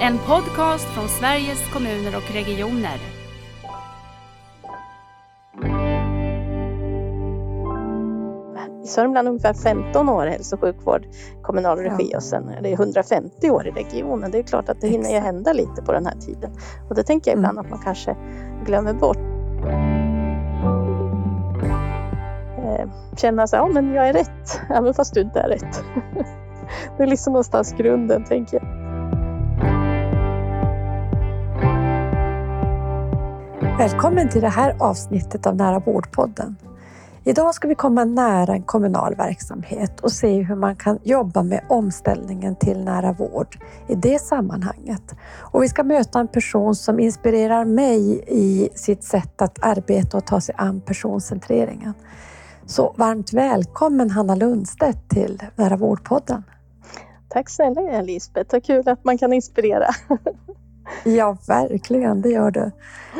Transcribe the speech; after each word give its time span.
En 0.00 0.18
podcast 0.18 0.84
från 0.84 1.08
Sveriges 1.08 1.72
kommuner 1.72 2.16
och 2.16 2.34
regioner. 2.34 2.98
I 8.84 8.86
Sörmland 8.86 9.28
ungefär 9.28 9.54
15 9.54 10.08
år 10.08 10.26
hälso 10.26 10.56
och 10.56 10.60
sjukvård 10.60 11.06
kommunal 11.42 11.78
regi 11.78 12.16
och 12.16 12.22
sen 12.22 12.48
är 12.48 12.62
det 12.62 12.72
150 12.72 13.50
år 13.50 13.66
i 13.66 13.70
regionen. 13.70 14.30
Det 14.30 14.38
är 14.38 14.42
klart 14.42 14.68
att 14.68 14.80
det 14.80 14.88
hinner 14.88 15.10
ju 15.10 15.18
hända 15.18 15.52
lite 15.52 15.82
på 15.82 15.92
den 15.92 16.06
här 16.06 16.14
tiden. 16.14 16.50
Och 16.88 16.94
det 16.94 17.02
tänker 17.02 17.30
jag 17.30 17.38
ibland 17.38 17.58
att 17.58 17.70
man 17.70 17.80
kanske 17.84 18.16
glömmer 18.66 18.94
bort. 18.94 19.18
Eh, 22.58 22.90
Känna 23.16 23.46
så 23.46 23.56
här, 23.56 23.62
ja 23.62 23.68
men 23.72 23.94
jag 23.94 24.08
är 24.08 24.12
rätt, 24.12 24.60
även 24.70 24.94
fast 24.94 25.14
du 25.14 25.20
inte 25.20 25.40
är 25.40 25.48
rätt. 25.48 25.84
Det 26.96 27.02
är 27.02 27.06
liksom 27.06 27.32
någonstans 27.32 27.72
grunden 27.72 28.24
tänker 28.24 28.56
jag. 28.56 28.77
Välkommen 33.78 34.28
till 34.28 34.40
det 34.40 34.48
här 34.48 34.76
avsnittet 34.80 35.46
av 35.46 35.56
Nära 35.56 35.78
vårdpodden. 35.78 36.56
Idag 37.24 37.54
ska 37.54 37.68
vi 37.68 37.74
komma 37.74 38.04
nära 38.04 38.52
en 38.52 38.62
kommunal 38.62 39.14
verksamhet 39.14 40.00
och 40.00 40.12
se 40.12 40.42
hur 40.42 40.54
man 40.54 40.76
kan 40.76 40.98
jobba 41.02 41.42
med 41.42 41.64
omställningen 41.68 42.56
till 42.56 42.84
nära 42.84 43.12
vård 43.12 43.56
i 43.88 43.94
det 43.94 44.18
sammanhanget. 44.18 45.14
Och 45.52 45.62
vi 45.62 45.68
ska 45.68 45.84
möta 45.84 46.20
en 46.20 46.28
person 46.28 46.74
som 46.74 47.00
inspirerar 47.00 47.64
mig 47.64 48.24
i 48.26 48.68
sitt 48.74 49.04
sätt 49.04 49.42
att 49.42 49.58
arbeta 49.64 50.16
och 50.16 50.26
ta 50.26 50.40
sig 50.40 50.54
an 50.58 50.80
personcentreringen. 50.80 51.94
Så 52.66 52.94
varmt 52.96 53.32
välkommen 53.32 54.10
Hanna 54.10 54.34
Lundstedt 54.34 55.10
till 55.10 55.42
Nära 55.56 55.76
vårdpodden. 55.76 56.42
Tack 57.28 57.50
snälla 57.50 58.02
Lisbeth, 58.02 58.52
vad 58.52 58.64
kul 58.64 58.88
att 58.88 59.04
man 59.04 59.18
kan 59.18 59.32
inspirera. 59.32 59.88
Ja, 61.04 61.36
verkligen, 61.48 62.22
det 62.22 62.28
gör 62.28 62.50
du. 62.50 62.70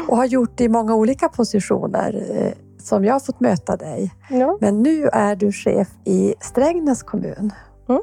Och 0.09 0.17
har 0.17 0.25
gjort 0.25 0.51
det 0.55 0.65
i 0.65 0.69
många 0.69 0.95
olika 0.95 1.29
positioner 1.29 2.27
eh, 2.37 2.53
som 2.79 3.05
jag 3.05 3.15
har 3.15 3.21
fått 3.21 3.41
möta 3.41 3.77
dig. 3.77 4.15
Ja. 4.31 4.59
Men 4.61 4.83
nu 4.83 5.09
är 5.13 5.37
du 5.37 5.53
chef 5.53 5.89
i 6.05 6.35
Strängnäs 6.41 7.03
kommun. 7.03 7.53
Mm. 7.89 8.03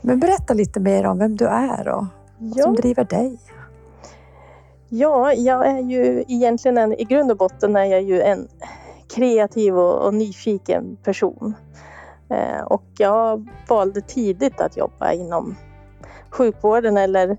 Men 0.00 0.20
berätta 0.20 0.54
lite 0.54 0.80
mer 0.80 1.06
om 1.06 1.18
vem 1.18 1.36
du 1.36 1.46
är 1.46 1.88
och 1.88 2.04
vad 2.38 2.52
som 2.62 2.74
Ja. 2.74 2.80
driver 2.82 3.04
dig. 3.04 3.38
Ja, 4.88 5.32
jag 5.32 5.66
är 5.66 5.78
ju 5.80 6.24
egentligen 6.28 6.78
en, 6.78 6.92
i 6.92 7.04
grund 7.04 7.30
och 7.30 7.36
botten 7.36 7.76
är 7.76 7.84
jag 7.84 8.02
ju 8.02 8.20
en 8.22 8.48
kreativ 9.14 9.78
och, 9.78 10.06
och 10.06 10.14
nyfiken 10.14 10.96
person. 11.04 11.54
Eh, 12.30 12.62
och 12.66 12.84
jag 12.98 13.48
valde 13.68 14.00
tidigt 14.00 14.60
att 14.60 14.76
jobba 14.76 15.12
inom 15.12 15.56
sjukvården 16.30 16.96
eller 16.96 17.36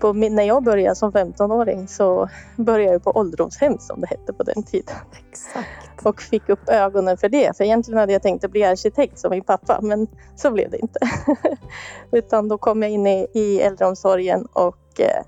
på, 0.00 0.12
när 0.12 0.42
jag 0.42 0.62
började 0.62 0.96
som 0.96 1.12
15-åring 1.12 1.88
så 1.88 2.28
började 2.56 2.92
jag 2.92 3.04
på 3.04 3.10
ålderdomshem 3.10 3.78
som 3.78 4.00
det 4.00 4.06
hette 4.06 4.32
på 4.32 4.42
den 4.42 4.62
tiden 4.62 4.94
Exakt. 5.30 6.06
och 6.06 6.20
fick 6.20 6.48
upp 6.48 6.68
ögonen 6.68 7.16
för 7.16 7.28
det. 7.28 7.56
För 7.56 7.64
egentligen 7.64 8.00
hade 8.00 8.12
jag 8.12 8.22
tänkt 8.22 8.44
att 8.44 8.50
bli 8.50 8.64
arkitekt 8.64 9.18
som 9.18 9.30
min 9.30 9.44
pappa, 9.44 9.78
men 9.82 10.06
så 10.36 10.50
blev 10.50 10.70
det 10.70 10.78
inte. 10.78 10.98
Utan 12.12 12.48
då 12.48 12.58
kom 12.58 12.82
jag 12.82 12.90
in 12.90 13.06
i, 13.06 13.26
i 13.34 13.60
äldreomsorgen 13.60 14.46
och 14.52 15.00
eh, 15.00 15.24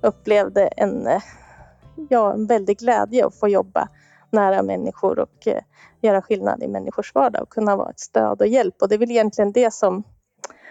upplevde 0.00 0.66
en, 0.66 1.06
eh, 1.06 1.22
ja, 2.08 2.32
en 2.32 2.46
väldig 2.46 2.78
glädje 2.78 3.26
att 3.26 3.34
få 3.34 3.48
jobba 3.48 3.88
nära 4.30 4.62
människor 4.62 5.18
och 5.18 5.46
eh, 5.46 5.62
göra 6.00 6.22
skillnad 6.22 6.62
i 6.62 6.68
människors 6.68 7.14
vardag 7.14 7.42
och 7.42 7.48
kunna 7.48 7.76
vara 7.76 7.90
ett 7.90 8.00
stöd 8.00 8.40
och 8.40 8.46
hjälp. 8.46 8.74
Och 8.82 8.88
det 8.88 8.94
är 8.94 8.98
väl 8.98 9.10
egentligen 9.10 9.52
det 9.52 9.74
som, 9.74 10.02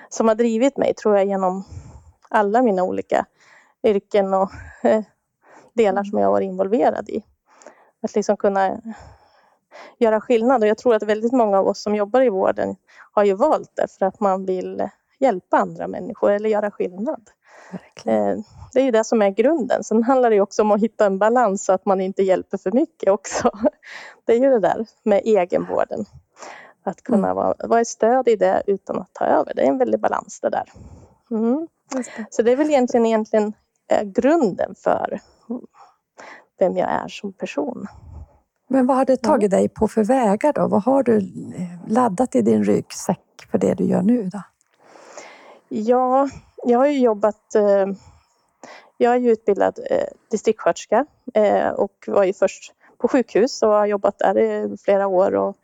som 0.09 0.27
har 0.27 0.35
drivit 0.35 0.77
mig, 0.77 0.93
tror 0.93 1.17
jag, 1.17 1.25
genom 1.25 1.63
alla 2.29 2.61
mina 2.61 2.83
olika 2.83 3.25
yrken 3.87 4.33
och 4.33 4.51
eh, 4.83 5.03
delar 5.73 6.03
som 6.03 6.19
jag 6.19 6.31
varit 6.31 6.45
involverad 6.45 7.09
i. 7.09 7.23
Att 8.01 8.15
liksom 8.15 8.37
kunna 8.37 8.81
göra 9.97 10.21
skillnad. 10.21 10.63
Och 10.63 10.67
jag 10.67 10.77
tror 10.77 10.95
att 10.95 11.03
väldigt 11.03 11.31
många 11.31 11.59
av 11.59 11.67
oss 11.67 11.81
som 11.81 11.95
jobbar 11.95 12.21
i 12.21 12.29
vården 12.29 12.75
har 13.11 13.23
ju 13.23 13.33
valt 13.33 13.71
det 13.75 13.87
för 13.99 14.05
att 14.05 14.19
man 14.19 14.45
vill 14.45 14.89
hjälpa 15.19 15.57
andra 15.57 15.87
människor 15.87 16.31
eller 16.31 16.49
göra 16.49 16.71
skillnad. 16.71 17.29
Verkligen. 17.71 18.29
Eh, 18.29 18.43
Det 18.73 18.79
är 18.79 18.85
ju 18.85 18.91
det 18.91 19.03
som 19.03 19.21
är 19.21 19.29
grunden. 19.29 19.83
Sen 19.83 20.03
handlar 20.03 20.29
det 20.29 20.41
också 20.41 20.61
om 20.61 20.71
att 20.71 20.81
hitta 20.81 21.05
en 21.05 21.19
balans 21.19 21.65
så 21.65 21.73
att 21.73 21.85
man 21.85 22.01
inte 22.01 22.23
hjälper 22.23 22.57
för 22.57 22.71
mycket 22.71 23.09
också. 23.09 23.51
Det 24.25 24.33
är 24.33 24.39
ju 24.39 24.49
det 24.49 24.59
där 24.59 24.85
med 25.03 25.21
egenvården. 25.25 26.05
Att 26.83 27.03
kunna 27.03 27.33
vara, 27.33 27.55
vara 27.67 27.81
ett 27.81 27.87
stöd 27.87 28.27
i 28.27 28.35
det 28.35 28.63
utan 28.67 28.99
att 28.99 29.13
ta 29.13 29.25
över. 29.25 29.53
Det 29.53 29.61
är 29.61 29.67
en 29.67 29.77
väldig 29.77 29.99
balans 29.99 30.39
det 30.41 30.49
där. 30.49 30.71
Mm. 31.31 31.67
Det. 31.91 32.25
Så 32.29 32.41
det 32.41 32.51
är 32.51 32.55
väl 32.55 32.69
egentligen, 32.69 33.05
egentligen 33.05 33.53
eh, 33.91 34.03
grunden 34.03 34.75
för 34.75 35.19
vem 36.59 36.77
jag 36.77 36.89
är 36.89 37.07
som 37.07 37.33
person. 37.33 37.87
Men 38.67 38.87
vad 38.87 38.97
har 38.97 39.05
det 39.05 39.17
tagit 39.17 39.51
dig 39.51 39.69
på 39.69 39.87
för 39.87 40.03
vägar 40.03 40.53
då? 40.53 40.67
Vad 40.67 40.83
har 40.83 41.03
du 41.03 41.17
eh, 41.17 41.91
laddat 41.91 42.35
i 42.35 42.41
din 42.41 42.63
ryggsäck 42.63 43.47
för 43.51 43.57
det 43.57 43.73
du 43.73 43.83
gör 43.83 44.01
nu 44.01 44.23
då? 44.23 44.41
Ja, 45.69 46.29
jag 46.63 46.79
har 46.79 46.87
ju 46.87 46.99
jobbat... 46.99 47.55
Eh, 47.55 47.87
jag 48.99 49.13
är 49.13 49.17
ju 49.17 49.31
utbildad 49.31 49.79
eh, 49.89 50.07
distriktssköterska 50.31 51.05
och 51.75 51.91
var 52.07 52.23
ju 52.23 52.33
först 52.33 52.73
på 52.97 53.07
sjukhus 53.07 53.63
och 53.63 53.69
har 53.69 53.85
jobbat 53.85 54.19
där 54.19 54.37
i 54.37 54.77
flera 54.77 55.07
år. 55.07 55.35
Och 55.35 55.57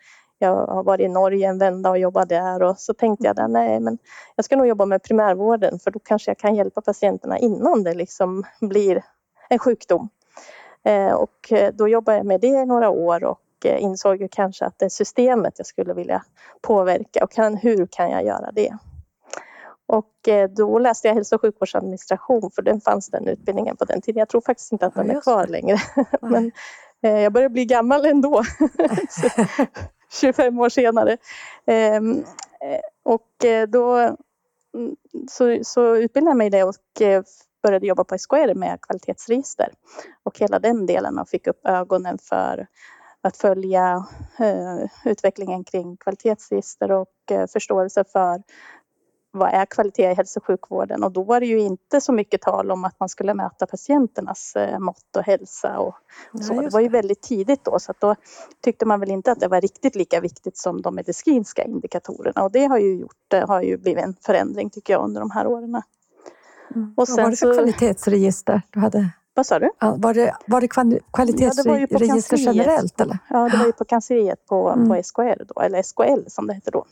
jag 0.46 0.68
har 0.68 0.84
varit 0.84 1.06
i 1.06 1.08
Norge 1.08 1.48
en 1.48 1.58
vända 1.58 1.90
och 1.90 1.98
jobbat 1.98 2.30
där 2.30 2.64
och 2.64 2.78
så 2.78 2.94
tänkte 2.94 3.26
jag 3.26 3.36
där, 3.36 3.48
nej 3.48 3.80
men 3.80 3.98
jag 4.36 4.46
ska 4.46 4.56
nog 4.56 4.68
jobba 4.68 4.86
med 4.86 5.04
primärvården 5.04 5.80
för 5.80 5.92
då 5.92 6.00
kanske 6.00 6.32
jag 6.32 6.38
kan 6.38 6.56
hjälpa 6.56 6.82
patienterna 6.82 7.38
innan 7.38 7.84
det 7.84 7.94
liksom 7.94 8.44
blir 8.62 9.04
en 9.50 9.60
sjukdom. 9.60 10.10
Eh, 10.84 11.14
och 11.14 11.52
eh, 11.52 11.74
då 11.74 11.88
jobbade 11.88 12.18
jag 12.18 12.26
med 12.26 12.42
det 12.42 12.48
i 12.48 12.66
några 12.66 12.90
år 12.90 13.24
och 13.24 13.42
eh, 13.66 13.84
insåg 13.84 14.22
ju 14.22 14.28
kanske 14.28 14.66
att 14.66 14.80
det 14.80 14.86
är 14.86 14.90
systemet 14.90 15.54
jag 15.58 15.68
skulle 15.68 15.94
vilja 15.94 16.24
påverka 16.62 17.24
och 17.24 17.32
kan, 17.32 17.58
hur 17.58 17.88
kan 17.92 18.10
jag 18.10 18.26
göra 18.26 18.52
det? 18.52 18.78
Och 19.86 20.30
då 20.50 20.80
läste 20.80 21.08
jag 21.08 21.16
hälso 21.16 21.36
och 21.36 21.42
sjukvårdsadministration 21.42 22.52
för 22.56 22.62
den 22.62 22.82
fanns 22.82 23.08
den 23.08 23.28
utbildningen 23.28 23.78
på 23.78 23.86
den 23.86 24.02
tiden. 24.02 24.20
Jag 24.20 24.30
tror 24.30 24.42
faktiskt 24.42 24.72
inte 24.72 24.86
att 24.86 24.96
den 24.96 25.12
är 25.12 25.22
kvar 25.22 25.48
längre. 25.48 25.78
Men 26.22 26.52
jag 27.02 27.34
börjar 27.34 27.50
bli 27.50 27.66
gammal 27.66 28.06
ändå. 28.06 28.44
25 30.22 30.60
år 30.60 30.70
senare. 30.70 31.18
Ehm, 31.66 32.20
eh, 32.62 32.80
och 33.04 33.46
eh, 33.46 33.68
då 33.68 33.98
mm, 33.98 34.96
så, 35.30 35.60
så 35.64 35.96
utbildade 35.96 36.30
jag 36.32 36.38
mig 36.38 36.48
i 36.48 36.50
det 36.50 36.64
och 36.64 37.02
eh, 37.02 37.24
började 37.64 37.88
jobba 37.88 38.04
på 38.04 38.18
SKR 38.18 38.54
med 38.54 38.82
kvalitetsregister. 38.82 39.70
Och 40.24 40.40
hela 40.40 40.60
den 40.60 40.86
delen 40.86 41.20
och 41.20 41.30
fick 41.30 41.48
upp 41.48 41.68
ögonen 41.68 42.18
för 42.18 42.68
att 43.22 43.38
följa 43.38 44.06
eh, 44.40 45.12
utvecklingen 45.12 45.64
kring 45.64 45.98
kvalitetsregister 45.98 46.92
och 46.92 47.32
eh, 47.32 47.48
förståelse 47.48 48.04
för 48.12 48.44
vad 49.34 49.54
är 49.54 49.66
kvalitet 49.66 50.12
i 50.12 50.14
hälso 50.14 50.40
och 50.40 50.46
sjukvården? 50.46 51.04
Och 51.04 51.12
då 51.12 51.24
var 51.24 51.40
det 51.40 51.46
ju 51.46 51.60
inte 51.60 52.02
så 52.02 52.12
mycket 52.12 52.42
tal 52.42 52.72
om 52.72 52.86
att 52.86 53.00
man 53.00 53.10
skulle 53.10 53.34
mäta 53.34 53.66
patienternas 53.66 54.56
eh, 54.56 54.80
mått 54.80 55.16
och 55.18 55.24
hälsa 55.24 55.80
och, 55.80 55.96
så. 56.42 56.54
Det 56.54 56.64
just 56.64 56.74
var 56.74 56.80
ju 56.82 56.90
väldigt 56.90 57.22
tidigt 57.22 57.64
då 57.66 57.80
så 57.80 57.92
att 57.92 58.00
då 58.00 58.16
tyckte 58.64 58.86
man 58.86 59.00
väl 59.00 59.12
inte 59.12 59.32
att 59.32 59.40
det 59.40 59.48
var 59.48 59.62
riktigt 59.62 59.96
lika 59.96 60.20
viktigt 60.22 60.58
som 60.58 60.82
de 60.82 60.96
medicinska 60.96 61.64
indikatorerna 61.64 62.44
och 62.44 62.52
det 62.52 62.66
har 62.66 62.78
ju 62.78 62.96
gjort, 63.00 63.18
det 63.28 63.46
har 63.48 63.62
ju 63.62 63.78
blivit 63.78 64.04
en 64.04 64.16
förändring 64.22 64.70
tycker 64.70 64.94
jag 64.94 65.04
under 65.04 65.22
de 65.22 65.32
här 65.32 65.48
åren. 65.48 65.64
Mm. 66.76 66.94
Och 66.98 67.08
Vad 67.08 67.10
var 67.10 67.16
sen 67.16 67.30
det 67.32 67.36
för 67.38 67.46
så- 67.48 67.54
kvalitetsregister 67.54 68.62
du 68.70 68.80
hade? 68.80 69.10
Vad 69.36 69.46
sa 69.46 69.60
du? 69.60 69.72
Ja, 69.80 69.96
Var 69.98 70.14
det, 70.14 70.36
var 70.48 70.62
det 70.62 70.68
Ja, 70.76 70.84
det 70.84 71.00
kvalitetsregister 71.12 72.08
kansliet. 72.38 72.56
generellt 72.56 73.02
eller? 73.02 73.18
Ja, 73.30 73.50
det 73.50 73.58
var 73.58 73.66
ju 73.66 73.72
på 73.72 73.86
kansliet 73.86 74.46
på, 74.46 74.70
Mm. 74.70 74.90
på 74.90 74.96
SKR 75.04 75.44
då, 75.56 75.62
eller 75.62 75.84
SKL 75.84 76.28
som 76.28 76.48
det 76.48 76.54
hette 76.54 76.72
då. 76.72 76.86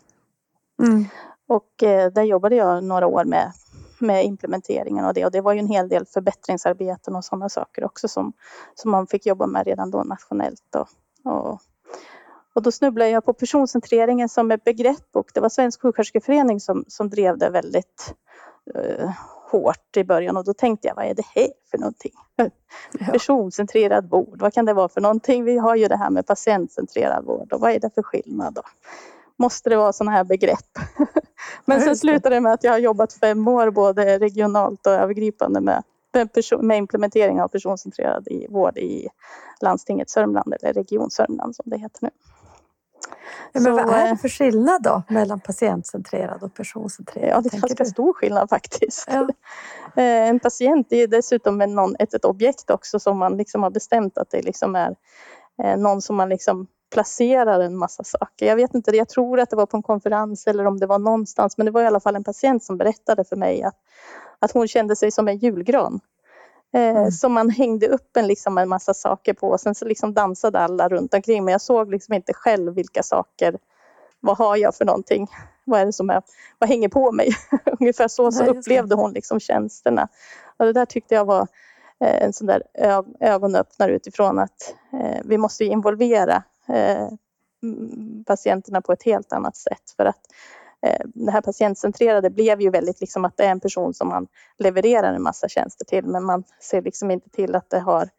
Mm. 0.83 1.05
Och 1.51 1.83
eh, 1.83 2.11
där 2.11 2.23
jobbade 2.23 2.55
jag 2.55 2.83
några 2.83 3.07
år 3.07 3.23
med, 3.23 3.51
med 3.99 4.25
implementeringen 4.25 5.05
av 5.05 5.13
det. 5.13 5.25
Och 5.25 5.31
det 5.31 5.41
var 5.41 5.53
ju 5.53 5.59
en 5.59 5.67
hel 5.67 5.89
del 5.89 6.05
förbättringsarbeten 6.05 7.15
och 7.15 7.25
sådana 7.25 7.49
saker 7.49 7.83
också 7.83 8.07
som, 8.07 8.33
som 8.75 8.91
man 8.91 9.07
fick 9.07 9.25
jobba 9.25 9.47
med 9.47 9.65
redan 9.65 9.91
då 9.91 10.03
nationellt. 10.03 10.75
Och, 10.75 10.87
och, 11.31 11.59
och 12.53 12.61
då 12.61 12.71
snubblade 12.71 13.11
jag 13.11 13.25
på 13.25 13.33
personcentreringen 13.33 14.29
som 14.29 14.51
ett 14.51 14.63
begrepp 14.63 15.07
och 15.13 15.31
det 15.33 15.39
var 15.39 15.49
Svensk 15.49 15.81
sjuksköterskeförening 15.81 16.59
som, 16.59 16.85
som 16.87 17.09
drev 17.09 17.37
det 17.37 17.49
väldigt 17.49 18.15
eh, 18.75 19.11
hårt 19.51 19.97
i 19.97 20.03
början 20.03 20.37
och 20.37 20.43
då 20.43 20.53
tänkte 20.53 20.87
jag, 20.87 20.95
vad 20.95 21.05
är 21.05 21.13
det 21.13 21.25
här 21.35 21.49
för 21.71 21.77
någonting? 21.77 22.13
Personcentrerad 23.11 24.09
vård, 24.09 24.41
vad 24.41 24.53
kan 24.53 24.65
det 24.65 24.73
vara 24.73 24.89
för 24.89 25.01
någonting? 25.01 25.43
Vi 25.43 25.57
har 25.57 25.75
ju 25.75 25.87
det 25.87 25.97
här 25.97 26.09
med 26.09 26.27
patientcentrerad 26.27 27.25
vård 27.25 27.53
och 27.53 27.59
vad 27.59 27.71
är 27.71 27.79
det 27.79 27.89
för 27.95 28.03
skillnad 28.03 28.53
då? 28.53 28.61
Måste 29.41 29.69
det 29.69 29.75
vara 29.77 29.93
sådana 29.93 30.11
här 30.11 30.23
begrepp? 30.23 30.77
Men 31.65 31.81
sen 31.81 31.97
slutade 31.97 32.35
det 32.35 32.41
med 32.41 32.53
att 32.53 32.63
jag 32.63 32.71
har 32.71 32.77
jobbat 32.77 33.13
fem 33.13 33.47
år 33.47 33.71
både 33.71 34.19
regionalt 34.19 34.87
och 34.87 34.93
övergripande 34.93 35.61
med, 35.61 35.83
med, 36.61 36.77
implementering 36.77 37.41
av 37.41 37.47
personcentrerad 37.47 38.27
i 38.27 38.47
vård 38.49 38.77
i 38.77 39.07
landstinget 39.61 40.09
Sörmland 40.09 40.53
eller 40.53 40.73
Region 40.73 41.11
Sörmland 41.11 41.55
som 41.55 41.63
det 41.65 41.77
heter 41.77 41.99
nu. 42.01 42.09
Ja, 43.53 43.61
men 43.61 43.63
Så, 43.63 43.71
vad 43.71 43.93
är 43.93 44.03
det 44.03 44.09
eh, 44.09 44.15
för 44.15 44.29
skillnad 44.29 44.83
då 44.83 45.03
mellan 45.07 45.39
patientcentrerad 45.39 46.43
och 46.43 46.53
personcentrerad? 46.53 47.29
Ja, 47.29 47.41
det 47.41 47.57
är 47.57 47.61
ganska 47.61 47.83
du? 47.83 47.89
stor 47.89 48.13
skillnad 48.13 48.49
faktiskt. 48.49 49.07
Ja. 49.11 49.27
Eh, 49.95 50.29
En 50.29 50.39
patient 50.39 50.87
är 50.91 51.07
dessutom 51.07 51.61
en 51.61 51.75
någon, 51.75 51.95
ett, 51.99 52.13
ett 52.13 52.25
objekt 52.25 52.69
också 52.69 52.99
som 52.99 53.17
man 53.17 53.37
liksom 53.37 53.63
har 53.63 53.69
bestämt 53.69 54.17
att 54.17 54.29
det 54.29 54.41
liksom 54.41 54.75
är 54.75 54.95
eh, 55.63 55.77
någon 55.77 56.01
som 56.01 56.15
man 56.15 56.29
liksom 56.29 56.67
placerar 56.91 57.59
en 57.59 57.77
massa 57.77 58.03
saker. 58.03 58.45
Jag 58.45 58.55
vet 58.55 58.75
inte, 58.75 58.91
jag 58.97 59.09
tror 59.09 59.39
att 59.39 59.49
det 59.49 59.55
var 59.55 59.65
på 59.65 59.77
en 59.77 59.83
konferens 59.83 60.47
eller 60.47 60.65
om 60.65 60.79
det 60.79 60.87
var 60.87 60.99
någonstans, 60.99 61.57
men 61.57 61.65
det 61.65 61.71
var 61.71 61.81
i 61.81 61.85
alla 61.85 61.99
fall 61.99 62.15
en 62.15 62.23
patient 62.23 62.63
som 62.63 62.77
berättade 62.77 63.23
för 63.23 63.35
mig 63.35 63.63
att, 63.63 63.75
att 64.39 64.51
hon 64.51 64.67
kände 64.67 64.95
sig 64.95 65.11
som 65.11 65.27
en 65.27 65.37
julgran. 65.37 65.99
Eh, 66.73 66.97
Mm. 66.97 67.11
Som 67.11 67.33
man 67.33 67.49
hängde 67.49 67.87
upp 67.87 68.17
en, 68.17 68.27
liksom 68.27 68.57
en 68.57 68.69
massa 68.69 68.93
saker 68.93 69.33
på 69.33 69.49
och 69.49 69.59
sen 69.59 69.75
så 69.75 69.85
liksom 69.85 70.13
dansade 70.13 70.59
alla 70.59 70.89
runt 70.89 71.13
omkring. 71.13 71.45
Men 71.45 71.51
jag 71.51 71.61
såg 71.61 71.91
liksom 71.91 72.13
inte 72.13 72.33
själv 72.33 72.73
vilka 72.73 73.03
saker, 73.03 73.57
vad 74.19 74.37
har 74.37 74.57
jag 74.57 74.75
för 74.75 74.85
någonting? 74.85 75.27
Vad 75.65 75.81
är 75.81 75.85
det 75.85 75.93
som 75.93 76.09
är, 76.09 76.21
vad 76.59 76.69
hänger 76.69 76.89
på 76.89 77.11
mig? 77.11 77.31
Ungefär 77.79 78.07
så, 78.07 78.31
så 78.31 78.45
upplevde 78.45 78.95
hon 78.95 79.13
liksom 79.13 79.39
tjänsterna. 79.39 80.07
Och 80.57 80.65
det 80.65 80.73
där 80.73 80.85
tyckte 80.85 81.15
jag 81.15 81.25
var 81.25 81.47
eh, 81.99 82.23
en 82.23 82.33
sån 82.33 82.47
där 82.47 82.63
ögonöppnare 83.19 83.91
utifrån 83.91 84.39
att 84.39 84.75
eh, 84.93 85.21
vi 85.25 85.37
måste 85.37 85.65
involvera 85.65 86.43
patienterna 88.25 88.81
på 88.81 88.91
ett 88.93 89.03
helt 89.03 89.33
annat 89.33 89.55
sätt. 89.55 89.93
För 89.97 90.05
att 90.05 90.19
eh, 90.85 91.05
det 91.05 91.31
här 91.31 91.41
patientcentrerade 91.41 92.29
blev 92.29 92.61
ju 92.61 92.69
väldigt 92.69 93.01
liksom 93.01 93.25
att 93.25 93.37
det 93.37 93.43
är 93.43 93.51
en 93.51 93.59
person 93.59 93.93
som 93.93 94.07
man 94.07 94.27
levererar 94.57 95.13
en 95.13 95.23
massa 95.23 95.47
tjänster 95.47 95.85
till 95.85 96.05
men 96.05 96.23
man 96.23 96.43
ser 96.61 96.81
liksom 96.81 97.11
inte 97.11 97.29
till 97.29 97.55
att 97.55 97.69
det 97.69 97.79
har 97.79 98.09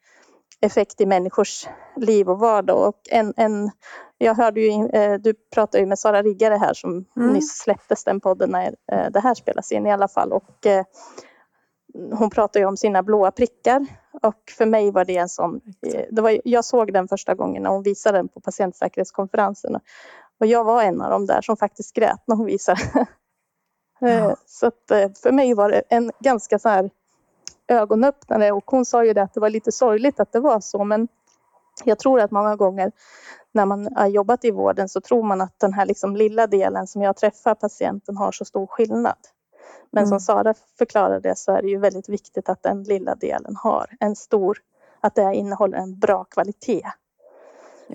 effekt 0.60 1.00
i 1.00 1.06
människors 1.06 1.68
liv 1.96 2.30
och 2.30 2.38
vardag. 2.38 2.88
Och 2.88 3.00
en, 3.10 3.34
en, 3.36 3.70
jag 4.18 4.34
hörde 4.34 4.60
ju, 4.60 4.88
eh, 4.88 5.14
du 5.14 5.34
pratade 5.34 5.80
ju 5.80 5.86
med 5.86 5.98
Sara 5.98 6.22
Riggare 6.22 6.54
här 6.54 6.74
som 6.74 7.04
Mm. 7.16 7.32
nyss 7.32 7.58
släpptes 7.58 8.04
den 8.04 8.20
podden 8.20 8.50
när 8.50 8.76
eh, 8.92 9.10
det 9.10 9.20
här 9.20 9.34
spelas 9.34 9.72
in 9.72 9.86
i 9.86 9.92
alla 9.92 10.08
fall. 10.08 10.32
Och, 10.32 10.66
eh, 10.66 10.84
hon 11.94 12.30
pratade 12.30 12.58
ju 12.58 12.66
om 12.66 12.76
sina 12.76 13.02
blåa 13.02 13.30
prickar 13.30 13.86
och 14.22 14.52
för 14.58 14.66
mig 14.66 14.90
var 14.90 15.04
det 15.04 15.16
en 15.16 15.28
sån, 15.28 15.60
eh, 15.86 16.04
det 16.10 16.22
var, 16.22 16.40
jag 16.44 16.64
såg 16.64 16.92
den 16.92 17.08
första 17.08 17.34
gången 17.34 17.62
när 17.62 17.70
hon 17.70 17.82
visade 17.82 18.18
den 18.18 18.28
på 18.28 18.40
patientsäkerhetskonferensen. 18.40 19.76
Och 20.40 20.46
jag 20.46 20.64
var 20.64 20.82
en 20.82 21.00
av 21.00 21.10
dem 21.10 21.26
där 21.26 21.40
som 21.42 21.56
faktiskt 21.56 21.94
grät 21.94 22.22
när 22.26 22.36
hon 22.36 22.46
visade. 22.46 22.80
Eh, 24.02 24.18
Ja. 24.18 24.36
Så 24.46 24.66
eh, 24.66 25.10
för 25.22 25.32
mig 25.32 25.54
var 25.54 25.70
det 25.70 25.82
en 25.88 26.12
ganska 26.20 26.58
så 26.58 26.68
här 26.68 26.90
ögonöppnare 27.68 28.52
och 28.52 28.70
hon 28.70 28.84
sa 28.84 29.04
ju 29.04 29.12
det 29.12 29.22
att 29.22 29.34
det 29.34 29.40
var 29.40 29.50
lite 29.50 29.72
sorgligt 29.72 30.20
att 30.20 30.32
det 30.32 30.40
var 30.40 30.60
så 30.60 30.84
men 30.84 31.08
jag 31.84 31.98
tror 31.98 32.20
att 32.20 32.30
många 32.30 32.56
gånger 32.56 32.92
när 33.52 33.66
man 33.66 33.96
har 33.96 34.06
jobbat 34.06 34.44
i 34.44 34.50
vården 34.50 34.88
så 34.88 35.00
tror 35.00 35.22
man 35.22 35.40
att 35.40 35.58
den 35.58 35.72
här 35.72 35.86
liksom 35.86 36.16
lilla 36.16 36.46
delen 36.46 36.86
som 36.86 37.02
jag 37.02 37.16
träffar 37.16 37.54
patienten 37.54 38.16
har 38.16 38.32
så 38.32 38.44
stor 38.44 38.66
skillnad. 38.66 39.18
Men 39.90 40.06
som 40.06 40.12
Mm. 40.12 40.20
Sara 40.20 40.54
förklarade 40.78 41.36
så 41.36 41.52
är 41.52 41.62
det 41.62 41.68
ju 41.68 41.78
väldigt 41.78 42.08
viktigt 42.08 42.48
att 42.48 42.62
den 42.62 42.82
lilla 42.82 43.14
delen 43.14 43.56
har 43.56 43.96
en 44.00 44.16
stor, 44.16 44.58
att 45.00 45.14
det 45.14 45.34
innehåller 45.34 45.78
en 45.78 45.98
bra 45.98 46.24
kvalitet. 46.24 46.82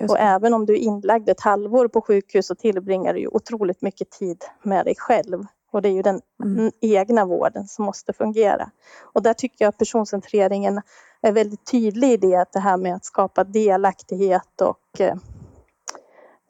Och 0.08 0.18
även 0.18 0.54
om 0.54 0.66
du 0.66 0.72
är 0.72 0.78
inlagd 0.78 1.28
ett 1.28 1.40
halvår 1.40 1.88
på 1.88 2.00
sjukhus 2.00 2.46
så 2.46 2.54
tillbringar 2.54 3.14
du 3.14 3.20
ju 3.20 3.28
otroligt 3.28 3.82
mycket 3.82 4.10
tid 4.10 4.44
med 4.62 4.84
dig 4.86 4.94
själv. 4.98 5.46
Och 5.70 5.82
det 5.82 5.88
är 5.88 5.92
ju 5.92 6.02
den 6.02 6.20
Mm. 6.44 6.70
egna 6.80 7.24
vården 7.24 7.68
som 7.68 7.84
måste 7.84 8.12
fungera. 8.12 8.70
Och 9.00 9.22
där 9.22 9.34
tycker 9.34 9.64
jag 9.64 9.68
att 9.68 9.78
personcentreringen 9.78 10.82
är 11.20 11.32
väldigt 11.32 11.66
tydlig 11.70 12.12
i 12.12 12.16
det, 12.16 12.34
att 12.36 12.52
det 12.52 12.60
här 12.60 12.76
med 12.76 12.94
att 12.94 13.04
skapa 13.04 13.44
delaktighet 13.44 14.60
och 14.60 15.00
eh, 15.00 15.16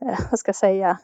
eh, 0.00 0.18
vad 0.30 0.38
ska 0.38 0.48
jag 0.48 0.56
säga, 0.56 0.98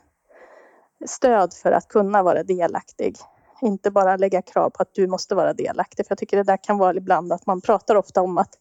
stöd 1.07 1.53
för 1.55 1.73
att 1.73 1.89
kunna 1.89 2.23
vara 2.23 2.43
delaktig. 2.43 3.17
Inte 3.65 3.91
bara 3.91 4.17
lägga 4.17 4.43
krav 4.43 4.71
på 4.71 4.83
att 4.83 4.95
du 4.95 5.07
måste 5.07 5.35
vara 5.35 5.53
delaktig. 5.53 6.07
För 6.07 6.13
jag 6.13 6.19
tycker 6.19 6.37
det 6.37 6.43
där 6.43 6.65
kan 6.65 6.79
vara 6.79 6.97
ibland 6.97 7.33
att 7.33 7.47
man 7.47 7.61
pratar 7.61 7.95
ofta 7.97 8.23
om 8.23 8.39
att, 8.39 8.59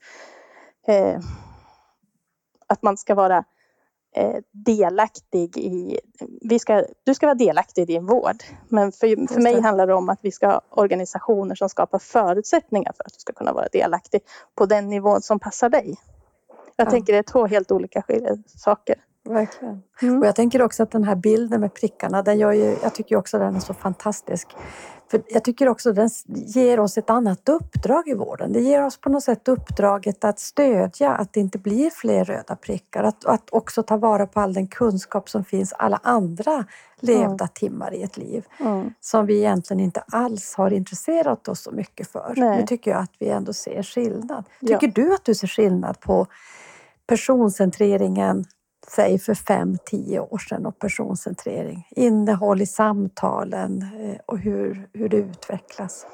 eh, 0.88 1.20
att 2.68 2.84
man 2.84 2.98
ska 2.98 3.16
vara 3.16 3.44
eh, 4.16 4.36
delaktig 4.52 5.58
i... 5.58 6.00
Vi 6.42 6.60
ska, 6.60 6.86
du 7.04 7.14
ska 7.16 7.26
vara 7.26 7.36
delaktig 7.36 7.82
i 7.82 7.86
din 7.86 8.06
vård. 8.06 8.44
Men 8.70 8.92
för, 8.92 9.34
för 9.34 9.42
mig 9.42 9.62
handlar 9.62 9.88
det 9.88 9.94
om 9.94 10.10
att 10.10 10.20
vi 10.22 10.32
ska 10.32 10.48
ha 10.48 10.62
organisationer 10.72 11.56
som 11.56 11.70
skapar 11.70 12.00
förutsättningar 12.00 12.94
för 12.98 13.04
att 13.04 13.14
du 13.14 13.20
ska 13.20 13.34
kunna 13.34 13.54
vara 13.54 13.68
delaktig 13.72 14.22
på 14.56 14.66
den 14.66 14.90
nivån 14.90 15.22
som 15.22 15.40
passar 15.40 15.70
dig. 15.70 15.96
Jag 16.76 16.88
Ja. 16.88 16.92
tänker 16.92 17.14
det 17.14 17.20
är 17.20 17.24
två 17.24 17.48
helt 17.48 17.72
olika 17.72 18.04
saker. 18.48 18.96
Verkligen. 19.30 19.84
Mm. 20.02 20.20
Och 20.20 20.26
jag 20.26 20.36
tänker 20.36 20.62
också 20.62 20.84
att 20.84 20.92
den 20.92 21.04
här 21.04 21.16
bilden 21.16 21.62
med 21.62 21.74
prickarna, 21.74 22.22
den 22.22 22.38
gör 22.38 22.52
ju, 22.52 22.78
jag 22.84 22.96
tycker 22.96 23.16
också 23.16 23.40
den 23.40 23.56
är 23.56 23.60
så 23.60 23.74
fantastisk. 23.74 24.48
För 25.12 25.24
jag 25.28 25.44
tycker 25.44 25.70
också 25.70 25.94
den 25.94 26.10
ger 26.28 26.80
oss 26.80 26.98
ett 26.98 27.10
annat 27.10 27.50
uppdrag 27.50 28.08
i 28.08 28.14
vården. 28.14 28.54
Det 28.54 28.60
ger 28.60 28.86
oss 28.86 29.02
på 29.02 29.10
något 29.10 29.24
sätt 29.24 29.48
uppdraget 29.48 30.24
att 30.24 30.40
stödja 30.40 31.12
att 31.12 31.34
det 31.34 31.40
inte 31.40 31.58
blir 31.58 31.90
fler 31.90 32.26
röda 32.26 32.56
prickar. 32.56 33.04
Att, 33.04 33.26
att 33.26 33.50
också 33.50 33.84
ta 33.84 33.98
vara 33.98 34.28
på 34.28 34.40
all 34.40 34.54
den 34.54 34.68
kunskap 34.68 35.30
som 35.30 35.46
finns 35.46 35.74
alla 35.74 36.00
andra 36.04 36.66
levda 37.00 37.48
timmar 37.48 37.94
i 37.94 38.04
ett 38.04 38.18
liv. 38.18 38.46
Mm. 38.60 38.94
Som 39.00 39.26
vi 39.26 39.38
egentligen 39.38 39.80
inte 39.80 40.04
alls 40.08 40.56
har 40.56 40.74
intresserat 40.74 41.48
oss 41.48 41.62
så 41.62 41.72
mycket 41.72 42.08
för. 42.08 42.34
Nej. 42.38 42.60
Nu 42.60 42.68
tycker 42.68 42.92
jag 42.92 43.00
att 43.00 43.14
vi 43.20 43.30
ändå 43.30 43.54
ser 43.54 43.84
skillnad. 43.84 44.46
Ja. 44.60 44.80
Tycker 44.80 45.02
du 45.02 45.14
att 45.14 45.26
du 45.26 45.36
ser 45.36 45.48
skillnad 45.48 46.00
på 46.00 46.28
personcentreringen 47.08 48.46
säg 48.88 49.20
för 49.20 49.34
fem, 49.34 49.78
tio 49.86 50.20
år 50.20 50.38
sedan 50.38 50.66
och 50.66 50.80
personcentrering. 50.80 51.88
Innehåll 51.92 52.62
i 52.62 52.66
samtalen 52.66 53.86
eh, 54.00 54.20
och 54.26 54.38
hur, 54.40 54.90
hur 54.94 55.10
det 55.10 55.18
utvecklas. 55.18 56.06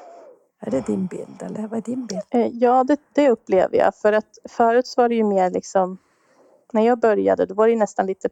Är 0.60 0.70
det 0.70 0.86
din 0.86 1.06
bild 1.06 1.42
eller 1.42 1.68
vad 1.68 1.78
är 1.78 1.82
din 1.82 2.06
bild? 2.06 2.22
Eh, 2.30 2.46
Ja, 2.46 2.84
det, 2.84 2.96
det 3.14 3.30
upplever 3.30 3.76
jag. 3.76 3.94
För 3.94 4.12
att 4.12 4.38
förut 4.48 4.86
så 4.86 5.00
var 5.02 5.08
det 5.08 5.14
ju 5.14 5.24
mer 5.24 5.50
liksom... 5.50 5.98
När 6.72 6.82
jag 6.86 7.00
började 7.00 7.46
då 7.46 7.54
var 7.54 7.68
det 7.68 7.76
nästan 7.76 8.06
lite 8.06 8.28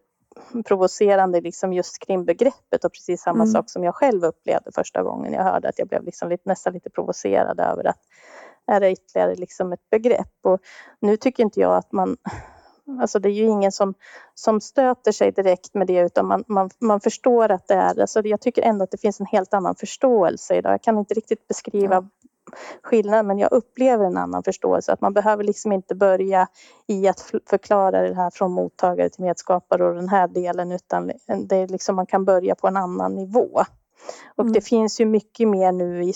provocerande 0.67 1.41
liksom 1.41 1.73
just 1.73 1.99
kring 1.99 2.25
begreppet 2.25 2.85
och 2.85 2.93
precis 2.93 3.23
samma 3.23 3.43
Mm. 3.43 3.53
sak 3.53 3.71
som 3.71 3.85
jag 3.85 3.95
själv 3.95 4.25
upplevde 4.25 4.71
första 4.75 5.03
gången 5.03 5.33
jag 5.33 5.43
hörde 5.45 5.69
att 5.69 5.79
jag 5.79 5.89
blev 5.89 6.05
liksom 6.05 6.29
lite, 6.29 6.49
nästan 6.49 6.73
lite 6.73 6.91
provocerad 6.91 7.61
över 7.61 7.87
att 7.87 7.99
är 8.67 8.81
det 8.81 8.91
ytterligare 8.91 9.35
liksom 9.35 9.73
ett 9.73 9.91
begrepp. 9.91 10.35
Och 10.43 10.61
nu 11.01 11.17
tycker 11.17 11.43
inte 11.43 11.61
jag 11.61 11.77
att 11.77 11.93
man... 11.93 12.17
Alltså 13.01 13.19
det 13.19 13.29
är 13.29 13.33
ju 13.33 13.45
ingen 13.47 13.73
som, 13.73 13.95
som 14.35 14.61
stöter 14.61 15.13
sig 15.13 15.33
direkt 15.33 15.75
med 15.75 15.87
det 15.87 15.99
utan 16.01 16.27
man, 16.27 16.45
man, 16.49 16.71
man 16.79 17.01
förstår 17.01 17.51
att 17.51 17.69
det 17.69 17.75
är... 17.75 18.01
Alltså 18.01 18.21
jag 18.27 18.41
tycker 18.41 18.63
ändå 18.63 18.85
att 18.85 18.91
det 18.91 18.99
finns 19.01 19.21
en 19.21 19.27
helt 19.27 19.55
annan 19.55 19.75
förståelse 19.75 20.55
idag. 20.57 20.73
Jag 20.73 20.83
kan 20.83 20.99
inte 20.99 21.15
riktigt 21.15 21.49
beskriva 21.49 21.95
Ja. 21.95 22.05
skillnad 22.83 23.27
men 23.27 23.39
jag 23.39 23.53
upplever 23.53 24.05
en 24.05 24.17
annan 24.17 24.43
förståelse. 24.43 24.93
Att 24.93 25.01
man 25.01 25.13
behöver 25.13 25.45
liksom 25.45 25.73
inte 25.73 25.95
börja 25.95 26.47
i 26.87 27.09
att 27.09 27.21
förklara 27.47 28.09
det 28.09 28.15
här 28.15 28.31
från 28.31 28.53
mottagare 28.53 29.09
till 29.11 29.25
medskapare 29.25 29.85
och 29.89 29.95
den 29.95 30.09
här 30.09 30.29
delen 30.29 30.73
utan 30.73 31.07
det 31.49 31.57
är 31.57 31.69
liksom, 31.69 31.97
man 31.97 32.07
kan 32.07 32.25
börja 32.25 32.55
på 32.55 32.69
en 32.69 32.77
annan 32.77 33.15
nivå. 33.15 33.63
Och 34.37 34.43
Mm. 34.45 34.53
det 34.53 34.61
finns 34.61 35.01
ju 35.01 35.05
mycket 35.05 35.49
mer 35.49 35.73
nu 35.73 36.05
i, 36.05 36.13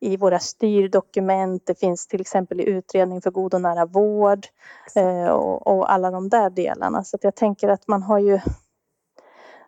i 0.00 0.16
våra 0.16 0.38
styrdokument. 0.38 1.66
Det 1.66 1.78
finns 1.80 2.06
till 2.06 2.20
exempel 2.20 2.60
i 2.60 2.64
utredning 2.68 3.20
för 3.22 3.30
god 3.30 3.54
och 3.54 3.60
nära 3.60 3.86
vård 3.86 4.46
eh, 4.94 5.26
och, 5.28 5.66
och 5.66 5.92
alla 5.92 6.10
de 6.10 6.28
där 6.28 6.50
delarna. 6.50 7.04
Så 7.04 7.18
jag 7.20 7.34
tänker 7.34 7.68
att 7.68 7.88
man 7.88 8.02
har 8.02 8.18
ju 8.18 8.40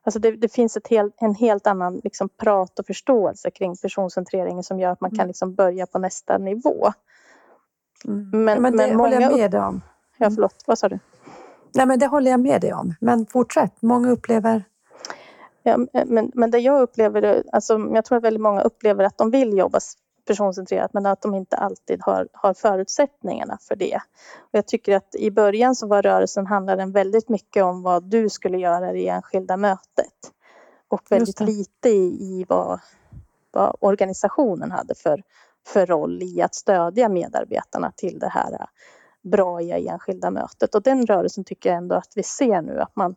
Alltså 0.04 0.18
det, 0.18 0.30
det 0.36 0.52
finns 0.52 0.76
ett 0.76 0.88
helt, 0.88 1.14
en 1.18 1.34
helt 1.34 1.66
annan 1.66 2.00
liksom 2.04 2.28
prat 2.28 2.78
och 2.78 2.86
förståelse 2.86 3.50
kring 3.50 3.76
personcentreringen 3.76 4.62
som 4.62 4.80
gör 4.80 4.90
att 4.90 5.00
man 5.00 5.10
kan 5.10 5.18
Mm. 5.18 5.26
liksom 5.28 5.54
börja 5.54 5.86
på 5.86 5.98
nästa 5.98 6.38
nivå. 6.38 6.92
Mm. 8.04 8.30
Men- 8.44 8.54
Ja, 8.54 8.60
men 8.60 8.76
det 8.76 8.86
men 8.86 8.96
håller 9.00 9.20
jag 9.20 9.36
med 9.36 9.50
dig 9.50 9.60
om. 9.60 9.80
Ja, 10.18 10.30
förlåt, 10.30 10.64
vad 10.66 10.78
sa 10.78 10.88
du? 10.88 10.98
Nej, 11.74 11.86
men 11.86 11.98
det 11.98 12.06
håller 12.06 12.30
jag 12.30 12.40
med 12.40 12.60
dig 12.60 12.72
om. 12.74 12.94
Men 13.00 13.26
fortsätt. 13.26 13.82
Många 13.82 14.10
upplever... 14.10 14.64
Ja, 15.62 15.76
men, 16.06 16.32
men 16.34 16.50
det 16.50 16.58
jag 16.58 16.82
upplever, 16.82 17.44
alltså, 17.52 17.78
jag 17.94 18.04
tror 18.04 18.18
att 18.18 18.24
väldigt 18.24 18.42
många 18.42 18.60
upplever 18.62 19.04
att 19.04 19.18
de 19.18 19.30
vill 19.30 19.58
jobba 19.58 19.80
personcentrerat 20.24 20.92
men 20.92 21.06
att 21.06 21.22
de 21.22 21.34
inte 21.34 21.56
alltid 21.56 22.00
har, 22.02 22.28
har 22.32 22.54
förutsättningarna 22.54 23.58
för 23.60 23.76
det. 23.76 23.96
Och 24.38 24.50
jag 24.52 24.66
tycker 24.66 24.96
att 24.96 25.14
i 25.14 25.30
början 25.30 25.74
så 25.74 25.86
var 25.86 26.02
rörelsen 26.02 26.46
handlade 26.46 26.86
väldigt 26.86 27.28
mycket 27.28 27.64
om 27.64 27.82
vad 27.82 28.04
du 28.04 28.28
skulle 28.28 28.58
göra 28.58 28.92
i 28.92 29.08
enskilda 29.08 29.56
mötet. 29.56 30.32
Och 30.88 31.02
väldigt 31.10 31.40
lite 31.40 31.88
i, 31.88 32.22
i 32.22 32.44
vad, 32.48 32.80
vad 33.50 33.76
organisationen 33.80 34.70
hade 34.70 34.94
för, 34.94 35.22
för 35.66 35.86
roll 35.86 36.22
i 36.22 36.42
att 36.42 36.54
stödja 36.54 37.08
medarbetarna 37.08 37.92
till 37.96 38.18
det 38.18 38.28
här 38.28 38.52
äh, 38.52 38.66
bra 39.22 39.60
i 39.60 39.88
enskilda 39.88 40.30
mötet. 40.30 40.74
Och 40.74 40.82
den 40.82 41.06
rörelsen 41.06 41.44
tycker 41.44 41.68
jag 41.68 41.78
ändå 41.78 41.94
att 41.94 42.12
vi 42.14 42.22
ser 42.22 42.62
nu 42.62 42.80
att 42.80 42.96
man 42.96 43.14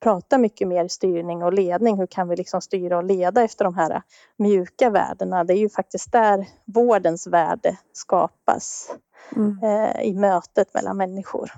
pratar 0.00 0.38
mycket 0.38 0.68
mer 0.68 0.88
styrning 0.88 1.42
och 1.42 1.52
ledning. 1.52 1.98
Hur 1.98 2.06
kan 2.06 2.28
vi 2.28 2.36
liksom 2.36 2.60
styra 2.60 2.96
och 2.96 3.04
leda 3.04 3.42
efter 3.42 3.64
de 3.64 3.74
här 3.74 4.02
mjuka 4.36 4.90
värdena? 4.90 5.44
Det 5.44 5.52
är 5.52 5.58
ju 5.58 5.68
faktiskt 5.68 6.12
där 6.12 6.48
vårdens 6.64 7.26
värde 7.26 7.76
skapas 7.92 8.90
Mm. 9.36 9.58
eh, 9.62 10.02
i 10.02 10.14
mötet 10.14 10.74
mellan 10.74 10.96
människor. 10.96 11.52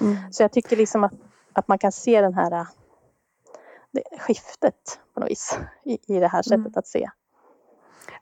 Mm. 0.00 0.16
Så 0.32 0.42
jag 0.42 0.52
tycker 0.52 0.76
liksom 0.76 1.04
att, 1.04 1.12
att 1.52 1.68
man 1.68 1.78
kan 1.78 1.92
se 1.92 2.20
den 2.20 2.34
här 2.34 2.66
det 3.90 4.02
skiftet 4.18 5.00
på 5.14 5.20
något 5.20 5.30
vis 5.30 5.58
i, 5.84 6.16
i 6.16 6.20
det 6.20 6.28
här 6.28 6.42
sättet 6.42 6.58
mm. 6.58 6.72
att 6.76 6.86
se. 6.86 7.10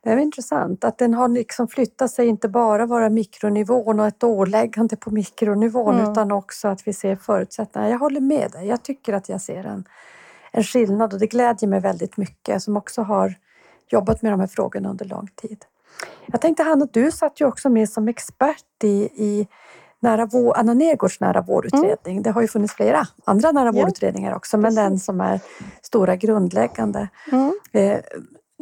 Det 0.03 0.11
är 0.11 0.17
intressant 0.17 0.85
att 0.85 0.99
den 0.99 1.15
har 1.15 1.29
liksom 1.29 1.69
flyttat 1.69 2.11
sig, 2.11 2.27
inte 2.27 2.49
bara 2.49 2.87
vara 2.87 3.11
mikronivån 3.11 4.01
och 4.01 4.07
ett 4.07 4.25
åläggande 4.25 4.97
på 4.97 5.11
mikronivån 5.11 5.95
mm. 5.95 6.13
utan 6.13 6.33
också 6.33 6.69
att 6.69 6.87
vi 6.87 6.93
ser 6.93 7.17
förutsättningar. 7.17 7.89
Jag 7.89 7.99
håller 7.99 8.21
med 8.21 8.51
dig, 8.51 8.67
jag 8.67 8.83
tycker 8.83 9.13
att 9.13 9.29
jag 9.29 9.41
ser 9.41 9.65
en, 9.65 9.85
en 10.53 10.65
skillnad 10.65 11.13
och 11.13 11.19
det 11.19 11.27
glädjer 11.27 11.69
mig 11.69 11.81
väldigt 11.81 12.17
mycket 12.17 12.63
som 12.63 12.77
också 12.77 13.03
har 13.03 13.35
jobbat 13.89 14.23
med 14.23 14.33
de 14.33 14.41
här 14.41 14.47
frågorna 14.47 14.91
under 14.91 15.05
lång 15.05 15.29
tid. 15.37 15.65
Jag 16.27 16.41
tänkte 16.41 16.63
Hanna, 16.63 16.87
du 16.93 17.11
satt 17.11 17.41
ju 17.41 17.45
också 17.45 17.69
med 17.69 17.91
som 17.91 18.09
expert 18.09 18.85
i, 18.85 19.09
i 19.15 19.49
nära 20.01 20.27
vår, 20.27 20.59
Anna 20.59 20.75
Nergårds 20.75 21.21
nära 21.21 21.41
vårdutredning. 21.41 22.15
Mm. 22.17 22.23
Det 22.23 22.31
har 22.31 22.43
ju 22.43 22.49
funnits 22.49 22.75
flera 22.75 23.07
andra 23.25 23.53
nära 23.53 23.65
ja. 23.65 23.73
vårdutredningar 23.73 24.35
också, 24.35 24.57
men 24.57 24.65
Precis. 24.65 24.77
den 24.77 24.99
som 24.99 25.21
är 25.21 25.41
stora 25.83 26.17
grundläggande. 26.17 27.09
Mm. 27.33 27.53
Eh, 27.73 28.01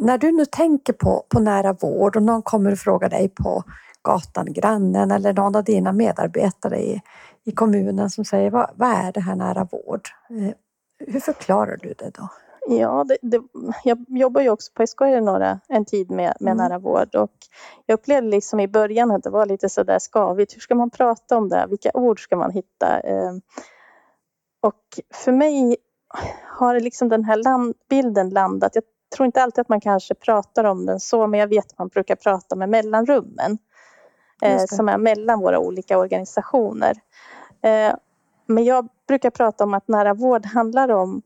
när 0.01 0.19
du 0.19 0.33
nu 0.33 0.47
tänker 0.47 0.93
på, 0.93 1.27
på 1.29 1.41
nära 1.41 1.73
vård 1.73 2.17
och 2.17 2.23
någon 2.23 2.43
kommer 2.43 2.73
och 2.73 2.79
frågar 2.79 3.09
dig 3.09 3.29
på 3.29 3.65
gatan, 4.03 4.53
grannen 4.53 5.11
eller 5.11 5.33
någon 5.33 5.57
av 5.57 5.65
dina 5.65 5.93
medarbetare 5.93 6.79
i, 6.79 7.03
i 7.45 7.53
kommunen 7.53 8.11
som 8.11 8.25
säger 8.25 8.51
vad, 8.51 8.71
vad 8.75 8.91
är 8.91 9.13
det 9.13 9.21
här 9.21 9.37
nära 9.37 9.69
vård? 9.73 10.09
Eh, 10.31 10.55
hur 11.13 11.21
förklarar 11.21 11.77
du 11.77 11.95
det 11.99 12.11
då? 12.15 12.29
Ja, 12.71 13.05
det, 13.09 13.19
det, 13.23 13.43
jag 13.85 14.05
jobbar 14.09 14.41
ju 14.41 14.51
också 14.51 14.73
på 14.75 14.87
SKR 14.87 15.21
några, 15.21 15.61
en 15.69 15.85
tid 15.85 16.11
med, 16.11 16.37
med 16.41 16.53
mm. 16.53 16.57
nära 16.57 16.79
vård 16.79 17.15
och 17.15 17.33
jag 17.87 17.95
upplevde 17.95 18.31
liksom 18.31 18.61
i 18.61 18.69
början 18.69 19.11
att 19.11 19.23
det 19.23 19.31
var 19.31 19.47
lite 19.47 19.69
sådär 19.69 19.99
skavigt. 19.99 20.57
Hur 20.57 20.61
ska 20.61 20.75
man 20.75 20.91
prata 20.91 21.37
om 21.37 21.49
det? 21.49 21.67
Vilka 21.69 21.91
ord 21.95 22.23
ska 22.23 22.37
man 22.37 22.51
hitta? 22.51 23.01
Eh, 23.01 23.33
och 24.63 25.01
för 25.15 25.33
mig 25.33 25.77
har 26.45 26.81
liksom 26.81 27.09
den 27.09 27.25
här 27.25 27.37
land, 27.37 27.75
bilden 27.89 28.31
landat. 28.31 28.75
Jag 28.75 28.85
tror 29.17 29.27
inte 29.27 29.43
alltid 29.43 29.61
att 29.63 29.69
man 29.69 29.81
kanske 29.81 30.15
pratar 30.15 30.65
om 30.65 30.87
den 30.87 31.01
så, 31.01 31.27
men 31.27 31.41
jag 31.41 31.47
vet 31.47 31.73
att 31.73 31.79
man 31.79 31.89
brukar 31.89 32.17
prata 32.17 32.57
med 32.57 32.69
mellanrummen 32.69 33.59
eh, 34.43 34.65
som 34.67 34.89
är 34.89 34.99
mellan 34.99 35.41
våra 35.41 35.59
olika 35.59 35.99
organisationer. 35.99 36.95
Eh, 37.63 37.95
men 38.47 38.65
jag 38.65 38.89
brukar 39.09 39.31
prata 39.31 39.65
om 39.65 39.75
att 39.75 39.89
nära 39.89 40.15
vård 40.15 40.47
handlar 40.47 40.89
om 40.89 41.23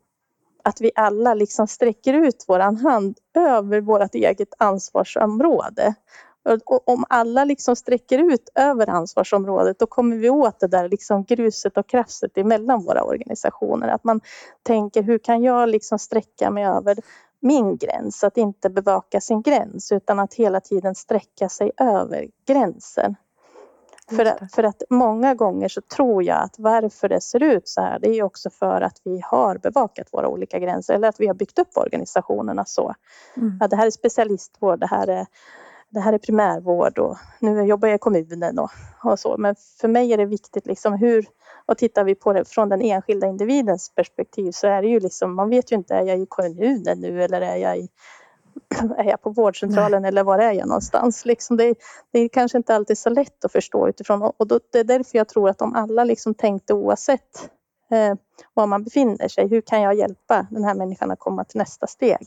att 0.64 0.80
vi 0.80 0.90
alla 0.94 1.34
liksom 1.34 1.66
sträcker 1.68 2.14
ut 2.14 2.44
våran 2.48 2.76
hand 2.76 3.18
över 3.34 3.80
vårt 3.80 4.14
eget 4.14 4.54
ansvarsområde. 4.58 5.94
Och 6.64 6.88
om 6.88 7.04
alla 7.08 7.44
liksom 7.44 7.76
sträcker 7.76 8.18
ut 8.32 8.48
över 8.54 8.90
ansvarsområdet 8.90 9.78
då 9.78 9.86
kommer 9.86 10.16
vi 10.16 10.30
åt 10.30 10.60
det 10.60 10.66
där 10.66 10.88
liksom 10.88 11.24
gruset 11.24 11.76
och 11.76 11.86
krafset 11.86 12.38
emellan 12.38 12.84
våra 12.84 13.02
organisationer. 13.02 13.88
Att 13.88 14.04
man 14.04 14.20
tänker 14.62 15.02
hur 15.02 15.18
kan 15.18 15.42
jag 15.42 15.68
liksom 15.68 15.98
sträcka 15.98 16.50
mig 16.50 16.64
över 16.64 16.96
min 17.42 17.76
gräns, 17.76 18.24
att 18.24 18.36
inte 18.36 18.70
bevaka 18.70 19.20
sin 19.20 19.42
gräns 19.42 19.92
utan 19.92 20.18
att 20.18 20.34
hela 20.34 20.60
tiden 20.60 20.94
sträcka 20.94 21.48
sig 21.48 21.70
över 21.76 22.28
gränsen. 22.46 23.16
För 24.16 24.24
att, 24.24 24.54
för 24.54 24.62
att 24.62 24.82
många 24.90 25.34
gånger 25.34 25.68
så 25.68 25.80
tror 25.80 26.22
jag 26.22 26.42
att 26.42 26.54
varför 26.58 27.08
det 27.08 27.20
ser 27.20 27.42
ut 27.42 27.68
så 27.68 27.80
här, 27.80 27.98
det 27.98 28.08
är 28.08 28.22
också 28.22 28.50
för 28.50 28.80
att 28.80 29.00
vi 29.04 29.20
har 29.24 29.58
bevakat 29.58 30.08
våra 30.12 30.28
olika 30.28 30.58
gränser 30.58 30.94
eller 30.94 31.08
att 31.08 31.20
vi 31.20 31.26
har 31.26 31.34
byggt 31.34 31.58
upp 31.58 31.76
organisationerna 31.76 32.64
så. 32.64 32.94
Mm. 33.36 33.58
Ja, 33.60 33.68
det 33.68 33.76
här 33.76 33.86
är 33.86 33.90
specialistvård, 33.90 34.80
det 34.80 34.86
här 34.86 35.06
är, 35.06 35.26
det 35.92 36.00
här 36.00 36.12
är 36.12 36.18
primärvård 36.18 36.98
och 36.98 37.18
nu 37.38 37.62
jobbar 37.62 37.88
jag 37.88 37.94
i 37.94 37.98
kommunen 37.98 38.58
och, 38.58 38.70
och 39.04 39.18
så. 39.18 39.36
Men 39.38 39.54
för 39.80 39.88
mig 39.88 40.12
är 40.12 40.16
det 40.16 40.24
viktigt 40.24 40.66
liksom 40.66 40.94
hur, 40.94 41.26
och 41.66 41.78
tittar 41.78 42.04
vi 42.04 42.14
på 42.14 42.32
det 42.32 42.48
från 42.48 42.68
den 42.68 42.82
enskilda 42.82 43.26
individens 43.26 43.94
perspektiv 43.94 44.50
så 44.52 44.66
är 44.66 44.82
det 44.82 44.88
ju 44.88 45.00
liksom, 45.00 45.34
man 45.34 45.50
vet 45.50 45.72
ju 45.72 45.76
inte, 45.76 45.94
är 45.94 46.02
jag 46.02 46.18
i 46.18 46.26
kommunen 46.28 47.00
nu 47.00 47.22
eller 47.22 47.40
är 47.40 47.56
jag 47.56 47.78
i 47.78 47.88
är 48.96 49.04
jag 49.04 49.22
på 49.22 49.30
vårdcentralen 49.30 50.02
Nej. 50.02 50.08
eller 50.08 50.24
var 50.24 50.38
är 50.38 50.52
jag 50.52 50.68
någonstans? 50.68 51.24
Liksom 51.24 51.56
det, 51.56 51.74
det 52.10 52.18
är 52.18 52.28
kanske 52.28 52.58
inte 52.58 52.74
alltid 52.74 52.98
så 52.98 53.10
lätt 53.10 53.44
att 53.44 53.52
förstå 53.52 53.88
utifrån 53.88 54.22
och 54.36 54.46
då, 54.46 54.60
det 54.72 54.78
är 54.78 54.84
därför 54.84 55.18
jag 55.18 55.28
tror 55.28 55.48
att 55.48 55.62
om 55.62 55.74
alla 55.74 56.04
liksom 56.04 56.34
tänkte 56.34 56.74
oavsett 56.74 57.50
eh, 57.90 58.14
var 58.54 58.66
man 58.66 58.84
befinner 58.84 59.28
sig, 59.28 59.48
hur 59.48 59.60
kan 59.60 59.82
jag 59.82 59.94
hjälpa 59.94 60.46
den 60.50 60.64
här 60.64 60.74
människan 60.74 61.10
att 61.10 61.18
komma 61.18 61.44
till 61.44 61.58
nästa 61.58 61.86
steg? 61.86 62.26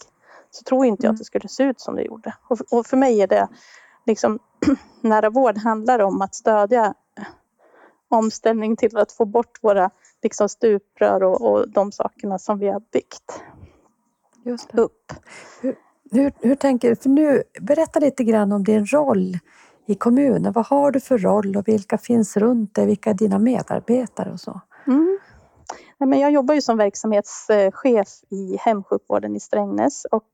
Så 0.55 0.63
tror 0.63 0.85
inte 0.85 1.05
jag 1.05 1.09
att 1.09 1.13
mm. 1.13 1.19
det 1.19 1.25
skulle 1.25 1.47
se 1.47 1.63
ut 1.63 1.79
som 1.79 1.95
det 1.95 2.03
gjorde. 2.03 2.33
Och, 2.47 2.59
och 2.71 2.85
för 2.85 2.97
mig 2.97 3.21
är 3.21 3.27
det 3.27 3.47
liksom 4.05 4.39
nära 5.01 5.29
vård 5.29 5.57
handlar 5.57 5.99
om 5.99 6.21
att 6.21 6.35
stödja 6.35 6.93
omställning 8.09 8.75
till 8.75 8.97
att 8.97 9.11
få 9.11 9.25
bort 9.25 9.59
våra 9.61 9.89
liksom, 10.23 10.49
stuprör 10.49 11.23
och, 11.23 11.51
och 11.51 11.69
de 11.69 11.91
sakerna 11.91 12.39
som 12.39 12.59
vi 12.59 12.67
har 12.67 12.81
byggt 12.91 13.41
upp. 14.73 15.13
Hur, 15.61 15.75
hur, 16.11 16.31
hur 16.41 16.55
tänker 16.55 16.89
du? 16.89 16.95
För 16.95 17.09
nu, 17.09 17.43
berätta 17.61 17.99
lite 17.99 18.23
grann 18.23 18.51
om 18.51 18.63
din 18.63 18.85
roll 18.85 19.39
i 19.85 19.95
kommunen. 19.95 20.51
Vad 20.51 20.65
har 20.65 20.91
du 20.91 20.99
för 20.99 21.17
roll 21.17 21.57
och 21.57 21.67
vilka 21.67 21.97
finns 21.97 22.37
runt 22.37 22.75
dig? 22.75 22.85
Vilka 22.85 23.09
är 23.09 23.13
dina 23.13 23.39
medarbetare 23.39 24.31
och 24.31 24.39
så? 24.39 24.61
Mm. 24.87 25.19
Jag 25.99 26.31
jobbar 26.31 26.53
ju 26.55 26.61
som 26.61 26.77
verksamhetschef 26.77 28.23
i 28.29 28.57
hemsjukvården 28.57 29.35
i 29.35 29.39
Strängnäs 29.39 30.05
och 30.05 30.29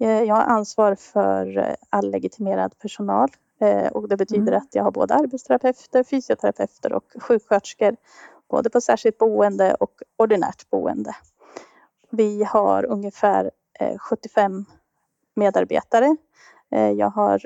eh, 0.00 0.22
jag 0.22 0.34
har 0.34 0.42
ansvar 0.42 0.94
för 0.94 1.58
eh, 1.58 1.74
all 1.90 2.10
legitimerad 2.10 2.78
personal 2.78 3.28
eh, 3.60 3.86
och 3.86 4.08
det 4.08 4.16
betyder 4.16 4.52
mm. 4.52 4.56
att 4.56 4.74
jag 4.74 4.84
har 4.84 4.90
både 4.90 5.14
arbetsterapeuter, 5.14 6.04
fysioterapeuter 6.04 6.92
och 6.92 7.04
sjuksköterskor 7.18 7.96
både 8.50 8.70
på 8.70 8.80
särskilt 8.80 9.18
boende 9.18 9.74
och 9.74 9.92
ordinärt 10.16 10.70
boende. 10.70 11.16
Vi 12.10 12.44
har 12.44 12.84
ungefär 12.84 13.50
75 13.98 14.64
medarbetare. 15.34 16.16
Jag 16.96 17.10
har 17.10 17.40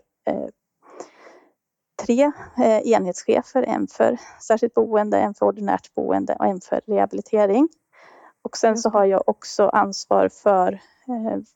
tre 2.06 2.32
eh, 2.58 2.92
enhetschefer, 2.92 3.62
en 3.62 3.86
för 3.86 4.18
särskilt 4.42 4.74
boende, 4.74 5.18
en 5.18 5.34
för 5.34 5.46
ordinärt 5.46 5.94
boende 5.94 6.36
och 6.38 6.46
en 6.46 6.60
för 6.60 6.80
rehabilitering. 6.86 7.68
Och 8.42 8.56
sen 8.56 8.78
så 8.78 8.90
har 8.90 9.04
jag 9.04 9.28
också 9.28 9.68
ansvar 9.68 10.28
för 10.28 10.80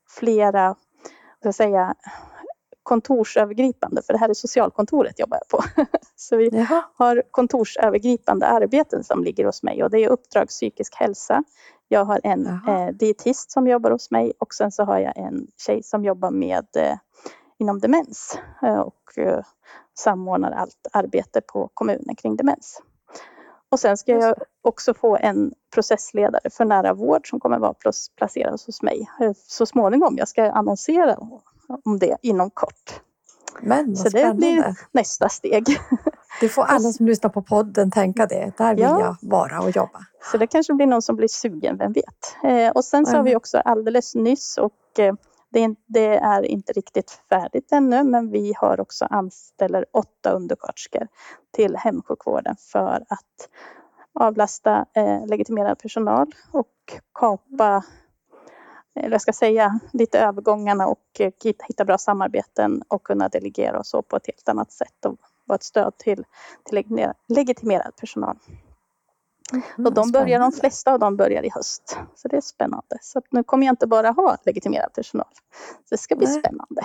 flera, 0.08 0.76
ska 1.40 1.52
säga, 1.52 1.94
kontorsövergripande, 2.82 4.02
för 4.02 4.12
det 4.12 4.18
här 4.18 4.28
är 4.28 4.34
socialkontoret 4.34 5.18
jobbar 5.18 5.38
jag 5.40 5.48
på. 5.48 5.86
Så 6.16 6.36
vi 6.36 6.48
Jaha. 6.52 6.84
har 6.94 7.22
kontorsövergripande 7.30 8.46
arbeten 8.46 9.04
som 9.04 9.24
ligger 9.24 9.44
hos 9.44 9.62
mig 9.62 9.84
och 9.84 9.90
det 9.90 9.98
är 9.98 10.08
uppdrag 10.08 10.48
psykisk 10.48 10.94
hälsa, 10.94 11.44
jag 11.88 12.04
har 12.04 12.20
en 12.24 12.46
eh, 12.46 12.88
dietist 12.88 13.50
som 13.50 13.66
jobbar 13.66 13.90
hos 13.90 14.10
mig 14.10 14.32
och 14.38 14.54
sen 14.54 14.72
så 14.72 14.84
har 14.84 14.98
jag 14.98 15.16
en 15.16 15.46
tjej 15.66 15.82
som 15.82 16.04
jobbar 16.04 16.30
med 16.30 16.66
eh, 16.76 16.96
inom 17.58 17.78
demens 17.80 18.38
eh, 18.62 18.80
och 18.80 19.18
eh, 19.18 19.44
samordnar 20.00 20.50
allt 20.50 20.86
arbete 20.92 21.40
på 21.40 21.70
kommunen 21.74 22.16
kring 22.16 22.36
demens. 22.36 22.82
Och 23.70 23.80
sen 23.80 23.96
ska 23.96 24.12
jag 24.12 24.34
också 24.62 24.94
få 24.94 25.16
en 25.16 25.52
processledare 25.74 26.50
för 26.50 26.64
nära 26.64 26.94
vård 26.94 27.30
som 27.30 27.40
kommer 27.40 27.58
vara 27.58 27.74
placerad 28.16 28.60
hos 28.66 28.82
mig 28.82 29.10
eh, 29.20 29.32
så 29.46 29.66
småningom. 29.66 30.16
Jag 30.18 30.28
ska 30.28 30.50
annonsera 30.50 31.16
om 31.84 31.98
det 31.98 32.16
inom 32.22 32.50
kort. 32.50 33.00
Men, 33.60 33.96
så 33.96 34.08
det 34.08 34.36
blir 34.36 34.74
nästa 34.92 35.28
steg. 35.28 35.64
Det 36.40 36.48
får 36.48 36.62
alla 36.62 36.92
som 36.92 37.06
lyssnar 37.06 37.30
på 37.30 37.42
podden 37.42 37.90
tänka 37.90 38.26
det. 38.26 38.52
Där 38.58 38.74
vill 38.74 38.84
ja. 38.84 39.00
jag 39.00 39.30
vara 39.30 39.60
och 39.60 39.70
jobba. 39.70 40.06
Så 40.32 40.38
det 40.38 40.46
kanske 40.46 40.74
blir 40.74 40.86
någon 40.86 41.02
som 41.02 41.16
blir 41.16 41.28
sugen, 41.28 41.76
vem 41.78 41.92
vet. 41.92 42.36
Eh, 42.44 42.70
och 42.70 42.84
sen 42.84 43.06
så 43.06 43.16
har 43.16 43.22
vi 43.22 43.36
också 43.36 43.58
alldeles 43.58 44.14
nyss 44.14 44.58
och 44.58 44.98
eh, 44.98 45.14
det, 45.50 45.74
det, 45.86 46.16
är 46.16 46.42
inte 46.42 46.72
riktigt 46.72 47.10
färdigt 47.28 47.72
ännu 47.72 48.04
men 48.04 48.30
vi 48.30 48.52
har 48.56 48.80
också 48.80 49.04
anställer 49.10 49.84
åtta 49.92 50.30
undersköterskor 50.30 51.08
till 51.50 51.76
hemsjukvården 51.76 52.56
för 52.58 53.04
att 53.08 53.48
avlasta 54.14 54.86
eh, 54.94 55.26
legitimerad 55.26 55.78
personal 55.78 56.32
och 56.52 57.00
kapa 57.14 57.84
eller 58.94 59.10
jag 59.10 59.22
ska 59.22 59.32
säga, 59.32 59.80
lite 59.92 60.20
övergångarna 60.20 60.86
och 60.86 61.04
eh, 61.18 61.32
hitta 61.68 61.84
bra 61.84 61.98
samarbeten 61.98 62.82
och 62.88 63.02
kunna 63.02 63.28
delegera 63.28 63.78
och 63.78 63.86
så 63.86 64.02
på 64.02 64.16
ett 64.16 64.26
helt 64.26 64.48
annat 64.48 64.72
sätt 64.72 65.04
och 65.06 65.16
vara 65.44 65.56
ett 65.56 65.62
stöd 65.62 65.96
till, 65.96 66.24
till 66.64 66.84
legitimerad 67.28 67.96
personal. 67.96 68.36
Mm, 69.52 69.86
och 69.86 69.94
de 69.94 70.12
börjar, 70.12 70.40
de 70.40 70.52
flesta 70.52 70.92
av 70.92 70.98
dem 70.98 71.16
börjar 71.16 71.42
i 71.42 71.50
höst. 71.54 71.98
Så 72.14 72.28
det 72.28 72.36
är 72.36 72.40
spännande. 72.40 72.98
Så 73.00 73.22
nu 73.30 73.44
kommer 73.44 73.66
jag 73.66 73.72
inte 73.72 73.86
bara 73.86 74.10
ha 74.10 74.36
legitimerad 74.44 74.92
personal. 74.92 75.26
Så 75.84 75.94
det 75.94 75.98
ska 75.98 76.16
bli 76.16 76.26
Nej. 76.26 76.38
spännande. 76.40 76.82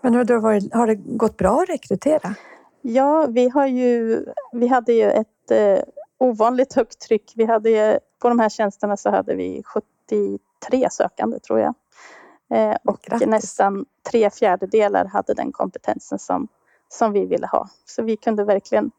Men 0.00 0.14
har 0.14 0.24
det, 0.24 0.38
varit, 0.38 0.74
har 0.74 0.86
det 0.86 0.94
gått 0.94 1.36
bra 1.36 1.60
att 1.62 1.68
rekrytera? 1.68 2.34
Ja, 2.80 3.26
vi, 3.26 3.48
har 3.48 3.66
ju, 3.66 4.24
vi 4.52 4.66
hade 4.66 4.92
ju 4.92 5.10
ett 5.10 5.50
eh, 5.50 5.78
ovanligt 6.18 6.74
högt 6.74 6.98
tryck. 6.98 7.32
Vi 7.36 7.44
hade 7.44 8.00
på 8.18 8.28
de 8.28 8.38
här 8.38 8.48
tjänsterna 8.48 8.96
så 8.96 9.10
hade 9.10 9.34
vi 9.34 9.62
73 9.64 10.88
sökande 10.90 11.38
tror 11.38 11.60
jag. 11.60 11.74
Eh, 12.50 12.76
och 12.84 13.00
Grattis. 13.02 13.28
nästan 13.28 13.84
tre 14.10 14.30
fjärdedelar 14.30 15.04
hade 15.04 15.34
den 15.34 15.52
kompetensen 15.52 16.18
som 16.18 16.48
som 16.88 17.12
vi 17.12 17.26
ville 17.26 17.46
ha. 17.46 17.68
Så 17.84 18.02
vi 18.02 18.16
kunde 18.16 18.44
verkligen 18.44 18.90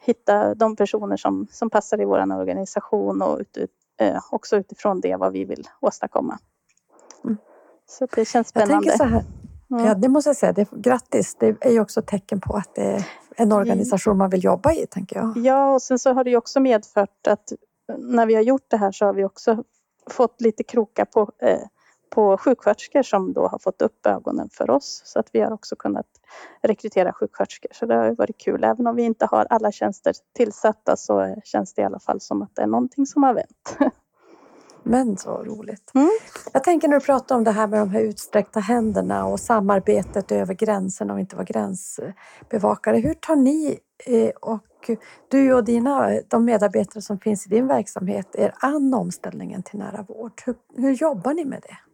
hitta 0.00 0.54
de 0.54 0.76
personer 0.76 1.16
som, 1.16 1.46
som 1.50 1.70
passar 1.70 2.00
i 2.00 2.04
vår 2.04 2.32
organisation 2.38 3.22
och 3.22 3.38
ut, 3.38 3.56
ut, 3.56 3.70
eh, 4.00 4.20
också 4.30 4.56
utifrån 4.56 5.00
det 5.00 5.16
vad 5.16 5.32
vi 5.32 5.44
vill 5.44 5.68
åstadkomma. 5.80 6.38
Mm. 7.24 7.36
Så 7.86 8.06
det 8.06 8.24
känns 8.24 8.48
spännande. 8.48 9.22
Mm. 9.70 9.86
ja, 9.86 9.94
det 9.94 10.08
måste 10.08 10.30
jag 10.30 10.36
säga, 10.36 10.52
det, 10.52 10.70
grattis. 10.70 11.36
Det 11.40 11.56
är 11.60 11.70
ju 11.70 11.80
också 11.80 12.00
ett 12.00 12.06
tecken 12.06 12.40
på 12.40 12.56
att 12.56 12.74
det 12.74 12.82
är 12.82 13.04
en 13.36 13.52
organisation 13.52 14.16
man 14.16 14.30
vill 14.30 14.44
jobba 14.44 14.72
i, 14.72 14.86
tänker 14.86 15.16
jag. 15.16 15.36
Ja, 15.36 15.74
och 15.74 15.82
sen 15.82 15.98
så 15.98 16.12
har 16.12 16.24
det 16.24 16.30
ju 16.30 16.36
också 16.36 16.60
medfört 16.60 17.26
att 17.26 17.52
när 17.98 18.26
vi 18.26 18.34
har 18.34 18.42
gjort 18.42 18.64
det 18.68 18.76
här 18.76 18.92
så 18.92 19.06
har 19.06 19.12
vi 19.12 19.24
också 19.24 19.64
fått 20.10 20.40
lite 20.40 20.62
krokar 20.62 21.04
på, 21.04 21.32
eh, 21.38 21.58
på 22.10 22.36
sjuksköterskor 22.36 23.02
som 23.02 23.32
då 23.32 23.46
har 23.46 23.58
fått 23.58 23.82
upp 23.82 24.06
ögonen 24.06 24.48
för 24.52 24.70
oss. 24.70 25.02
Så 25.04 25.18
att 25.18 25.28
vi 25.32 25.40
har 25.40 25.52
också 25.52 25.76
kunnat 25.76 26.06
rekrytera 26.62 27.12
sjuksköterskor. 27.12 27.70
Så 27.74 27.86
det 27.86 27.94
har 27.94 28.14
varit 28.14 28.38
kul. 28.38 28.64
Även 28.64 28.86
om 28.86 28.96
vi 28.96 29.02
inte 29.02 29.26
har 29.26 29.46
alla 29.50 29.72
tjänster 29.72 30.14
tillsatta 30.36 30.96
så 30.96 31.36
känns 31.44 31.74
det 31.74 31.82
i 31.82 31.84
alla 31.84 31.98
fall 31.98 32.20
som 32.20 32.42
att 32.42 32.56
det 32.56 32.62
är 32.62 32.66
någonting 32.66 33.06
som 33.06 33.22
har 33.22 33.34
vänt. 33.34 33.76
Men 34.82 35.16
så 35.16 35.44
roligt. 35.44 35.90
Mm. 35.94 36.10
Jag 36.52 36.64
tänker 36.64 36.88
när 36.88 36.98
du 36.98 37.06
pratar 37.06 37.36
om 37.36 37.44
det 37.44 37.50
här 37.50 37.66
med 37.66 37.80
de 37.80 37.90
här 37.90 38.00
utsträckta 38.00 38.60
händerna 38.60 39.26
och 39.26 39.40
samarbetet 39.40 40.32
över 40.32 40.54
gränserna 40.54 41.12
och 41.12 41.20
inte 41.20 41.36
vara 41.36 41.44
gränsbevakare. 41.44 42.96
Hur 42.96 43.14
tar 43.14 43.36
ni 43.36 43.78
eh, 44.06 44.30
och 44.30 44.90
du 45.28 45.54
och 45.54 45.64
dina, 45.64 46.20
de 46.28 46.44
medarbetare 46.44 47.02
som 47.02 47.18
finns 47.18 47.46
i 47.46 47.48
din 47.48 47.66
verksamhet 47.66 48.28
er 48.34 48.54
an 48.60 48.94
omställningen 48.94 49.62
till 49.62 49.78
nära 49.78 50.02
vård? 50.02 50.42
Hur, 50.46 50.54
hur 50.76 50.92
jobbar 50.92 51.34
ni 51.34 51.44
med 51.44 51.62
det? 51.62 51.89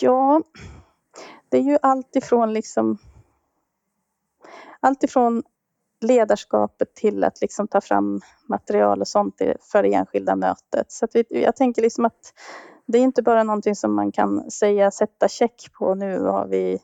Ja, 0.00 0.42
det 1.48 1.58
är 1.58 1.62
ju 1.62 1.78
allt 1.82 2.16
ifrån 2.16 2.52
liksom 2.52 2.98
allt 4.80 5.02
ifrån 5.02 5.42
ledarskapet 6.00 6.94
till 6.94 7.24
att 7.24 7.40
liksom 7.40 7.68
ta 7.68 7.80
fram 7.80 8.20
material 8.48 9.00
och 9.00 9.08
sånt 9.08 9.40
för 9.72 9.82
det 9.82 9.94
enskilda 9.94 10.36
mötet. 10.36 10.92
Så 10.92 11.06
vi, 11.12 11.24
jag 11.28 11.56
tänker 11.56 11.82
liksom 11.82 12.04
att 12.04 12.34
det 12.86 12.98
är 12.98 13.02
inte 13.02 13.22
bara 13.22 13.42
någonting 13.42 13.76
som 13.76 13.94
man 13.94 14.12
kan 14.12 14.50
säga 14.50 14.90
sätta 14.90 15.28
check 15.28 15.72
på 15.72 15.94
nu 15.94 16.20
har 16.20 16.46
vi 16.46 16.78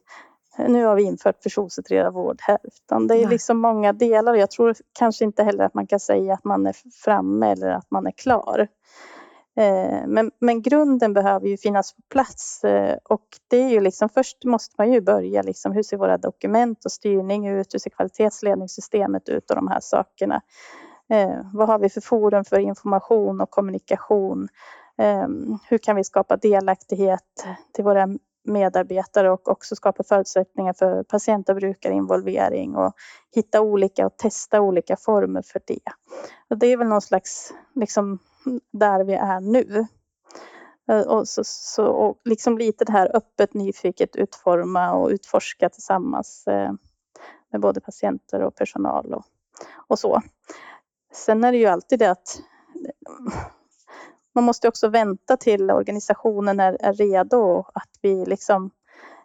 nu 0.59 0.85
har 0.85 0.97
vi 0.97 1.03
infört 1.03 1.43
personcentrerad 1.43 2.15
vård 2.15 2.37
här, 2.41 2.59
utan 2.65 3.07
det 3.07 3.15
är 3.15 3.19
Nej. 3.19 3.29
liksom 3.29 3.59
många 3.59 3.93
delar. 3.93 4.35
Jag 4.35 4.51
tror 4.51 4.75
kanske 4.93 5.25
inte 5.25 5.43
heller 5.43 5.65
att 5.65 5.75
man 5.75 5.87
kan 5.87 6.01
säga 6.01 6.35
att 6.35 6.45
man 6.45 6.67
är 6.67 6.77
framme 7.05 7.53
eller 7.53 7.69
att 7.69 7.91
man 7.91 8.07
är 8.07 8.11
klar. 8.11 8.69
Eh, 9.57 10.07
men, 10.07 10.31
men 10.39 10.63
grunden 10.63 11.13
behöver 11.13 11.49
ju 11.49 11.57
finnas 11.57 11.93
på 11.93 12.03
plats 12.09 12.65
eh, 12.65 12.97
och 13.05 13.27
det 13.49 13.57
är 13.57 13.69
ju 13.69 13.81
liksom 13.81 14.09
först 14.09 14.45
måste 14.45 14.75
man 14.79 14.93
ju 14.93 15.01
börja 15.01 15.43
liksom 15.43 15.73
hur 15.73 15.83
ser 15.83 15.97
våra 15.97 16.19
dokument 16.19 16.85
och 16.85 16.93
styrning 16.93 17.49
ut, 17.49 17.75
hur 17.75 17.79
ser 17.79 17.91
kvalitetsledningssystemet 17.91 19.29
ut 19.29 19.51
och 19.51 19.57
de 19.57 19.69
här 19.69 19.81
sakerna. 19.81 20.43
Eh, 21.09 21.41
vad 21.53 21.69
har 21.69 21.79
vi 21.79 21.89
för 21.89 22.01
forum 22.01 22.45
för 22.45 22.59
information 22.59 23.41
och 23.41 23.51
kommunikation? 23.51 24.49
Eh, 24.99 25.29
hur 25.69 25.79
kan 25.79 25.97
vi 25.97 26.05
skapa 26.05 26.37
delaktighet 26.37 27.47
till 27.75 27.85
våra 27.85 28.09
medarbetare 28.47 29.31
och 29.31 29.49
också 29.49 29.77
skapa 29.77 30.03
förutsättningar 30.03 30.73
för 30.73 31.03
patient 31.03 31.49
och 31.49 31.57
brukarinvolvering 31.57 32.77
och 32.77 32.95
hitta 33.35 33.61
olika 33.61 34.07
och 34.07 34.17
testa 34.17 34.61
olika 34.61 34.97
former 34.97 35.43
för 35.43 35.61
det. 35.67 35.93
Och 36.51 36.59
det 36.59 36.67
är 36.67 36.77
väl 36.77 36.89
någon 36.89 37.03
slags 37.03 37.53
liksom 37.75 38.19
där 38.73 39.05
vi 39.05 39.15
är 39.15 39.41
nu. 39.41 39.87
Eh, 40.89 41.01
och, 41.01 41.29
så, 41.29 41.43
så, 41.45 41.87
och 41.87 42.21
liksom 42.25 42.59
lite 42.59 42.85
det 42.85 42.93
här 42.93 43.17
öppet, 43.17 43.55
nyfiket 43.55 44.17
utforma 44.17 44.93
och 44.93 45.09
utforska 45.09 45.69
tillsammans 45.69 46.47
eh, 46.47 46.73
med 47.53 47.61
både 47.61 47.81
patienter 47.81 48.41
och 48.41 48.55
personal 48.55 49.15
och, 49.15 49.25
och 49.89 49.99
så. 49.99 50.23
Sen 51.13 51.45
är 51.45 51.53
det 51.53 51.59
ju 51.59 51.67
alltid 51.67 51.99
det 51.99 52.11
att 52.11 52.41
man 54.37 54.45
måste 54.45 54.69
också 54.69 54.89
vänta 54.89 55.37
till 55.37 55.71
organisationen 55.71 56.61
är, 56.61 56.77
är 56.81 56.93
redo 56.93 57.65
att 57.75 57.91
vi 58.03 58.27
liksom 58.27 58.71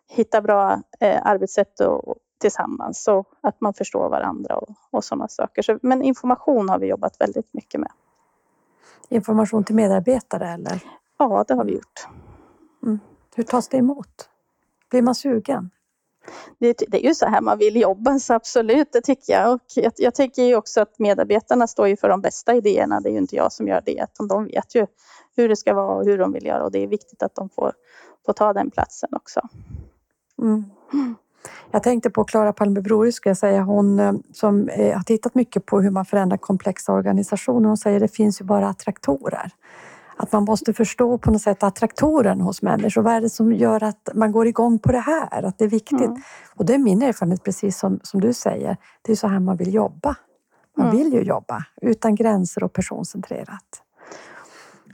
hittar 0.07 0.41
bra 0.41 0.81
eh, 0.99 1.21
arbetssätt 1.23 1.79
och, 1.79 2.07
och 2.07 2.15
tillsammans 2.37 3.03
så 3.03 3.25
att 3.41 3.61
man 3.61 3.73
förstår 3.73 4.09
varandra 4.09 4.57
och, 4.57 4.75
och 4.89 5.03
sådana 5.03 5.27
saker. 5.27 5.61
Så, 5.61 5.79
men 5.81 6.03
information 6.03 6.69
har 6.69 6.79
vi 6.79 6.87
jobbat 6.87 7.21
väldigt 7.21 7.53
mycket 7.53 7.79
med. 7.79 7.91
Information 9.09 9.63
till 9.63 9.75
medarbetare 9.75 10.49
eller? 10.49 10.83
Ja, 11.17 11.45
det 11.47 11.53
har 11.53 11.63
vi 11.63 11.73
gjort. 11.73 12.07
Hur 13.35 13.43
tas 13.43 13.67
det 13.67 13.77
emot? 13.77 14.29
Blir 14.89 15.01
man 15.01 15.15
sugen? 15.15 15.69
Det, 16.59 16.83
det 16.87 17.05
är 17.05 17.07
ju 17.07 17.15
så 17.15 17.25
här 17.25 17.41
man 17.41 17.57
vill 17.57 17.75
jobba, 17.75 18.19
så 18.19 18.33
absolut, 18.33 18.91
det 18.91 19.01
tycker 19.01 19.33
jag. 19.33 19.53
Och 19.53 19.61
jag, 19.75 19.93
jag 19.97 20.15
tycker 20.15 20.43
ju 20.43 20.55
också 20.55 20.81
att 20.81 20.99
medarbetarna 20.99 21.67
står 21.67 21.87
ju 21.87 21.97
för 21.97 22.09
de 22.09 22.21
bästa 22.21 22.55
idéerna. 22.55 22.99
Det 22.99 23.09
är 23.09 23.11
ju 23.11 23.17
inte 23.17 23.35
jag 23.35 23.51
som 23.51 23.67
gör 23.67 23.81
det, 23.85 24.03
utan 24.03 24.27
de 24.27 24.45
vet 24.45 24.75
ju 24.75 24.85
hur 25.35 25.49
det 25.49 25.55
ska 25.55 25.73
vara 25.73 25.95
och 25.95 26.05
hur 26.05 26.17
de 26.17 26.33
vill 26.33 26.45
göra. 26.45 26.63
Och 26.63 26.71
det 26.71 26.83
är 26.83 26.87
viktigt 26.87 27.23
att 27.23 27.35
de 27.35 27.49
får, 27.49 27.73
får 28.25 28.33
ta 28.33 28.53
den 28.53 28.71
platsen 28.71 29.09
också. 29.11 29.41
Mm. 30.41 30.65
Jag 31.71 31.83
tänkte 31.83 32.09
på 32.09 32.23
Klara 32.23 32.53
Palme 32.53 33.11
ska 33.11 33.29
jag 33.29 33.37
säga, 33.37 33.61
hon 33.61 33.99
eh, 33.99 34.13
som 34.33 34.69
eh, 34.69 34.95
har 34.95 35.03
tittat 35.03 35.35
mycket 35.35 35.65
på 35.65 35.81
hur 35.81 35.91
man 35.91 36.05
förändrar 36.05 36.37
komplexa 36.37 36.93
organisationer. 36.93 37.67
Hon 37.67 37.77
säger 37.77 37.97
att 37.97 38.01
det 38.01 38.15
finns 38.15 38.41
ju 38.41 38.45
bara 38.45 38.69
attraktorer. 38.69 39.51
Att 40.21 40.31
man 40.31 40.43
måste 40.43 40.73
förstå 40.73 41.17
på 41.17 41.31
något 41.31 41.41
sätt 41.41 41.63
attraktoren 41.63 42.41
hos 42.41 42.61
människor. 42.61 43.01
Vad 43.01 43.13
är 43.13 43.21
det 43.21 43.29
som 43.29 43.53
gör 43.53 43.83
att 43.83 44.09
man 44.13 44.31
går 44.31 44.47
igång 44.47 44.79
på 44.79 44.91
det 44.91 44.99
här? 44.99 45.43
Att 45.43 45.57
det 45.57 45.65
är 45.65 45.69
viktigt. 45.69 46.01
Mm. 46.01 46.21
Och 46.55 46.65
det 46.65 46.73
är 46.73 46.77
min 46.77 47.01
erfarenhet, 47.01 47.43
precis 47.43 47.79
som, 47.79 47.99
som 48.03 48.21
du 48.21 48.33
säger. 48.33 48.77
Det 49.01 49.11
är 49.11 49.15
så 49.15 49.27
här 49.27 49.39
man 49.39 49.57
vill 49.57 49.73
jobba. 49.73 50.15
Man 50.77 50.85
Mm. 50.87 50.97
vill 50.97 51.13
ju 51.13 51.21
jobba 51.21 51.65
utan 51.81 52.15
gränser 52.15 52.63
och 52.63 52.73
personcentrerat. 52.73 53.83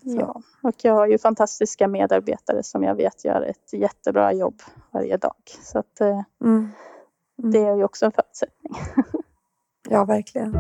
Ja, 0.02 0.42
och 0.64 0.76
jag 0.82 0.94
har 0.94 1.08
ju 1.08 1.18
fantastiska 1.18 1.88
medarbetare 1.88 2.64
som 2.64 2.84
jag 2.84 2.96
vet 2.96 3.26
gör 3.26 3.42
ett 3.42 3.74
jättebra 3.74 4.34
jobb 4.34 4.62
varje 4.92 5.18
dag. 5.18 5.36
Så 5.64 5.80
att, 5.80 6.02
eh, 6.02 6.22
Mm. 6.44 6.70
det 7.38 7.60
är 7.64 7.76
ju 7.76 7.84
också 7.84 8.06
en 8.06 8.12
förutsättning. 8.12 8.74
Ja, 9.90 10.06
verkligen. 10.06 10.54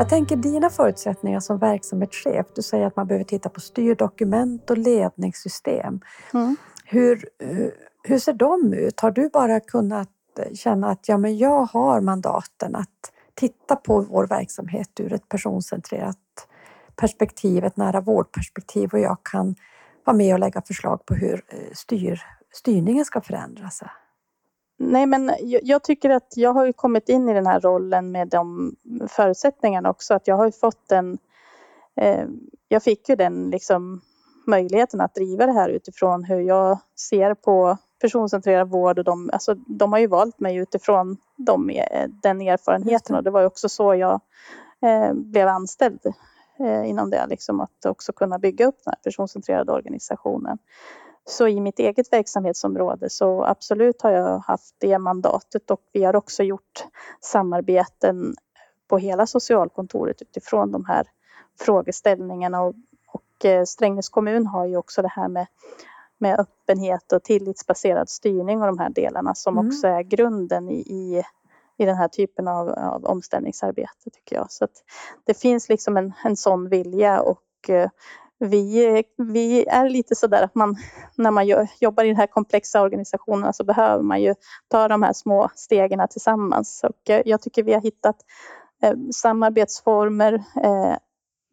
Jag 0.00 0.08
tänker 0.08 0.36
dina 0.36 0.70
förutsättningar 0.70 1.40
som 1.40 1.58
verksamhetschef. 1.58 2.46
Du 2.54 2.62
säger 2.62 2.86
att 2.86 2.96
man 2.96 3.06
behöver 3.06 3.24
titta 3.24 3.48
på 3.48 3.60
styrdokument 3.60 4.70
och 4.70 4.78
ledningssystem. 4.78 6.00
Mm. 6.34 6.56
Hur, 6.84 7.28
eh, 7.38 7.66
hur 8.02 8.18
ser 8.18 8.32
de 8.32 8.72
ut? 8.72 9.00
Har 9.00 9.10
du 9.10 9.28
bara 9.28 9.60
kunnat 9.60 10.08
känna 10.54 10.90
att 10.90 11.08
ja, 11.08 11.18
men 11.18 11.38
jag 11.38 11.64
har 11.64 12.00
mandaten 12.00 12.76
att 12.76 13.12
titta 13.34 13.76
på 13.76 14.00
vår 14.00 14.26
verksamhet 14.26 15.00
ur 15.00 15.12
ett 15.12 15.28
personcentrerat 15.28 16.16
perspektiv, 16.96 17.64
ett 17.64 17.76
nära 17.76 18.00
vårdperspektiv 18.00 18.90
och 18.92 19.00
jag 19.00 19.18
kan 19.22 19.54
vara 20.04 20.16
med 20.16 20.32
och 20.32 20.40
lägga 20.40 20.62
förslag 20.62 21.06
på 21.06 21.14
hur 21.14 21.44
eh, 21.48 21.58
styr, 21.72 22.22
styrningen 22.52 23.04
ska 23.04 23.20
förändras? 23.20 23.82
Nej, 24.82 25.06
men 25.06 25.32
jag, 25.40 25.82
tycker 25.82 26.10
att 26.10 26.32
jag 26.36 26.52
har 26.52 26.66
ju 26.66 26.72
kommit 26.72 27.08
in 27.08 27.28
i 27.28 27.34
den 27.34 27.46
här 27.46 27.60
rollen 27.60 28.12
med 28.12 28.28
de 28.28 28.76
förutsättningarna 29.08 29.90
också. 29.90 30.14
Att 30.14 30.28
jag 30.28 30.36
har 30.36 30.46
ju 30.46 30.52
fått 30.52 30.88
den... 30.88 31.18
Eh, 31.96 32.24
jag 32.68 32.82
fick 32.82 33.08
ju 33.08 33.16
den 33.16 33.50
liksom 33.50 34.00
möjligheten 34.46 35.00
att 35.00 35.14
driva 35.14 35.46
det 35.46 35.52
här 35.52 35.68
utifrån 35.68 36.24
hur 36.24 36.40
jag 36.40 36.78
ser 36.96 37.34
på 37.34 37.78
personcentrerad 38.00 38.70
vård. 38.70 38.98
Och 38.98 39.04
de, 39.04 39.30
alltså, 39.32 39.54
de 39.54 39.92
har 39.92 39.98
ju 39.98 40.06
valt 40.06 40.40
mig 40.40 40.56
utifrån 40.56 41.16
de, 41.36 41.70
eh, 41.70 42.08
den 42.22 42.40
erfarenheten 42.40 43.16
och 43.16 43.22
det 43.22 43.30
var 43.30 43.40
ju 43.40 43.46
också 43.46 43.68
så 43.68 43.94
jag 43.94 44.20
eh, 44.82 45.12
blev 45.14 45.48
anställd 45.48 46.00
eh, 46.58 46.88
inom 46.88 47.10
det. 47.10 47.26
Liksom, 47.26 47.60
att 47.60 47.86
också 47.86 48.12
kunna 48.12 48.38
bygga 48.38 48.66
upp 48.66 48.78
den 48.84 48.92
här 48.92 49.02
personcentrerade 49.02 49.72
organisationen. 49.72 50.58
Så 51.24 51.48
i 51.48 51.60
mitt 51.60 51.78
eget 51.78 52.12
verksamhetsområde 52.12 53.10
så 53.10 53.44
absolut 53.44 54.02
har 54.02 54.10
jag 54.10 54.38
haft 54.38 54.74
det 54.78 54.98
mandatet 54.98 55.70
och 55.70 55.80
vi 55.92 56.04
har 56.04 56.16
också 56.16 56.42
gjort 56.42 56.84
samarbeten 57.20 58.36
på 58.88 58.98
hela 58.98 59.26
socialkontoret 59.26 60.22
utifrån 60.22 60.72
de 60.72 60.84
här 60.84 61.06
frågeställningarna 61.60 62.62
och, 62.62 62.74
och 63.06 63.44
eh, 63.44 63.64
Strängnäs 63.64 64.08
kommun 64.08 64.46
har 64.46 64.66
ju 64.66 64.76
också 64.76 65.02
det 65.02 65.08
här 65.08 65.28
med, 65.28 65.46
med 66.18 66.40
öppenhet 66.40 67.12
och 67.12 67.22
tillitsbaserad 67.22 68.08
styrning 68.08 68.60
och 68.60 68.66
de 68.66 68.78
här 68.78 68.90
delarna 68.90 69.34
som 69.34 69.58
Mm. 69.58 69.68
också 69.68 69.86
är 69.86 70.02
grunden 70.02 70.68
i, 70.68 70.80
i, 70.80 71.22
i 71.76 71.84
den 71.86 71.96
här 71.96 72.08
typen 72.08 72.48
av, 72.48 72.68
av 72.68 73.04
omställningsarbete 73.04 74.10
tycker 74.12 74.36
jag. 74.36 74.52
Så 74.52 74.64
att 74.64 74.84
det 75.24 75.34
finns 75.34 75.68
liksom 75.68 75.96
en, 75.96 76.12
en 76.24 76.36
sån 76.36 76.68
vilja 76.68 77.20
och 77.20 77.70
eh, 77.70 77.90
vi, 78.40 79.04
vi 79.16 79.66
är 79.66 79.88
lite 79.88 80.14
sådär 80.14 80.42
att 80.42 80.54
man 80.54 80.76
när 81.16 81.30
man 81.30 81.46
gör, 81.46 81.68
jobbar 81.80 82.04
i 82.04 82.08
den 82.08 82.16
här 82.16 82.26
komplexa 82.26 82.82
organisationen 82.82 83.52
så 83.52 83.64
behöver 83.64 84.02
man 84.02 84.22
ju 84.22 84.34
ta 84.68 84.88
de 84.88 85.02
här 85.02 85.12
små 85.12 85.50
stegen 85.54 86.08
tillsammans. 86.10 86.84
Och 86.84 87.10
eh, 87.10 87.22
jag 87.24 87.40
tycker 87.42 87.62
vi 87.62 87.72
har 87.72 87.80
hittat 87.80 88.16
eh, 88.82 88.94
samarbetsformer 89.12 90.32
eh, 90.62 90.96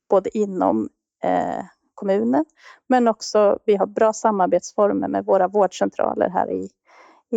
både 0.10 0.38
inom 0.38 0.90
eh, 1.24 1.64
kommunen 1.94 2.46
men 2.88 3.08
också 3.08 3.60
vi 3.66 3.76
har 3.76 3.86
bra 3.86 4.14
samarbetsformer 4.14 5.08
med 5.08 5.26
våra 5.26 5.48
vårdcentraler 5.48 6.30
här 6.30 6.52
i, 6.52 6.70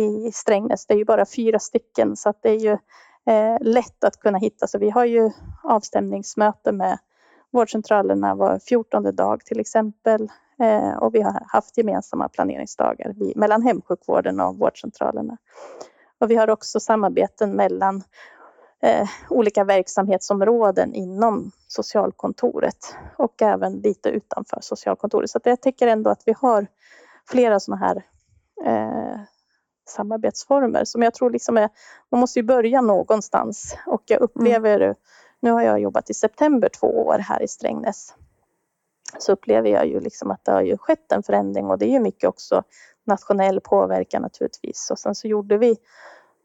i 0.01 0.31
Strängnäs. 0.31 0.85
Det 0.85 0.93
är 0.93 0.97
ju 0.97 1.05
bara 1.05 1.25
fyra 1.25 1.59
stycken 1.59 2.15
så 2.15 2.29
att 2.29 2.41
det 2.41 2.49
är 2.49 2.59
ju 2.59 2.77
eh, 3.25 3.57
lätt 3.61 4.03
att 4.03 4.19
kunna 4.19 4.37
hitta. 4.37 4.67
Så 4.67 4.77
vi 4.77 4.89
har 4.89 5.05
ju 5.05 5.31
avstämningsmöte 5.63 6.71
med 6.71 6.97
vårdcentralerna 7.51 8.35
var 8.35 8.59
14 8.59 9.15
dag 9.15 9.45
till 9.45 9.59
exempel. 9.59 10.29
Eh, 10.59 10.93
och 10.97 11.15
vi 11.15 11.21
har 11.21 11.43
haft 11.47 11.77
gemensamma 11.77 12.29
planeringsdagar 12.29 13.13
mellan 13.35 13.61
hemsjukvården 13.61 14.39
och 14.39 14.57
vårdcentralerna. 14.57 15.37
Och 16.19 16.31
vi 16.31 16.35
har 16.35 16.49
också 16.49 16.79
samarbeten 16.79 17.55
mellan 17.55 18.03
eh, 18.81 19.09
olika 19.29 19.63
verksamhetsområden 19.63 20.93
inom 20.93 21.51
socialkontoret 21.67 22.95
och 23.17 23.41
även 23.41 23.73
lite 23.73 24.09
utanför 24.09 24.59
socialkontoret. 24.61 25.29
Så 25.29 25.39
jag 25.43 25.61
tycker 25.61 25.87
ändå 25.87 26.09
att 26.09 26.23
vi 26.25 26.33
har 26.41 26.67
flera 27.29 27.59
sådana 27.59 27.85
här 27.85 28.03
eh, 28.65 29.19
samarbetsformer 29.89 30.85
som 30.85 31.01
jag 31.01 31.13
tror 31.13 31.29
liksom 31.29 31.57
är, 31.57 31.69
man 32.11 32.21
måste 32.21 32.39
ju 32.39 32.43
börja 32.43 32.81
någonstans 32.81 33.77
och 33.85 34.03
jag 34.05 34.21
upplever, 34.21 34.81
mm. 34.81 34.95
Nu 35.41 35.51
har 35.51 35.61
jag 35.61 35.79
jobbat 35.79 36.09
i 36.09 36.13
september 36.13 36.69
två 36.69 36.87
år 36.87 37.17
här 37.17 37.41
i 37.41 37.47
Strängnäs, 37.47 38.15
så 39.19 39.31
upplever 39.31 39.69
jag 39.69 39.87
ju 39.87 39.99
liksom 39.99 40.31
att 40.31 40.45
det 40.45 40.51
har 40.51 40.61
ju 40.61 40.77
skett 40.77 41.11
en 41.11 41.23
förändring 41.23 41.65
och 41.65 41.77
det 41.77 41.85
är 41.85 41.91
ju 41.91 41.99
mycket 41.99 42.29
också 42.29 42.63
nationell 43.03 43.61
påverkan 43.61 44.21
naturligtvis. 44.21 44.91
Och 44.91 44.99
sen 44.99 45.15
så 45.15 45.27
gjorde 45.27 45.57
vi 45.57 45.77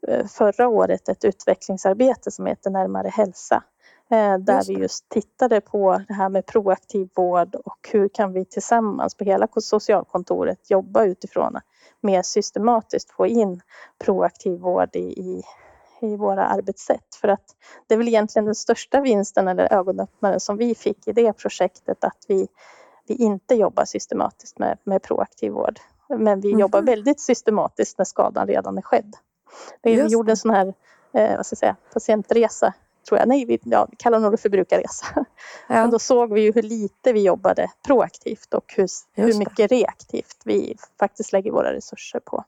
eh, 0.07 0.25
förra 0.25 0.67
året 0.67 1.09
ett 1.09 1.25
utvecklingsarbete 1.25 2.31
som 2.31 2.45
heter 2.45 2.69
Närmare 2.69 3.07
hälsa 3.07 3.63
Eh, 4.09 4.37
där 4.37 4.67
vi 4.67 4.73
just 4.73 5.09
tittade 5.09 5.61
på 5.61 6.01
det 6.07 6.13
här 6.13 6.29
med 6.29 6.45
proaktiv 6.45 7.09
vård 7.15 7.55
och 7.55 7.89
hur 7.91 8.09
kan 8.09 8.33
vi 8.33 8.45
tillsammans 8.45 9.15
på 9.15 9.23
hela 9.23 9.47
socialkontoret 9.55 10.69
jobba 10.69 11.05
utifrån 11.05 11.53
mer 12.01 12.21
systematiskt 12.21 13.11
få 13.11 13.27
in 13.27 13.61
proaktiv 13.99 14.59
vård 14.59 14.95
i, 14.95 14.99
i, 14.99 15.43
i 16.01 16.15
våra 16.15 16.47
arbetssätt. 16.47 17.15
För 17.21 17.27
att 17.27 17.55
det 17.87 17.93
är 17.93 17.97
väl 17.97 18.07
egentligen 18.07 18.45
den 18.45 18.55
största 18.55 19.01
vinsten 19.01 19.47
eller 19.47 19.73
ögonöppnaren 19.73 20.39
som 20.39 20.57
vi 20.57 20.75
fick 20.75 21.07
i 21.07 21.11
det 21.11 21.33
projektet 21.33 22.03
att 22.03 22.25
vi, 22.27 22.47
vi 23.07 23.15
inte 23.15 23.55
jobbar 23.55 23.85
systematiskt 23.85 24.59
med, 24.59 24.77
med 24.83 25.01
proaktiv 25.01 25.51
vård. 25.51 25.79
Men 26.09 26.41
vi 26.41 26.47
mm. 26.47 26.59
jobbar 26.59 26.81
väldigt 26.81 27.19
systematiskt 27.19 27.97
när 27.97 28.05
skadan 28.05 28.47
redan 28.47 28.77
är 28.77 28.81
skedd. 28.81 29.15
Vi 29.81 29.93
just. 29.93 30.11
gjorde 30.11 30.31
en 30.31 30.37
sån 30.37 30.51
här 30.51 30.73
eh, 31.13 31.35
vad 31.35 31.45
ska 31.45 31.53
jag 31.53 31.57
säga, 31.57 31.75
patientresa 31.93 32.73
tror 33.07 33.19
jag. 33.19 33.27
Nej, 33.27 33.45
vi, 33.45 33.59
ja, 33.63 33.87
vi 33.91 33.95
kallar 33.95 34.19
nog 34.19 34.31
det 34.31 34.37
för 34.37 34.49
brukarresa. 34.49 35.05
Ja. 35.15 35.23
Men 35.67 35.89
då 35.89 35.99
såg 35.99 36.33
vi 36.33 36.41
ju 36.41 36.51
hur 36.51 36.61
lite 36.61 37.13
vi 37.13 37.23
jobbade 37.23 37.71
proaktivt 37.85 38.53
och 38.53 38.73
hur, 38.77 38.87
hur 39.13 39.33
mycket 39.33 39.71
reaktivt 39.71 40.37
vi 40.45 40.77
faktiskt 40.99 41.33
lägger 41.33 41.51
våra 41.51 41.73
resurser 41.73 42.19
på. 42.19 42.43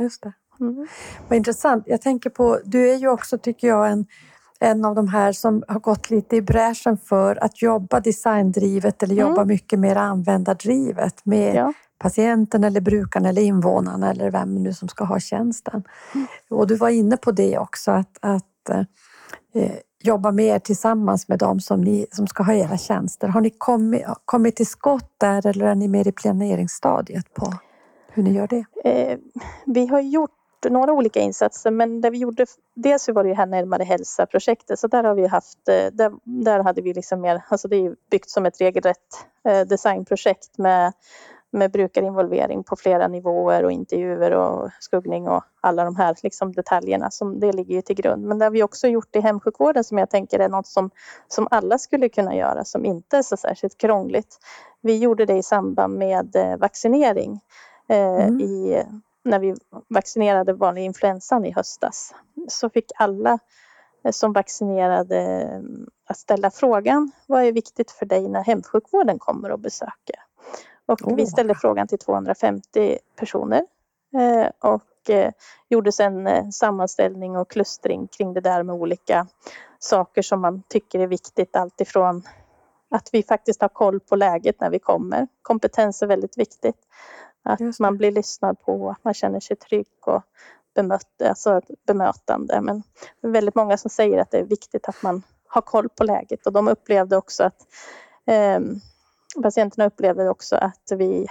Just 0.00 0.22
det. 0.22 0.32
Mm. 0.60 0.86
Vad 1.28 1.36
intressant. 1.36 1.84
Jag 1.86 2.02
tänker 2.02 2.30
på, 2.30 2.58
du 2.64 2.90
är 2.90 2.96
ju 2.96 3.08
också, 3.08 3.38
tycker 3.38 3.68
jag, 3.68 3.90
en, 3.90 4.06
en 4.60 4.84
av 4.84 4.94
de 4.94 5.08
här 5.08 5.32
som 5.32 5.62
har 5.68 5.80
gått 5.80 6.10
lite 6.10 6.36
i 6.36 6.42
bräschen 6.42 6.98
för 6.98 7.44
att 7.44 7.62
jobba 7.62 8.00
designdrivet 8.00 9.02
eller 9.02 9.14
jobba 9.14 9.40
mm. 9.40 9.48
mycket 9.48 9.78
mer 9.78 9.96
användardrivet 9.96 11.24
med 11.24 11.54
ja. 11.54 11.72
patienten 11.98 12.64
eller 12.64 12.80
brukaren 12.80 13.26
eller 13.26 13.42
invånaren 13.42 14.02
eller 14.02 14.30
vem 14.30 14.54
nu 14.54 14.72
som 14.72 14.88
ska 14.88 15.04
ha 15.04 15.20
tjänsten. 15.20 15.84
Mm. 16.14 16.26
Och 16.50 16.66
du 16.66 16.76
var 16.76 16.88
inne 16.88 17.16
på 17.16 17.32
det 17.32 17.58
också 17.58 17.90
att, 17.90 18.18
att 18.20 18.68
eh, 18.70 18.84
eh, 19.54 19.76
jobba 20.02 20.32
mer 20.32 20.58
tillsammans 20.58 21.28
med 21.28 21.38
dem 21.38 21.60
som, 21.60 21.80
ni, 21.80 22.06
som 22.12 22.26
ska 22.26 22.42
ha 22.42 22.54
era 22.54 22.78
tjänster. 22.78 23.28
Har 23.28 23.40
ni 23.40 23.50
kommit, 23.58 24.02
kommit 24.24 24.56
till 24.56 24.66
skott 24.66 25.14
där 25.18 25.46
eller 25.46 25.66
är 25.66 25.74
ni 25.74 25.88
mer 25.88 26.08
i 26.08 26.12
planeringsstadiet 26.12 27.34
på 27.34 27.52
hur 28.12 28.22
ni 28.22 28.32
gör 28.32 28.46
det? 28.46 28.64
Eh, 28.84 29.18
vi 29.66 29.86
har 29.86 30.00
gjort 30.00 30.39
några 30.68 30.92
olika 30.92 31.20
insatser 31.20 31.70
men 31.70 32.00
det 32.00 32.10
vi 32.10 32.18
gjorde, 32.18 32.46
dels 32.74 33.08
var 33.08 33.22
det 33.22 33.28
ju 33.28 33.34
här 33.34 33.46
närmare 33.46 33.84
hälsa-projektet 33.84 34.78
så 34.78 34.86
där 34.86 35.04
har 35.04 35.14
vi 35.14 35.26
haft, 35.26 35.68
eh, 35.68 35.86
där, 35.92 36.12
där 36.24 36.62
hade 36.62 36.82
vi 36.82 36.94
liksom 36.94 37.20
mer, 37.20 37.42
alltså 37.48 37.68
det 37.68 37.76
är 37.76 37.94
byggt 38.10 38.30
som 38.30 38.46
ett 38.46 38.60
regelrätt 38.60 39.26
eh, 39.48 39.60
designprojekt 39.60 40.58
med 40.58 40.92
med 41.52 41.70
brukarinvolvering 41.70 42.64
på 42.64 42.76
flera 42.76 43.08
nivåer 43.08 43.64
och 43.64 43.72
intervjuer 43.72 44.30
och 44.30 44.70
skuggning 44.80 45.28
och 45.28 45.44
alla 45.60 45.84
de 45.84 45.96
här 45.96 46.16
liksom 46.22 46.52
detaljerna 46.52 47.10
som 47.10 47.40
det 47.40 47.52
ligger 47.52 47.74
ju 47.74 47.82
till 47.82 47.96
grund. 47.96 48.24
Men 48.24 48.38
det 48.38 48.44
har 48.44 48.50
vi 48.50 48.62
också 48.62 48.88
gjort 48.88 49.16
i 49.16 49.20
hemsjukvården 49.20 49.84
som 49.84 49.98
jag 49.98 50.10
tänker 50.10 50.38
är 50.38 50.48
något 50.48 50.66
som, 50.66 50.90
som 51.28 51.48
alla 51.50 51.78
skulle 51.78 52.08
kunna 52.08 52.34
göra 52.34 52.64
som 52.64 52.84
inte 52.84 53.16
är 53.16 53.22
så 53.22 53.36
särskilt 53.36 53.78
krångligt. 53.78 54.38
Vi 54.80 54.98
gjorde 54.98 55.26
det 55.26 55.36
i 55.36 55.42
samband 55.42 55.98
med 55.98 56.36
eh, 56.36 56.56
vaccinering 56.56 57.40
mm. 57.88 58.40
i, 58.40 58.82
när 59.24 59.38
vi 59.38 59.54
vaccinerade 59.88 60.52
vanlig 60.52 60.84
influensan 60.84 61.44
i 61.44 61.52
höstas. 61.52 62.14
Så 62.48 62.70
fick 62.70 62.92
alla 62.98 63.38
eh, 64.04 64.10
som 64.10 64.32
vaccinerade 64.32 65.46
att 66.08 66.16
ställa 66.16 66.50
frågan 66.50 67.12
vad 67.26 67.44
är 67.44 67.52
viktigt 67.52 67.90
för 67.90 68.06
dig 68.06 68.28
när 68.28 68.44
hemsjukvården 68.44 69.18
kommer 69.18 69.50
och 69.50 69.60
besöker? 69.60 70.16
Och 70.86 71.02
oh. 71.02 71.16
vi 71.16 71.26
ställde 71.26 71.54
frågan 71.54 71.88
till 71.88 71.98
250 71.98 72.98
personer 73.16 73.66
eh, 74.18 74.70
och 74.70 75.10
eh, 75.10 75.32
gjorde 75.68 75.92
sen 75.92 76.26
eh, 76.26 76.48
sammanställning 76.48 77.36
och 77.36 77.50
klustring 77.50 78.08
kring 78.08 78.34
det 78.34 78.40
där 78.40 78.62
med 78.62 78.74
olika 78.74 79.26
saker 79.78 80.22
som 80.22 80.40
man 80.40 80.62
tycker 80.68 81.00
är 81.00 81.06
viktigt. 81.06 81.56
Alltifrån 81.56 82.22
att 82.90 83.08
vi 83.12 83.22
faktiskt 83.22 83.60
har 83.60 83.68
koll 83.68 84.00
på 84.00 84.16
läget 84.16 84.60
när 84.60 84.70
vi 84.70 84.78
kommer. 84.78 85.28
Kompetens 85.42 86.02
är 86.02 86.06
väldigt 86.06 86.38
viktigt. 86.38 86.76
Att 87.42 87.78
man 87.78 87.96
blir 87.96 88.12
lyssnad 88.12 88.60
på, 88.60 88.90
att 88.90 89.04
man 89.04 89.14
känner 89.14 89.40
sig 89.40 89.56
trygg 89.56 89.86
och 90.06 90.22
bemött, 90.74 91.22
alltså 91.24 91.60
bemötande. 91.86 92.60
Men 92.60 92.82
det 93.20 93.28
är 93.28 93.32
väldigt 93.32 93.54
många 93.54 93.76
som 93.76 93.90
säger 93.90 94.18
att 94.18 94.30
det 94.30 94.38
är 94.38 94.44
viktigt 94.44 94.88
att 94.88 95.02
man 95.02 95.22
har 95.46 95.62
koll 95.62 95.88
på 95.88 96.04
läget 96.04 96.46
och 96.46 96.52
de 96.52 96.68
upplevde 96.68 97.16
också 97.16 97.44
att 97.44 97.66
eh, 98.26 98.60
patienterna 99.42 99.86
upplevde 99.86 100.28
också 100.28 100.56
att 100.56 100.92
vi 100.96 101.26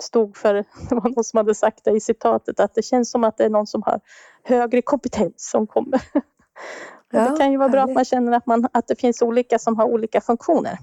stod 0.00 0.36
för, 0.36 0.54
det 0.88 0.94
var 0.94 1.08
någon 1.08 1.24
som 1.24 1.36
hade 1.36 1.54
sagt 1.54 1.84
det 1.84 1.90
i 1.90 2.00
citatet, 2.00 2.60
att 2.60 2.74
det 2.74 2.82
känns 2.82 3.10
som 3.10 3.24
att 3.24 3.36
det 3.36 3.44
är 3.44 3.50
någon 3.50 3.66
som 3.66 3.82
har 3.82 4.00
högre 4.42 4.82
kompetens 4.82 5.50
som 5.50 5.66
kommer. 5.66 6.02
Ja, 7.14 7.30
det 7.30 7.36
kan 7.36 7.52
ju 7.52 7.58
vara 7.58 7.68
bra 7.68 7.82
att 7.82 7.92
man 7.92 8.04
känner 8.04 8.32
att, 8.32 8.46
man, 8.46 8.68
att 8.72 8.86
det 8.86 9.00
finns 9.00 9.22
olika 9.22 9.58
som 9.58 9.76
har 9.76 9.84
olika 9.84 10.20
funktioner. 10.20 10.78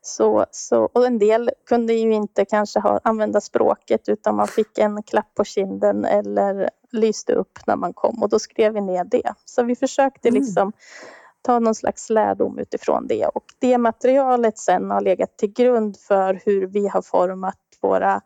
Så, 0.00 0.46
så, 0.50 0.90
och 0.92 1.06
en 1.06 1.18
del 1.18 1.50
kunde 1.66 1.92
ju 1.92 2.12
inte 2.14 2.44
kanske 2.44 2.80
ha, 2.80 3.00
använda 3.04 3.40
språket 3.40 4.08
utan 4.08 4.36
man 4.36 4.48
fick 4.48 4.78
en 4.78 5.02
klapp 5.02 5.34
på 5.34 5.44
kinden 5.44 6.04
eller 6.04 6.70
lyste 6.90 7.32
upp 7.32 7.58
när 7.66 7.76
man 7.76 7.92
kom 7.92 8.22
och 8.22 8.28
då 8.28 8.38
skrev 8.38 8.72
vi 8.72 8.80
ner 8.80 9.04
det. 9.04 9.34
Så 9.44 9.62
vi 9.62 9.76
försökte 9.76 10.28
mm. 10.28 10.42
liksom 10.42 10.72
ta 11.42 11.58
någon 11.58 11.74
slags 11.74 12.10
lärdom 12.10 12.58
utifrån 12.58 13.06
det 13.06 13.26
och 13.26 13.44
det 13.58 13.78
materialet 13.78 14.58
sen 14.58 14.90
har 14.90 15.00
legat 15.00 15.36
till 15.38 15.52
grund 15.52 15.96
för 15.96 16.40
hur 16.44 16.66
vi 16.66 16.88
har 16.88 17.02
format 17.02 17.58
våra 17.80 18.20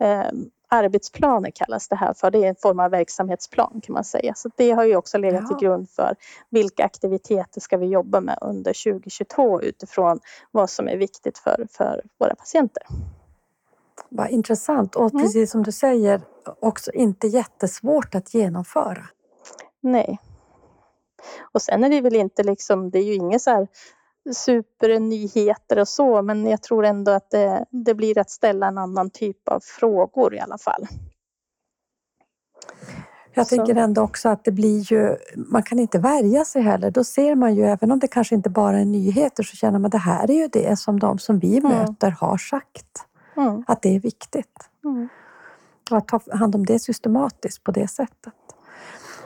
eh, 0.00 0.30
arbetsplaner 0.70 1.50
kallas 1.50 1.88
det 1.88 1.96
här 1.96 2.12
för. 2.12 2.30
Det 2.30 2.38
är 2.38 2.48
en 2.48 2.56
form 2.56 2.80
av 2.80 2.90
verksamhetsplan 2.90 3.80
kan 3.82 3.92
man 3.92 4.04
säga. 4.04 4.34
Så 4.34 4.50
det 4.56 4.70
har 4.70 4.84
ju 4.84 4.96
också 4.96 5.18
legat 5.18 5.40
ja. 5.42 5.48
till 5.48 5.66
grund 5.66 5.90
för 5.90 6.14
vilka 6.50 6.84
aktiviteter 6.84 7.60
ska 7.60 7.76
vi 7.76 7.86
jobba 7.86 8.20
med 8.20 8.38
under 8.40 8.92
2022 8.92 9.62
utifrån 9.62 10.20
vad 10.50 10.70
som 10.70 10.88
är 10.88 10.96
viktigt 10.96 11.38
för, 11.38 11.66
för 11.70 12.02
våra 12.18 12.34
patienter. 12.34 12.82
Vad 14.08 14.30
intressant 14.30 14.96
och 14.96 15.12
mm. 15.12 15.22
precis 15.22 15.50
som 15.50 15.62
du 15.62 15.72
säger 15.72 16.20
också 16.60 16.92
inte 16.92 17.26
jättesvårt 17.26 18.14
att 18.14 18.34
genomföra. 18.34 19.06
Nej, 19.80 20.18
och 21.52 21.62
sen 21.62 21.84
är 21.84 21.90
det 21.90 22.00
väl 22.00 22.16
inte 22.16 22.42
liksom, 22.42 22.90
det 22.90 22.98
är 22.98 23.04
ju 23.04 23.14
inget 23.14 23.42
så 23.42 23.50
här 23.50 23.68
supernyheter 24.32 25.78
och 25.78 25.88
så, 25.88 26.22
men 26.22 26.46
jag 26.46 26.62
tror 26.62 26.84
ändå 26.84 27.12
att 27.12 27.30
det, 27.30 27.64
det 27.70 27.94
blir 27.94 28.18
att 28.18 28.30
ställa 28.30 28.66
en 28.66 28.78
annan 28.78 29.10
typ 29.10 29.48
av 29.48 29.60
frågor 29.60 30.34
i 30.34 30.40
alla 30.40 30.58
fall. 30.58 30.86
Jag 33.34 33.46
så. 33.46 33.56
tänker 33.56 33.76
ändå 33.76 34.02
också 34.02 34.28
att 34.28 34.44
det 34.44 34.52
blir 34.52 34.92
ju, 34.92 35.16
man 35.36 35.62
kan 35.62 35.78
inte 35.78 35.98
värja 35.98 36.44
sig 36.44 36.62
heller. 36.62 36.90
Då 36.90 37.04
ser 37.04 37.34
man 37.34 37.54
ju, 37.54 37.64
även 37.64 37.92
om 37.92 37.98
det 37.98 38.08
kanske 38.08 38.34
inte 38.34 38.50
bara 38.50 38.80
är 38.80 38.84
nyheter, 38.84 39.42
så 39.42 39.56
känner 39.56 39.78
man 39.78 39.86
att 39.86 39.92
det 39.92 39.98
här 39.98 40.30
är 40.30 40.34
ju 40.34 40.48
det 40.48 40.78
som 40.78 41.00
de 41.00 41.18
som 41.18 41.38
vi 41.38 41.58
mm. 41.58 41.72
möter 41.72 42.10
har 42.10 42.38
sagt. 42.38 43.06
Mm. 43.36 43.64
Att 43.66 43.82
det 43.82 43.96
är 43.96 44.00
viktigt. 44.00 44.70
Mm. 44.84 45.08
Och 45.90 45.96
att 45.96 46.08
ta 46.08 46.20
hand 46.32 46.54
om 46.54 46.66
det 46.66 46.78
systematiskt 46.78 47.64
på 47.64 47.70
det 47.70 47.88
sättet. 47.88 48.32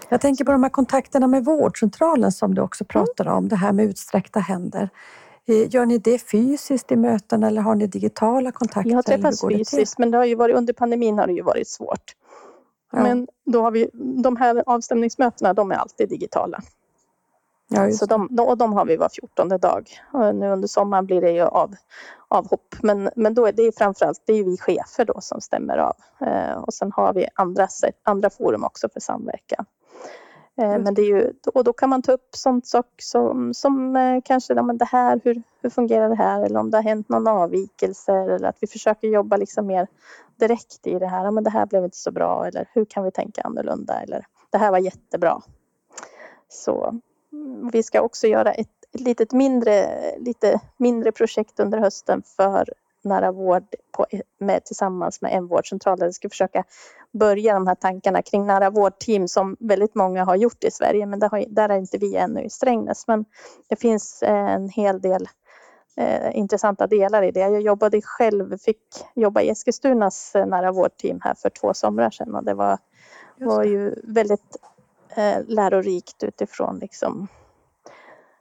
Jag 0.09 0.21
tänker 0.21 0.45
på 0.45 0.53
de 0.53 0.63
här 0.63 0.71
kontakterna 0.71 1.27
med 1.27 1.45
vårdcentralen 1.45 2.33
som 2.33 2.55
du 2.55 2.63
också 2.63 2.85
pratar 2.85 3.29
om, 3.29 3.49
det 3.49 3.57
här 3.57 3.73
med 3.73 3.85
utsträckta 3.85 4.41
händer. 4.41 4.89
Eh, 5.47 5.75
gör 5.75 5.87
ni 5.87 5.99
det 5.99 6.19
fysiskt 6.19 6.93
i 6.93 6.97
möten 6.97 7.43
eller 7.43 7.63
har 7.63 7.75
ni 7.75 7.87
digitala 7.87 8.53
kontakter? 8.53 8.91
Vi 8.91 8.95
har 8.95 9.03
träffats 9.03 9.45
fysiskt 9.49 9.99
men 9.99 10.11
det 10.11 10.19
har 10.19 10.25
ju 10.25 10.35
varit, 10.35 10.57
under 10.57 10.73
pandemin 10.73 11.19
har 11.19 11.27
det 11.27 11.33
ju 11.33 11.43
varit 11.43 11.69
svårt. 11.69 12.13
Ja. 12.93 13.03
Men 13.03 13.29
då 13.45 13.63
har 13.63 13.71
vi, 13.71 13.91
de 14.23 14.37
här 14.37 14.63
avstämningsmötena 14.67 15.55
de 15.55 15.71
är 15.71 15.75
alltid 15.75 16.09
digitala. 16.09 16.61
Ja, 17.69 17.91
så 17.91 18.07
de, 18.07 18.39
och 18.41 18.59
de 18.59 18.73
har 18.73 18.85
vi 18.85 18.97
var 18.97 19.09
14 19.09 19.49
dag. 19.49 19.89
Och 20.13 20.35
nu 20.35 20.51
under 20.51 20.69
sommaren 20.69 21.07
blir 21.07 21.21
det 21.21 21.31
ju 21.31 21.43
av, 21.43 21.75
avhopp. 22.29 22.75
Men, 22.83 23.11
men 23.17 23.35
då 23.35 23.47
är 23.47 23.53
det 23.53 23.79
framförallt 23.79 24.23
det 24.27 24.33
är 24.33 24.45
vi 24.45 24.57
chefer 24.59 25.05
då 25.05 25.21
som 25.21 25.41
stämmer 25.41 25.79
av. 25.79 25.95
Eh, 26.27 26.59
och 26.59 26.75
sen 26.75 26.93
har 26.93 27.13
vi 27.13 27.29
andra, 27.35 27.69
andra 28.03 28.31
forum 28.31 28.65
också 28.65 28.89
för 28.93 29.01
samverkan. 29.01 29.65
Eh, 30.57 30.79
men 30.79 30.95
det 30.95 31.03
är 31.03 31.07
ju, 31.07 31.33
och 31.55 31.65
då 31.65 31.73
kan 31.73 31.91
man 31.91 32.03
ta 32.03 32.13
upp 32.13 32.29
sånt 32.31 32.67
sak 32.67 32.87
som, 32.99 33.55
som 33.55 33.97
eh, 33.97 34.21
kanske, 34.25 34.63
men 34.63 34.79
det 34.79 34.85
här, 34.85 35.21
hur, 35.25 35.43
hur 35.63 35.71
fungerar 35.71 36.09
det 36.09 36.15
här? 36.15 36.43
Eller 36.43 36.61
om 36.61 36.71
det 36.71 36.77
har 36.77 36.83
hänt 36.83 37.09
någon 37.09 37.29
avvikelse 37.29 38.13
eller 38.13 38.49
att 38.49 38.57
vi 38.61 38.67
försöker 38.67 39.09
jobba 39.09 39.37
liksom 39.37 39.67
mer 39.67 39.87
direkt 40.37 40.87
i 40.87 40.99
det 40.99 41.07
här. 41.07 41.25
Ja, 41.25 41.31
men 41.31 41.45
det 41.45 41.51
här 41.51 41.67
blev 41.67 41.85
inte 41.85 41.97
så 41.97 42.11
bra 42.11 42.47
eller 42.47 42.69
hur 42.73 42.85
kan 42.85 43.05
vi 43.05 43.11
tänka 43.11 43.43
annorlunda? 43.43 44.01
Eller 44.01 44.27
det 44.51 44.59
här 44.59 44.71
var 44.71 44.79
jättebra. 44.79 45.41
Så 46.49 47.01
mm, 47.33 47.71
vi 47.73 47.83
ska 47.83 48.01
också 48.01 48.27
göra 48.27 48.53
ett, 48.53 48.69
ett 48.93 49.01
litet 49.01 49.33
mindre, 49.33 49.87
lite 50.19 50.61
mindre 50.77 51.13
projekt 51.13 51.61
under 51.61 51.79
hösten 51.79 52.23
för 52.37 52.69
nära 53.05 53.33
vård 53.33 53.65
på, 53.93 54.07
med, 54.41 54.65
tillsammans 54.65 55.23
med 55.23 55.33
en 55.33 55.47
vårdcentral 55.47 55.99
där 55.99 56.07
vi 56.07 56.13
ska 56.13 56.29
försöka 56.29 56.65
börja 57.13 57.55
de 57.55 57.67
här 57.67 57.75
tankarna 57.75 58.23
kring 58.23 58.47
nära 58.47 58.71
vårdteam 58.71 59.29
som 59.29 59.57
väldigt 59.61 59.95
många 59.95 60.25
har 60.25 60.37
gjort 60.37 60.65
i 60.65 60.71
Sverige 60.71 61.07
men 61.07 61.19
där, 61.19 61.29
har, 61.29 61.45
där 61.49 61.69
är 61.69 61.79
inte 61.79 61.99
vi 61.99 62.17
ännu 62.17 62.43
i 62.43 62.51
Strängnäs. 62.51 63.07
Men 63.07 63.25
det 63.69 63.77
finns 63.77 64.23
en 64.27 64.69
hel 64.69 65.01
del 65.01 65.29
eh, 65.97 66.37
intressanta 66.37 66.87
delar 66.87 67.23
i 67.23 67.31
det. 67.31 67.41
Jag 67.41 67.61
jobbade 67.61 68.03
själv, 68.03 68.59
fick 68.59 68.83
jobba 69.15 69.41
i 69.41 69.51
Eskilstunas 69.51 70.35
eh, 70.35 70.47
nära 70.47 70.73
vårdteam 70.73 71.21
här 71.23 71.35
för 71.35 71.51
två 71.51 71.75
somrar 71.75 72.11
sedan 72.11 72.35
och 72.35 72.45
det 72.45 72.55
var, 72.55 72.79
var 73.37 73.65
ju 73.65 73.95
väldigt 74.05 74.57
eh, 75.17 75.39
lärorikt 75.47 76.23
utifrån 76.23 76.79
liksom, 76.79 77.29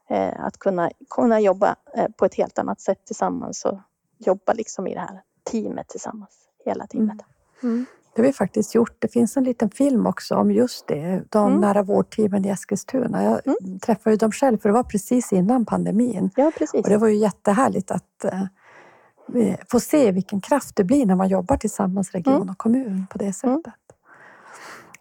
eh, 0.10 0.46
att 0.46 0.58
kunna, 0.58 0.92
kunna 1.10 1.40
jobba 1.40 1.76
eh, 1.96 2.08
på 2.18 2.26
ett 2.26 2.36
helt 2.36 2.60
annat 2.60 2.82
sätt 2.82 3.06
tillsammans 3.06 3.66
och 3.66 3.78
jobba 4.26 4.54
liksom 4.54 4.88
i 4.88 4.94
det 4.94 5.00
här 5.00 5.22
teamet 5.52 5.88
tillsammans, 5.88 6.32
hela 6.66 6.88
teamet. 6.88 7.18
Mm. 7.64 7.74
Mm. 7.76 7.86
Det 8.16 8.22
har 8.22 8.28
vi 8.28 8.34
faktiskt 8.34 8.76
gjort. 8.76 8.96
Det 9.00 9.08
finns 9.08 9.38
en 9.38 9.44
liten 9.44 9.70
film 9.70 10.08
också 10.08 10.36
om 10.36 10.52
just 10.52 10.88
det, 10.88 11.24
de 11.30 11.48
mm. 11.48 11.62
nära 11.62 11.84
vårdteamen 11.84 12.46
i 12.46 12.50
Eskilstuna. 12.50 13.24
Jag 13.24 13.48
mm. 13.48 13.80
träffade 13.80 14.16
dem 14.16 14.32
själv 14.32 14.58
för 14.58 14.70
det 14.70 14.74
var 14.74 14.84
precis 14.84 15.34
innan 15.34 15.66
pandemin. 15.66 16.30
Ja, 16.36 16.52
precis. 16.58 16.84
Och 16.84 16.90
det 16.90 16.98
var 16.98 17.08
ju 17.08 17.16
jättehärligt 17.16 17.92
att 17.92 18.26
eh, 18.26 19.56
få 19.72 19.80
se 19.80 20.12
vilken 20.12 20.42
kraft 20.42 20.76
det 20.76 20.84
blir 20.84 21.06
när 21.06 21.16
man 21.16 21.28
jobbar 21.30 21.58
tillsammans, 21.58 22.12
region 22.12 22.36
mm. 22.36 22.50
och 22.50 22.58
kommun 22.58 23.06
på 23.10 23.18
det 23.18 23.24
mm. 23.24 23.34
sättet. 23.34 23.74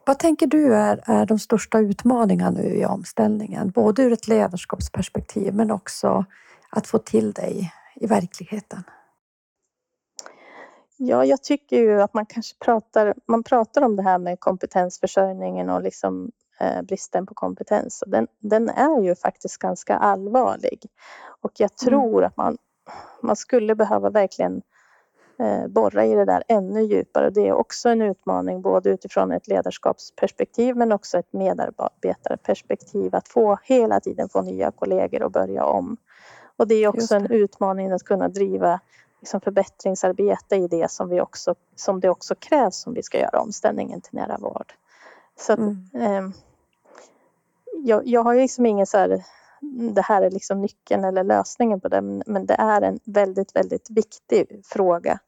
Vad 0.06 0.18
tänker 0.18 0.46
du 0.46 0.74
är, 0.74 1.00
är 1.04 1.26
de 1.26 1.38
största 1.38 1.78
utmaningarna 1.78 2.50
nu 2.50 2.74
i 2.74 2.84
omställningen? 2.84 3.70
Både 3.70 4.02
ur 4.02 4.12
ett 4.12 4.28
ledarskapsperspektiv 4.28 5.54
men 5.54 5.70
också 5.70 6.24
att 6.70 6.86
få 6.86 6.98
till 6.98 7.32
dig 7.32 7.72
i 7.94 8.06
verkligheten. 8.06 8.84
Ja, 11.04 11.24
jag 11.24 11.42
tycker 11.42 11.76
ju 11.76 12.02
att 12.02 12.14
man 12.14 12.26
kanske 12.26 12.56
pratar, 12.58 13.14
man 13.26 13.42
pratar 13.42 13.82
om 13.82 13.96
det 13.96 14.02
här 14.02 14.18
med 14.18 14.40
kompetensförsörjningen 14.40 15.70
och 15.70 15.82
liksom, 15.82 16.30
eh, 16.60 16.82
bristen 16.82 17.26
på 17.26 17.34
kompetens. 17.34 18.04
Den, 18.06 18.26
den 18.38 18.68
är 18.68 19.02
ju 19.02 19.14
faktiskt 19.14 19.58
ganska 19.58 19.96
allvarlig. 19.96 20.86
Och 21.40 21.52
jag 21.56 21.70
mm. 21.70 21.76
tror 21.90 22.18
mm. 22.18 22.26
att 22.26 22.36
man, 22.36 22.58
man 23.20 23.36
skulle 23.36 23.74
behöva 23.74 24.10
verkligen 24.10 24.62
eh, 25.38 25.66
borra 25.68 26.04
i 26.04 26.14
det 26.14 26.24
där 26.24 26.42
ännu 26.48 26.82
djupare. 26.82 27.30
Det 27.30 27.48
är 27.48 27.52
också 27.52 27.88
en 27.88 28.02
utmaning 28.02 28.62
både 28.62 28.90
utifrån 28.90 29.32
ett 29.32 29.48
ledarskapsperspektiv 29.48 30.76
men 30.76 30.92
också 30.92 31.18
ett 31.18 31.32
medarbetarperspektiv 31.32 33.14
att 33.14 33.28
få 33.28 33.58
hela 33.64 34.00
tiden 34.00 34.28
få 34.28 34.42
nya 34.42 34.70
kollegor 34.70 35.22
och 35.22 35.32
börja 35.32 35.64
om. 35.64 35.96
Och 36.56 36.68
det 36.68 36.74
är 36.74 36.88
också 36.88 37.14
en 37.14 37.26
utmaning 37.26 37.92
att 37.92 38.02
kunna 38.02 38.28
driva 38.28 38.80
liksom 39.22 39.40
förbättringsarbete 39.40 40.56
i 40.56 40.68
det 40.68 40.90
som, 40.90 41.08
vi 41.08 41.20
också, 41.20 41.54
som 41.76 42.00
det 42.00 42.08
också 42.08 42.34
krävs 42.34 42.86
om 42.86 42.94
vi 42.94 43.02
ska 43.02 43.18
göra 43.18 43.40
omställningen 43.40 44.00
till 44.00 44.14
nära 44.14 44.38
vård. 44.38 44.72
Så 45.36 45.52
att, 45.52 45.58
mm. 45.58 45.88
eh, 45.94 46.34
jag, 47.72 48.06
jag 48.06 48.22
har 48.22 48.34
liksom 48.34 48.66
ingen 48.66 48.86
så 48.86 48.98
här, 48.98 49.24
det 49.94 50.02
här 50.02 50.22
är 50.22 50.30
liksom 50.30 50.60
nyckeln 50.60 51.04
eller 51.04 51.24
lösningen 51.24 51.80
på 51.80 51.88
det, 51.88 52.00
men 52.00 52.46
det 52.46 52.54
är 52.54 52.82
en 52.82 53.00
väldigt, 53.04 53.56
väldigt 53.56 53.90
viktig 53.90 54.62
fråga. 54.64 55.18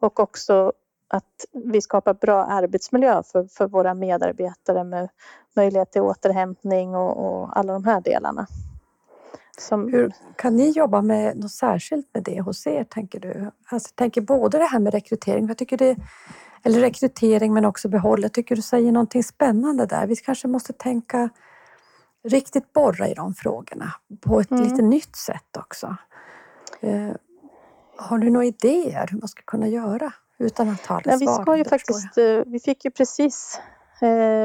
Och 0.00 0.20
också 0.20 0.72
att 1.08 1.44
vi 1.52 1.80
skapar 1.80 2.14
bra 2.14 2.44
arbetsmiljö 2.44 3.22
för, 3.22 3.44
för 3.44 3.66
våra 3.66 3.94
medarbetare 3.94 4.84
med 4.84 5.08
möjlighet 5.56 5.90
till 5.90 6.02
återhämtning 6.02 6.94
och, 6.94 7.16
och 7.26 7.58
alla 7.58 7.72
de 7.72 7.84
här 7.84 8.00
delarna. 8.00 8.46
Som... 9.60 9.92
Hur 9.92 10.12
kan 10.36 10.56
ni 10.56 10.70
jobba 10.70 11.02
med 11.02 11.36
något 11.36 11.50
särskilt 11.50 12.14
med 12.14 12.22
det 12.22 12.40
hos 12.40 12.66
er, 12.66 12.84
tänker 12.84 13.20
du? 13.20 13.50
Alltså, 13.68 13.90
tänker 13.94 14.20
både 14.20 14.58
det 14.58 14.64
här 14.64 14.78
med 14.78 14.92
rekrytering, 14.94 15.48
jag 15.48 15.58
tycker 15.58 15.76
det, 15.76 15.96
eller 16.62 16.80
rekrytering 16.80 17.54
men 17.54 17.64
också 17.64 17.88
behåll. 17.88 18.22
Jag 18.22 18.32
tycker 18.32 18.56
du 18.56 18.62
säger 18.62 18.92
någonting 18.92 19.22
spännande 19.22 19.86
där. 19.86 20.06
Vi 20.06 20.16
kanske 20.16 20.48
måste 20.48 20.72
tänka 20.72 21.30
riktigt 22.24 22.72
borra 22.72 23.08
i 23.08 23.14
de 23.14 23.34
frågorna 23.34 23.92
på 24.20 24.40
ett 24.40 24.50
mm. 24.50 24.62
lite 24.64 24.82
nytt 24.82 25.16
sätt 25.16 25.56
också. 25.58 25.96
Eh, 26.80 27.10
har 27.96 28.18
du 28.18 28.30
några 28.30 28.46
idéer 28.46 29.08
hur 29.10 29.18
man 29.18 29.28
ska 29.28 29.42
kunna 29.42 29.68
göra 29.68 30.12
utan 30.38 30.68
att 30.68 30.86
ha 30.86 31.00
det 31.00 31.10
ja, 31.10 31.16
vi, 31.20 31.26
ska 31.26 31.56
ju 31.56 31.64
faktiskt, 31.64 32.18
eh, 32.18 32.40
vi 32.46 32.60
fick 32.60 32.84
ju 32.84 32.90
precis 32.90 33.60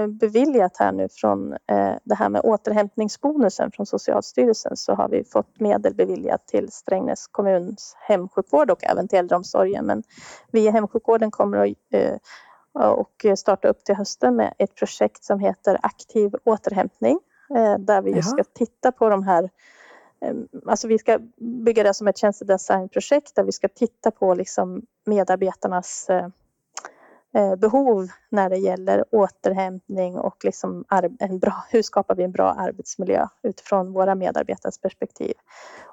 beviljat 0.07 0.77
här 0.77 0.91
nu 0.91 1.07
från 1.11 1.53
eh, 1.53 1.95
det 2.03 2.15
här 2.15 2.29
med 2.29 2.41
återhämtningsbonusen 2.43 3.71
från 3.71 3.85
Socialstyrelsen 3.85 4.77
så 4.77 4.93
har 4.93 5.09
vi 5.09 5.23
fått 5.23 5.59
medel 5.59 5.95
beviljat 5.95 6.47
till 6.47 6.71
Strängnäs 6.71 7.27
kommuns 7.27 7.95
hemsjukvård 7.99 8.71
och 8.71 8.83
även 8.83 9.07
till 9.07 9.19
äldreomsorgen. 9.19 9.85
Men 9.85 10.03
vi 10.51 10.67
i 10.67 10.69
hemsjukvården 10.69 11.31
kommer 11.31 11.57
att 11.57 11.75
eh, 11.91 12.89
och 12.89 13.25
starta 13.37 13.67
upp 13.67 13.83
till 13.83 13.95
hösten 13.95 14.35
med 14.35 14.53
ett 14.57 14.75
projekt 14.75 15.23
som 15.23 15.39
heter 15.39 15.77
Aktiv 15.83 16.35
återhämtning 16.43 17.19
där 17.79 18.01
vi 18.01 18.11
just 18.11 18.29
ska 18.29 18.43
titta 18.43 18.91
på 18.91 19.09
de 19.09 19.23
här 19.23 19.49
Alltså 20.65 20.87
vi 20.87 20.99
ska 20.99 21.19
bygga 21.37 21.83
det 21.83 21.93
som 21.93 22.07
ett 22.07 22.17
tjänstedesignprojekt 22.17 23.35
där 23.35 23.43
vi 23.43 23.51
ska 23.51 23.67
titta 23.67 24.11
på 24.11 24.33
liksom 24.33 24.81
medarbetarnas 25.05 26.09
Eh, 26.09 26.27
Eh, 27.35 27.55
behov 27.55 28.07
när 28.29 28.49
det 28.49 28.57
gäller 28.57 29.05
återhämtning 29.11 30.17
och 30.17 30.45
liksom 30.45 30.85
en 31.19 31.39
bra, 31.39 31.65
hur 31.69 31.81
skapar 31.81 32.15
vi 32.15 32.23
en 32.23 32.31
bra 32.31 32.51
arbetsmiljö 32.51 33.27
utifrån 33.43 33.93
våra 33.93 34.15
medarbetares 34.15 34.77
perspektiv. 34.77 35.33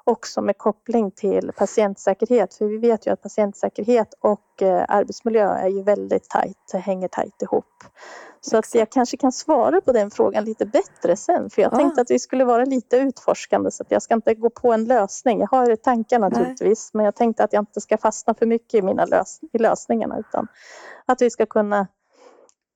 Också 0.03 0.41
med 0.41 0.57
koppling 0.57 1.11
till 1.11 1.51
patientsäkerhet, 1.57 2.53
för 2.53 2.65
vi 2.65 2.77
vet 2.77 3.07
ju 3.07 3.11
att 3.11 3.21
patientsäkerhet 3.21 4.13
och 4.19 4.52
eh, 4.61 4.85
arbetsmiljö 4.87 5.53
är 5.53 5.67
ju 5.67 5.83
väldigt 5.83 6.29
tajt, 6.29 6.71
hänger 6.73 7.07
tajt 7.07 7.41
ihop. 7.41 7.83
Så 8.41 8.57
att 8.57 8.75
jag 8.75 8.89
kanske 8.89 9.17
kan 9.17 9.31
svara 9.31 9.81
på 9.81 9.91
den 9.91 10.11
frågan 10.11 10.45
lite 10.45 10.65
bättre 10.65 11.15
sen. 11.15 11.49
För 11.49 11.61
jag 11.61 11.73
ah. 11.73 11.77
tänkte 11.77 12.01
att 12.01 12.11
vi 12.11 12.19
skulle 12.19 12.45
vara 12.45 12.65
lite 12.65 12.97
utforskande 12.97 13.71
så 13.71 13.83
att 13.83 13.91
jag 13.91 14.01
ska 14.01 14.13
inte 14.13 14.35
gå 14.35 14.49
på 14.49 14.73
en 14.73 14.85
lösning. 14.85 15.39
Jag 15.39 15.47
har 15.47 15.75
tankar 15.75 16.19
naturligtvis 16.19 16.89
Nej. 16.93 16.97
men 16.97 17.05
jag 17.05 17.15
tänkte 17.15 17.43
att 17.43 17.53
jag 17.53 17.61
inte 17.61 17.81
ska 17.81 17.97
fastna 17.97 18.33
för 18.33 18.45
mycket 18.45 18.73
i, 18.73 18.81
mina 18.81 19.05
lös 19.05 19.39
i 19.53 19.57
lösningarna 19.57 20.19
utan 20.19 20.47
att 21.05 21.21
vi 21.21 21.29
ska 21.29 21.45
kunna 21.45 21.87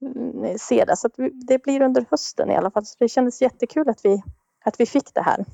mm, 0.02 0.58
se 0.58 0.86
det. 0.86 0.98
Så 0.98 1.10
det 1.48 1.64
blir 1.64 1.82
under 1.82 2.06
hösten 2.12 2.52
i 2.52 2.56
alla 2.56 2.72
fall. 2.72 2.86
Så 2.86 2.96
det 3.00 3.10
kändes 3.10 3.42
jättekul 3.42 3.90
att 3.90 4.06
vi, 4.06 4.24
att 4.66 4.80
vi 4.80 4.86
fick 4.86 5.14
det 5.14 5.22
här. 5.22 5.46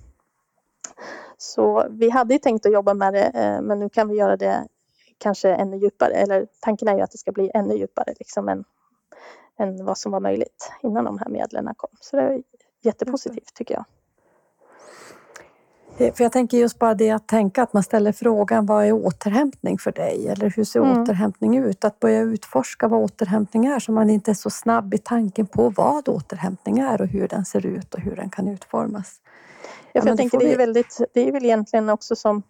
Så 1.37 1.87
vi 1.89 2.09
hade 2.09 2.33
ju 2.33 2.39
tänkt 2.39 2.65
att 2.65 2.73
jobba 2.73 2.93
med 2.93 3.13
det 3.13 3.25
eh, 3.25 3.61
men 3.61 3.79
nu 3.79 3.89
kan 3.89 4.07
vi 4.07 4.15
göra 4.15 4.37
det 4.37 4.67
kanske 5.17 5.49
ännu 5.49 5.77
djupare. 5.77 6.13
Eller 6.13 6.47
tanken 6.59 6.87
är 6.87 6.95
ju 6.95 7.01
att 7.01 7.11
det 7.11 7.17
ska 7.17 7.31
bli 7.31 7.51
ännu 7.53 7.75
djupare 7.75 8.13
liksom 8.19 8.49
än, 8.49 8.63
än 9.59 9.85
vad 9.85 9.97
som 9.97 10.11
var 10.11 10.19
möjligt 10.19 10.71
innan 10.83 11.05
de 11.05 11.17
här 11.17 11.29
medlen 11.29 11.69
kom. 11.77 11.89
Så 12.01 12.15
det 12.15 12.21
är 12.21 12.43
jättepositivt 12.81 13.53
tycker 13.53 13.73
jag. 13.73 13.85
Eh, 15.97 16.13
för 16.13 16.23
jag 16.23 16.31
tänker 16.31 16.57
just 16.57 16.79
bara 16.79 16.93
det 16.93 17.11
att 17.11 17.27
tänka 17.27 17.63
att 17.63 17.73
man 17.73 17.83
ställer 17.83 18.11
frågan 18.11 18.65
vad 18.65 18.85
är 18.85 18.91
återhämtning 18.91 19.77
för 19.77 19.91
dig? 19.91 20.27
Eller 20.27 20.49
hur 20.49 20.63
ser 20.63 20.79
mm. 20.79 21.01
återhämtning 21.01 21.57
ut? 21.57 21.83
Att 21.85 21.99
börja 21.99 22.21
utforska 22.21 22.87
vad 22.87 23.01
återhämtning 23.01 23.65
är 23.65 23.79
så 23.79 23.91
man 23.91 24.09
inte 24.09 24.31
är 24.31 24.35
så 24.35 24.49
snabb 24.49 24.93
i 24.93 24.97
tanken 24.97 25.47
på 25.47 25.69
vad 25.69 26.09
återhämtning 26.09 26.79
är 26.79 27.01
och 27.01 27.07
hur 27.07 27.27
den 27.27 27.45
ser 27.45 27.65
ut 27.65 27.93
och 27.93 27.99
hur 27.99 28.15
den 28.15 28.29
kan 28.29 28.47
utformas. 28.47 29.21
Ja, 29.93 30.01
för 30.01 30.09
jag 30.09 30.17
tänker 30.17 30.39
det 30.39 30.53
är, 30.53 30.57
väldigt, 30.57 31.01
det 31.13 31.27
är 31.27 31.31
väl 31.31 31.45
egentligen 31.45 31.89
också 31.89 32.15
som, 32.15 32.43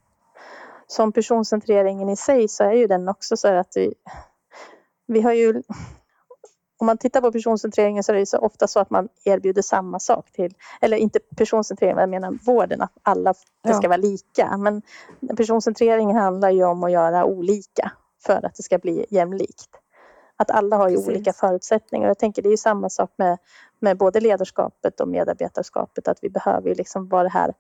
som 0.88 1.12
personcentreringen 1.12 2.10
i 2.10 2.16
sig 2.16 2.48
så 2.48 2.64
är 2.64 2.74
ju 2.74 2.88
den 2.88 3.10
också 3.10 3.38
så 3.38 3.48
att 3.48 3.72
vi, 3.76 3.94
vi 5.08 5.22
har 5.22 5.34
ju 5.34 5.64
om 6.84 6.86
man 6.86 6.98
tittar 6.98 7.22
på 7.22 7.32
personcentreringen 7.32 8.04
så 8.04 8.12
är 8.12 8.16
det 8.16 8.26
så 8.26 8.38
ofta 8.38 8.68
så 8.68 8.80
att 8.80 8.90
man 8.90 9.10
erbjuder 9.24 9.62
samma 9.62 10.00
sak 10.00 10.32
till, 10.32 10.54
eller 10.82 10.98
inte 10.98 11.20
personcentrering, 11.38 11.98
jag 11.98 12.10
menar 12.10 12.32
vården, 12.46 12.82
att 12.82 12.92
alla 13.02 13.34
det 13.64 13.74
ska 13.74 13.88
vara 13.88 13.98
lika. 13.98 14.58
Men 14.58 14.82
personcentreringen 15.38 16.16
handlar 16.16 16.50
ju 16.50 16.64
om 16.64 16.84
att 16.84 16.92
göra 16.92 17.26
olika 17.26 17.92
för 18.26 18.46
att 18.46 18.56
det 18.56 18.64
ska 18.64 18.78
bli 18.78 19.06
jämlikt. 19.10 19.70
Att 20.38 20.52
alla 20.52 20.78
har 20.78 20.90
ju 20.90 20.96
Precis. 20.96 21.10
olika 21.10 21.34
förutsättningar. 21.34 22.08
Jag 22.08 22.20
tänker 22.20 22.42
det 22.42 22.50
är 22.50 22.52
ju 22.52 22.58
samma 22.58 22.90
sak 22.90 23.12
med, 23.18 23.38
med 23.80 23.98
både 23.98 24.20
ledarskapet 24.20 25.00
och 25.00 25.08
medarbetarskapet, 25.08 26.08
att 26.08 26.18
vi 26.22 26.30
behöver 26.30 26.76
liksom 26.76 27.08
vara 27.08 27.24
det 27.24 27.30
här 27.30 27.54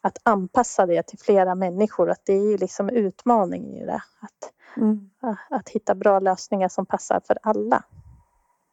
att 0.00 0.18
anpassa 0.22 0.86
det 0.86 1.02
till 1.06 1.18
flera 1.18 1.54
människor, 1.54 2.10
att 2.10 2.20
det 2.24 2.32
är 2.32 2.50
ju 2.50 2.56
liksom 2.56 2.88
utmaning 2.88 3.76
i 3.76 3.86
det. 3.86 4.02
Att, 4.20 4.52
mm. 4.76 5.10
att 5.50 5.68
hitta 5.68 5.94
bra 5.94 6.20
lösningar 6.20 6.68
som 6.68 6.86
passar 6.86 7.20
för 7.26 7.38
alla. 7.42 7.82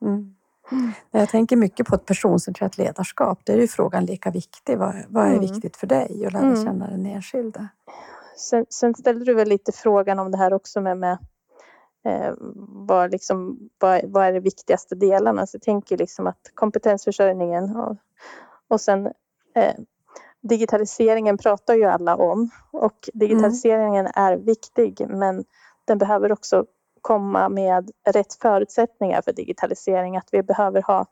Mm. 0.01 0.35
Mm. 0.71 0.91
Jag 1.11 1.29
tänker 1.29 1.55
mycket 1.55 1.87
på 1.87 1.95
ett 1.95 2.05
personcentrerat 2.05 2.77
ledarskap. 2.77 3.39
Där 3.43 3.53
är 3.53 3.61
ju 3.61 3.67
frågan 3.67 4.05
lika 4.05 4.31
viktig. 4.31 4.77
Vad, 4.77 4.95
vad 5.09 5.23
är 5.23 5.29
mm. 5.29 5.41
viktigt 5.41 5.77
för 5.77 5.87
dig? 5.87 6.25
att 6.25 6.33
lära 6.33 6.43
mm. 6.43 6.65
känna 6.65 6.87
den 6.87 7.05
enskilde. 7.05 7.67
Sen, 8.37 8.65
sen 8.69 8.95
ställde 8.95 9.25
du 9.25 9.33
väl 9.33 9.47
lite 9.47 9.71
frågan 9.71 10.19
om 10.19 10.31
det 10.31 10.37
här 10.37 10.53
också 10.53 10.81
med, 10.81 10.97
med 10.97 11.17
eh, 12.05 12.33
vad, 12.87 13.11
liksom, 13.11 13.69
vad, 13.79 14.01
vad, 14.03 14.25
är 14.25 14.33
de 14.33 14.39
viktigaste 14.39 14.95
delarna? 14.95 15.47
Så 15.47 15.55
jag 15.55 15.61
tänker 15.61 15.97
liksom 15.97 16.27
att 16.27 16.51
kompetensförsörjningen 16.53 17.75
och, 17.75 17.97
och 18.67 18.81
sen 18.81 19.05
eh, 19.55 19.75
digitaliseringen 20.47 21.37
pratar 21.37 21.75
ju 21.75 21.83
alla 21.83 22.15
om 22.15 22.49
och 22.71 23.09
digitaliseringen 23.13 24.05
mm. 24.05 24.11
är 24.15 24.37
viktig 24.37 25.05
men 25.09 25.45
den 25.85 25.97
behöver 25.97 26.31
också 26.31 26.65
komma 27.01 27.49
med 27.49 27.91
rätt 28.09 28.33
förutsättningar 28.33 29.21
för 29.21 29.33
digitalisering. 29.33 30.17
Att 30.17 30.29
vi 30.31 30.43
behöver 30.43 30.81
ha 30.81 31.05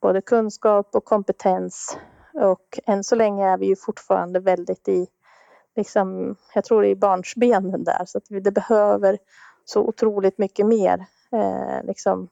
både 0.00 0.20
kunskap 0.20 0.88
och 0.92 1.04
kompetens 1.04 1.98
och 2.34 2.78
än 2.86 3.04
så 3.04 3.14
länge 3.14 3.48
är 3.48 3.58
vi 3.58 3.66
ju 3.66 3.76
fortfarande 3.76 4.40
väldigt 4.40 4.88
i, 4.88 5.06
liksom, 5.76 6.36
jag 6.54 6.64
tror 6.64 6.84
i 6.84 6.96
barnsbenen 6.96 7.84
där 7.84 8.04
så 8.06 8.18
att 8.18 8.24
vi, 8.28 8.40
det 8.40 8.52
behöver 8.52 9.18
så 9.64 9.80
otroligt 9.80 10.38
mycket 10.38 10.66
mer 10.66 11.06
eh, 11.32 11.84
liksom, 11.84 12.28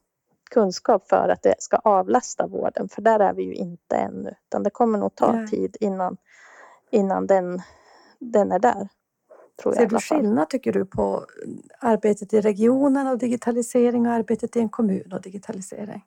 kunskap 0.50 1.09
för 1.09 1.28
att 1.28 1.42
det 1.42 1.54
ska 1.59 1.76
avlasta 1.76 2.46
vården 2.46 2.88
för 2.88 3.02
där 3.02 3.20
är 3.20 3.32
vi 3.32 3.42
ju 3.42 3.54
inte 3.54 3.96
ännu 3.96 4.35
utan 4.48 4.62
det 4.62 4.70
kommer 4.70 4.98
nog 4.98 5.14
ta 5.14 5.32
Nej. 5.32 5.46
tid 5.46 5.76
innan, 5.80 6.16
innan 6.90 7.26
den, 7.26 7.62
den 8.18 8.52
är 8.52 8.59
där. 8.59 8.88
Tror 9.62 9.72
Ser 9.72 9.87
du 9.87 9.98
skillnad 9.98 10.50
tycker 10.50 10.72
du 10.72 10.85
på 10.85 11.26
arbetet 11.78 12.32
i 12.32 12.40
regionen 12.40 13.06
och 13.06 13.18
digitalisering 13.18 14.06
och 14.06 14.12
arbetet 14.12 14.56
i 14.56 14.61
en 14.61 14.68
kommun 14.68 15.12
och 15.12 15.20
digitalisering? 15.20 16.04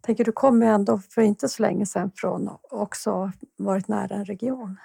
tänker 0.00 0.24
du 0.24 0.32
kommer 0.32 0.66
ändå 0.66 0.98
för 0.98 1.22
inte 1.22 1.48
så 1.48 1.62
länge 1.62 1.86
sedan 1.86 2.10
från 2.14 2.50
också 2.70 3.32
varit 3.56 3.88
nära 3.88 4.14
en 4.14 4.24
region. 4.24 4.76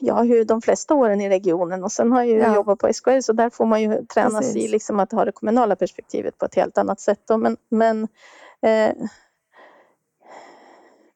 Ja, 0.00 0.24
ju 0.24 0.44
de 0.44 0.62
flesta 0.62 0.94
åren 0.94 1.20
i 1.20 1.28
regionen 1.28 1.84
och 1.84 1.92
sen 1.92 2.12
har 2.12 2.22
jag 2.22 2.38
ja. 2.38 2.54
jobbat 2.54 2.78
på 2.78 2.92
SKL 2.92 3.20
så 3.20 3.32
där 3.32 3.50
får 3.50 3.66
man 3.66 3.82
ju 3.82 4.06
tränas 4.06 4.40
Precis. 4.40 4.56
i 4.56 4.68
liksom 4.68 5.00
att 5.00 5.12
ha 5.12 5.24
det 5.24 5.32
kommunala 5.32 5.76
perspektivet 5.76 6.38
på 6.38 6.44
ett 6.44 6.54
helt 6.54 6.78
annat 6.78 7.00
sätt. 7.00 7.20
Då. 7.28 7.36
Men, 7.36 7.56
men 7.68 8.08
eh, 8.60 8.92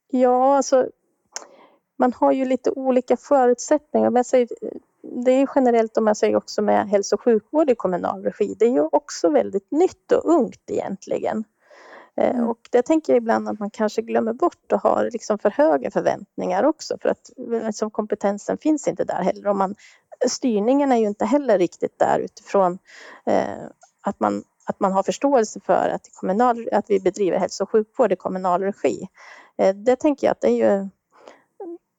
ja, 0.08 0.56
alltså 0.56 0.86
man 1.98 2.12
har 2.12 2.32
ju 2.32 2.44
lite 2.44 2.70
olika 2.70 3.16
förutsättningar. 3.16 4.10
Men 4.10 4.16
jag 4.16 4.26
säger, 4.26 4.48
det 5.02 5.30
är 5.30 5.48
generellt 5.54 5.96
om 5.96 6.06
jag 6.06 6.16
säger 6.16 6.36
också 6.36 6.62
med 6.62 6.88
hälso 6.88 7.16
och 7.16 7.22
sjukvård 7.22 7.70
i 7.70 7.74
kommunal 7.74 8.22
regi. 8.22 8.54
Det 8.58 8.64
är 8.64 8.70
ju 8.70 8.88
också 8.92 9.30
väldigt 9.30 9.70
nytt 9.70 10.12
och 10.12 10.30
ungt 10.34 10.70
egentligen. 10.70 11.44
Eh, 12.16 12.30
mm. 12.30 12.48
Och 12.48 12.68
det 12.70 12.82
tänker 12.82 13.12
jag 13.12 13.18
ibland 13.18 13.48
att 13.48 13.58
man 13.58 13.70
kanske 13.70 14.02
glömmer 14.02 14.32
bort 14.32 14.72
och 14.72 14.80
har 14.80 15.10
liksom 15.12 15.38
för 15.38 15.50
höga 15.50 15.90
förväntningar 15.90 16.64
också 16.64 16.98
för 17.02 17.08
att 17.08 17.30
liksom 17.64 17.90
kompetensen 17.90 18.58
finns 18.58 18.88
inte 18.88 19.04
där 19.04 19.22
heller. 19.22 19.46
Och 19.46 19.56
man, 19.56 19.74
styrningen 20.28 20.92
är 20.92 20.96
ju 20.96 21.06
inte 21.06 21.24
heller 21.24 21.58
riktigt 21.58 21.98
där 21.98 22.18
utifrån 22.18 22.78
eh, 23.26 23.64
att, 24.00 24.20
man, 24.20 24.44
att 24.64 24.80
man 24.80 24.92
har 24.92 25.02
förståelse 25.02 25.60
för 25.60 25.88
att, 25.88 26.02
kommunal, 26.14 26.68
att 26.72 26.90
vi 26.90 27.00
bedriver 27.00 27.38
hälso 27.38 27.62
och 27.62 27.70
sjukvård 27.70 28.12
i 28.12 28.16
kommunal 28.16 28.62
regi. 28.62 29.08
Eh, 29.58 29.74
det 29.74 29.96
tänker 29.96 30.26
jag 30.26 30.32
att 30.32 30.40
det 30.40 30.48
är 30.48 30.70
ju 30.70 30.88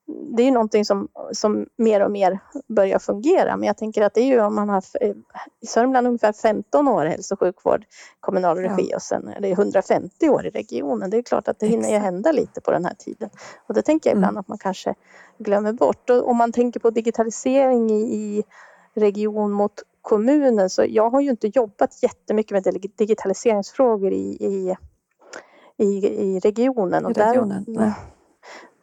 det 0.08 0.43
är 0.43 0.46
ju 0.46 0.52
någonting 0.52 0.86
som, 0.86 1.08
som 1.32 1.65
mer 1.78 2.02
och 2.06 2.12
mer 2.12 2.39
börjar 2.67 3.00
fungera. 3.00 3.58
Men 3.58 3.67
jag 3.67 3.78
tänker 3.78 4.02
att 4.02 4.13
det 4.13 4.22
är 4.22 4.26
ju 4.26 4.41
om 4.41 4.56
man 4.56 4.70
har 4.70 4.84
i 5.62 5.65
Sörmland 5.65 6.08
ungefär 6.08 6.34
15 6.34 6.88
år 6.88 7.06
hälso 7.06 7.34
och 7.34 7.39
sjukvård 7.39 7.86
kommunal 8.20 8.58
regi 8.58 8.88
ja. 8.89 8.96
och 8.96 9.02
sen 9.02 9.28
är 9.28 9.41
det 9.41 9.52
150 9.52 10.30
år 10.30 10.46
i 10.46 10.50
regionen. 10.50 11.10
Det 11.10 11.17
är 11.17 11.22
klart 11.22 11.48
att 11.48 11.60
det 11.60 11.67
hinner 11.67 11.89
ju 11.89 11.98
hända 11.98 12.32
lite 12.32 12.62
på 12.62 12.72
den 12.72 12.86
här 12.86 12.93
tiden. 12.93 13.30
Och 13.67 13.74
det 13.74 13.82
tänker 13.82 14.10
jag 14.10 14.17
ibland 14.17 14.34
mm. 14.34 14.39
att 14.39 14.48
man 14.48 14.58
kanske 14.58 14.96
glömmer 15.38 15.74
bort. 15.74 16.10
Och 16.10 16.30
om 16.30 16.38
man 16.38 16.52
tänker 16.52 16.80
på 16.80 16.89
digitalisering 16.89 17.91
i, 17.91 18.15
i 18.15 18.43
region 18.93 19.52
mot 19.52 19.84
kommunen 20.02 20.70
så 20.70 20.86
jag 20.88 21.10
har 21.10 21.22
ju 21.22 21.30
inte 21.30 21.48
jobbat 21.48 22.04
jättemycket 22.04 22.52
med 22.52 22.82
digitaliseringsfrågor 22.98 24.13
i, 24.13 24.38
i, 24.39 24.76
i, 25.78 26.08
i 26.08 26.39
regionen. 26.39 27.06
Och 27.06 27.12
I 27.12 27.13
regionen? 27.13 27.65
Där, 27.67 27.93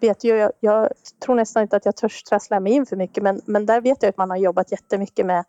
vet 0.08 0.24
ju, 0.24 0.36
jag, 0.36 0.52
jag, 0.60 0.88
tror 1.24 1.34
nästan 1.34 1.62
inte 1.62 1.76
att 1.76 1.84
jag 1.84 1.96
törs 1.96 2.22
trassla 2.22 2.60
mig 2.60 2.72
in 2.72 2.86
för 2.86 2.96
mycket 2.96 3.22
men, 3.22 3.40
men 3.44 3.66
där 3.66 3.80
vet 3.80 4.02
jag 4.02 4.10
att 4.10 4.16
man 4.16 4.30
har 4.30 4.36
jobbat 4.36 4.72
jättemycket 4.72 5.26
med, 5.26 5.44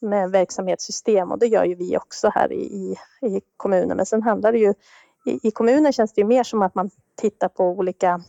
med 0.00 0.30
verksamhetssystem 0.30 1.32
och 1.32 1.38
det 1.38 1.46
gör 1.46 1.64
ju 1.64 1.74
vi 1.74 1.96
också 1.96 2.30
här 2.34 2.52
i, 2.52 2.62
i, 2.62 2.96
i 3.26 3.40
kommunen. 3.56 3.96
Men 3.96 4.06
sen 4.06 4.22
handlar 4.22 4.52
det 4.52 4.58
ju, 4.58 4.74
i, 5.24 5.48
i 5.48 5.50
kommunen 5.50 5.92
känns 5.92 6.12
det 6.12 6.20
ju 6.20 6.26
mer 6.26 6.44
som 6.44 6.62
att 6.62 6.74
man 6.74 6.90
tittar 7.16 7.48
på 7.48 7.64
olika 7.64 8.20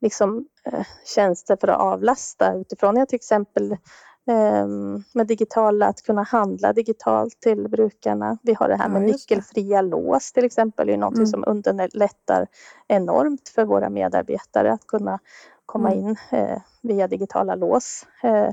liksom, 0.00 0.48
eh, 0.64 0.86
tjänster 1.04 1.56
för 1.60 1.68
att 1.68 1.80
avlasta 1.80 2.54
utifrån. 2.54 2.96
Jag 2.96 3.08
till 3.08 3.16
exempel 3.16 3.76
med 5.12 5.26
digitala, 5.26 5.86
att 5.86 6.02
kunna 6.02 6.22
handla 6.22 6.72
digitalt 6.72 7.40
till 7.40 7.68
brukarna. 7.68 8.38
Vi 8.42 8.54
har 8.54 8.68
det 8.68 8.76
här 8.76 8.88
med 8.88 9.02
ja, 9.02 9.06
nyckelfria 9.06 9.82
lås 9.82 10.32
till 10.32 10.44
exempel, 10.44 10.86
det 10.86 10.92
är 10.92 10.96
något 10.96 11.14
mm. 11.14 11.26
som 11.26 11.44
underlättar 11.46 12.46
enormt 12.88 13.48
för 13.48 13.64
våra 13.64 13.90
medarbetare 13.90 14.72
att 14.72 14.86
kunna 14.86 15.18
komma 15.66 15.92
mm. 15.92 16.08
in 16.08 16.16
eh, 16.30 16.58
via 16.82 17.08
digitala 17.08 17.54
lås. 17.54 18.06
Eh, 18.22 18.50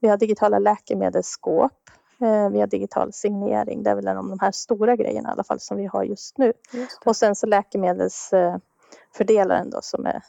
vi 0.00 0.08
har 0.08 0.16
digitala 0.16 0.58
läkemedelsskåp. 0.58 1.72
Eh, 2.20 2.50
vi 2.50 2.60
har 2.60 2.66
digital 2.66 3.12
signering. 3.12 3.82
Det 3.82 3.90
är 3.90 3.94
väl 3.94 4.08
en 4.08 4.16
av 4.16 4.28
de 4.28 4.38
här 4.40 4.52
stora 4.52 4.96
grejerna 4.96 5.28
i 5.28 5.32
alla 5.32 5.44
fall 5.44 5.60
som 5.60 5.76
vi 5.76 5.86
har 5.86 6.04
just 6.04 6.38
nu. 6.38 6.52
Just 6.72 7.02
och 7.04 7.16
sen 7.16 7.34
så 7.34 7.46
läkemedelsfördelaren 7.46 9.70
då 9.70 9.78
som 9.82 10.06
är 10.06 10.22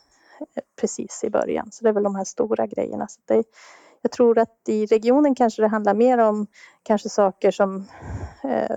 eh, 0.55 0.63
precis 0.81 1.23
i 1.23 1.29
början. 1.29 1.71
Så 1.71 1.83
det 1.83 1.89
är 1.89 1.93
väl 1.93 2.03
de 2.03 2.15
här 2.15 2.23
stora 2.23 2.67
grejerna. 2.67 3.07
Så 3.07 3.19
det, 3.25 3.43
jag 4.01 4.11
tror 4.11 4.39
att 4.39 4.59
i 4.67 4.85
regionen 4.85 5.35
kanske 5.35 5.61
det 5.61 5.67
handlar 5.67 5.93
mer 5.93 6.17
om 6.17 6.47
kanske 6.83 7.09
saker 7.09 7.51
som 7.51 7.87
eh, 8.43 8.75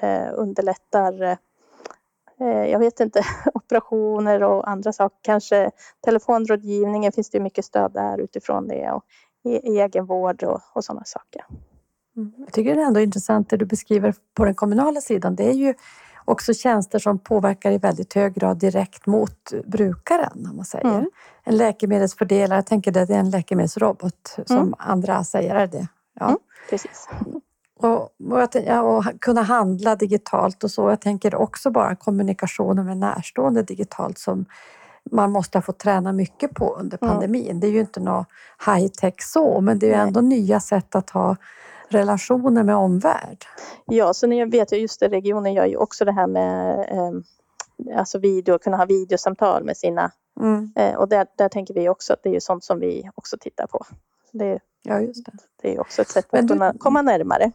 eh 0.00 0.28
underlättar 0.34 1.22
eh, 1.22 1.36
eh, 2.40 2.70
jag 2.70 2.78
vet 2.78 3.00
inte, 3.00 3.22
operationer 3.54 4.42
och 4.42 4.68
andra 4.68 4.92
saker. 4.92 5.18
Kanske 5.22 5.70
telefonrådgivningen 6.04 7.12
finns 7.12 7.30
det 7.30 7.40
mycket 7.40 7.64
stöd 7.64 7.92
där 7.92 8.18
utifrån 8.18 8.68
det 8.68 8.90
och 8.90 9.04
e-, 9.44 9.80
egenvård 9.80 10.42
och, 10.42 10.60
och 10.72 10.84
sådana 10.84 11.04
saker. 11.04 11.44
Mm. 12.16 12.32
Jag 12.38 12.52
tycker 12.52 12.74
det 12.74 12.82
är 12.82 12.86
ändå 12.86 13.00
intressant 13.00 13.50
det 13.50 13.56
du 13.56 13.64
beskriver 13.64 14.14
på 14.34 14.44
den 14.44 14.54
kommunala 14.54 15.00
sidan. 15.00 15.36
Det 15.36 15.48
är 15.48 15.54
ju 15.54 15.74
också 16.26 16.54
tjänster 16.54 16.98
som 16.98 17.18
påverkar 17.18 17.70
i 17.70 17.78
väldigt 17.78 18.14
hög 18.14 18.34
grad 18.34 18.58
direkt 18.58 19.06
mot 19.06 19.52
brukaren. 19.64 20.46
Om 20.50 20.56
man 20.56 20.64
säger. 20.64 20.90
Mm. 20.90 21.10
En 21.44 21.56
läkemedelsfördelare, 21.56 22.58
jag 22.58 22.66
tänker 22.66 22.92
det 22.92 23.00
är 23.00 23.10
en 23.10 23.30
läkemedelsrobot 23.30 24.36
som 24.46 24.56
mm. 24.56 24.74
andra 24.78 25.24
säger, 25.24 25.54
är 25.54 25.66
det 25.66 25.88
ja. 26.20 26.26
Mm, 26.26 26.38
precis. 26.70 27.08
Och, 27.78 28.00
och, 28.32 28.48
ja, 28.66 28.82
och, 28.82 29.04
kunna 29.20 29.42
handla 29.42 29.96
digitalt 29.96 30.64
och 30.64 30.70
så. 30.70 30.90
Jag 30.90 31.00
tänker 31.00 31.34
också 31.34 31.70
bara 31.70 31.96
kommunikationen 31.96 32.86
med 32.86 32.96
närstående 32.96 33.62
digitalt 33.62 34.18
som 34.18 34.46
man 35.10 35.32
måste 35.32 35.58
ha 35.58 35.62
fått 35.62 35.78
träna 35.78 36.12
mycket 36.12 36.54
på 36.54 36.76
under 36.80 36.96
pandemin. 36.96 37.60
Det 37.60 37.66
är 37.66 37.70
ju 37.70 37.80
inte 37.80 38.00
något 38.00 38.26
high 38.66 38.88
tech 38.88 39.14
så, 39.18 39.60
men 39.60 39.78
det 39.78 39.86
är 39.86 39.90
ju 39.90 40.08
ändå 40.08 40.20
nya 40.20 40.60
sätt 40.60 40.94
att 40.94 41.10
ha 41.10 41.36
relationer 41.88 42.62
med 42.62 42.76
omvärld. 42.76 43.44
Ja, 43.86 44.14
så 44.14 44.32
jag 44.32 44.50
vet 44.50 44.72
jag 44.72 44.80
just 44.80 45.00
det, 45.00 45.08
regionen 45.08 45.54
gör 45.54 45.66
ju 45.66 45.76
också 45.76 46.04
det 46.04 46.12
här 46.12 46.26
med 46.26 46.78
eh, 46.90 47.98
alltså 47.98 48.18
video, 48.18 48.58
kunna 48.58 48.76
ha 48.76 48.84
videosamtal 48.84 49.64
med 49.64 49.76
sina 49.76 50.10
mm. 50.40 50.72
eh, 50.76 50.94
och 50.94 51.08
där, 51.08 51.26
där 51.36 51.48
tänker 51.48 51.74
vi 51.74 51.88
också 51.88 52.12
att 52.12 52.22
det 52.22 52.36
är 52.36 52.40
sånt 52.40 52.64
som 52.64 52.80
vi 52.80 53.10
också 53.14 53.36
tittar 53.40 53.66
på. 53.66 53.84
Det, 54.32 54.60
ja, 54.82 55.00
just 55.00 55.26
det. 55.26 55.32
det 55.62 55.74
är 55.74 55.80
också 55.80 56.02
ett 56.02 56.08
sätt 56.08 56.34
att 56.34 56.48
kunna 56.48 56.74
komma 56.78 57.02
närmare. 57.02 57.52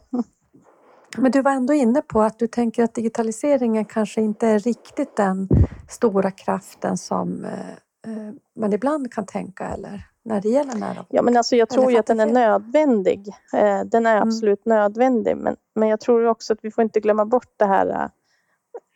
Men 1.18 1.32
du 1.32 1.42
var 1.42 1.52
ändå 1.52 1.74
inne 1.74 2.02
på 2.02 2.22
att 2.22 2.40
du 2.40 2.48
tänker 2.48 2.84
att 2.84 2.94
digitaliseringen 2.94 3.86
kanske 3.86 4.22
inte 4.22 4.48
är 4.48 4.60
riktigt 4.60 5.16
den 5.16 5.50
stora 5.90 6.32
kraften 6.32 6.98
som 6.98 7.46
eh, 7.46 7.70
eh 8.08 8.34
man 8.56 8.74
ibland 8.74 9.14
kan 9.14 9.26
tänka 9.26 9.70
eller? 9.70 10.11
När 10.24 10.42
det 10.42 10.50
gäller 10.50 10.76
nära 10.76 11.06
Ja, 11.10 11.22
men 11.22 11.38
alltså 11.38 11.56
jag 11.56 11.70
tror 11.70 11.92
ju 11.92 11.98
att 11.98 12.06
den 12.06 12.20
är 12.20 12.26
nödvändig. 12.26 13.28
Eh, 13.54 13.82
den 13.86 14.06
är 14.06 14.16
mm. 14.16 14.28
absolut 14.28 14.66
mm. 14.66 14.78
nödvändig. 14.78 15.38
Men, 15.38 15.56
men 15.76 15.90
jag 15.90 16.00
tror 16.00 16.26
också 16.26 16.54
att 16.54 16.60
vi 16.62 16.72
får 16.72 16.82
inte 16.82 17.00
glömma 17.00 17.26
bort 17.26 17.54
det 17.58 17.66
här 17.66 18.10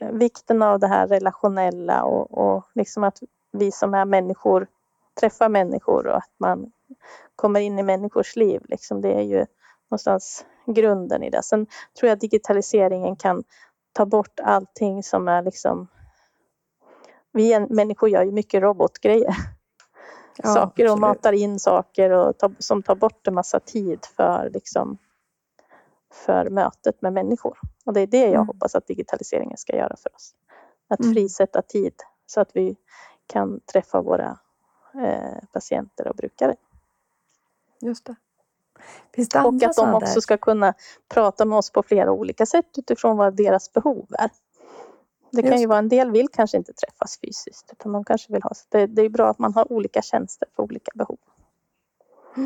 eh, 0.02 0.12
vikten 0.12 0.62
av 0.62 0.80
det 0.80 0.88
här 0.88 1.08
relationella 1.08 2.04
och, 2.04 2.38
och 2.38 2.64
liksom 2.76 3.04
att 3.04 3.20
vi 3.52 3.72
som 3.72 3.94
är 3.94 4.06
människor 4.06 4.68
träffar 5.20 5.50
människor 5.50 6.08
och 6.08 6.18
att 6.18 6.32
man 6.38 6.72
kommer 7.36 7.60
in 7.60 7.80
i 7.80 7.84
människors 7.84 8.36
liv. 8.36 8.62
Liksom 8.70 9.02
det 9.02 9.14
är 9.14 9.22
ju 9.22 9.46
någonstans 9.90 10.46
grunden 10.66 11.24
i 11.24 11.30
det. 11.30 11.44
Sen 11.44 11.68
tror 12.00 12.10
jag 12.10 12.20
digitaliseringen 12.20 13.16
kan 13.16 13.44
ta 13.94 14.06
bort 14.06 14.40
allting 14.40 15.04
som 15.04 15.28
är 15.28 15.42
liksom... 15.42 15.88
Vi 17.32 17.60
människor 17.70 18.10
gör 18.10 18.24
ju 18.24 18.32
mycket 18.32 18.62
robotgrejer 18.62 19.36
ja, 20.44 20.54
saker 20.54 20.92
och 20.92 21.00
matar 21.00 21.34
in 21.34 21.60
saker 21.60 22.10
och 22.10 22.38
ta, 22.38 22.52
som 22.60 22.84
tar 22.84 22.96
bort 22.96 23.28
en 23.28 23.34
massa 23.34 23.60
tid 23.60 24.00
för, 24.16 24.50
liksom, 24.54 24.98
för 26.14 26.50
mötet 26.50 27.02
med 27.02 27.14
människor. 27.14 27.58
Och 27.86 27.94
det 27.94 28.02
är 28.02 28.08
det 28.08 28.18
jag 28.18 28.34
mm. 28.34 28.48
hoppas 28.48 28.76
att 28.76 28.88
digitaliseringen 28.88 29.58
ska 29.58 29.76
göra 29.76 29.96
för 29.98 30.16
oss. 30.16 30.36
att 30.88 31.00
Mm. 31.00 31.14
frisätta 31.14 31.62
tid 31.62 31.94
så 32.26 32.42
att 32.42 32.50
vi 32.54 32.76
kan 33.28 33.60
träffa 33.60 34.02
våra 34.02 34.38
eh, 35.04 35.44
patienter 35.54 36.08
och 36.08 36.16
brukare. 36.16 36.56
Just 37.82 38.06
det. 38.06 38.16
Det 39.12 39.36
Och 39.36 39.64
att 39.64 39.76
de 39.76 39.94
också 39.94 40.14
där? 40.14 40.22
ska 40.22 40.38
kunna 40.38 40.74
prata 41.10 41.46
med 41.46 41.58
oss 41.58 41.72
på 41.72 41.84
flera 41.84 42.12
olika 42.12 42.46
sätt 42.46 42.78
utifrån 42.78 43.18
vad 43.18 43.36
deras 43.36 43.74
behov 43.74 44.06
är. 44.20 44.30
Det 45.36 45.42
kan 45.42 45.52
Just 45.52 45.62
ju 45.62 45.68
vara 45.68 45.80
en 45.80 45.90
del 45.90 46.12
vill 46.12 46.28
kanske 46.28 46.58
inte 46.58 46.74
träffas 46.74 47.20
fysiskt 47.20 47.70
utan 47.72 47.92
de 47.92 48.04
kanske 48.04 48.34
vill 48.34 48.44
ha, 48.44 48.54
så 48.54 48.66
det, 48.70 48.88
det 48.88 49.02
är 49.02 49.10
bra 49.10 49.30
att 49.30 49.40
man 49.40 49.54
har 49.54 49.72
olika 49.72 50.02
tjänster 50.02 50.48
för 50.56 50.64
olika 50.64 50.92
behov. 50.96 51.18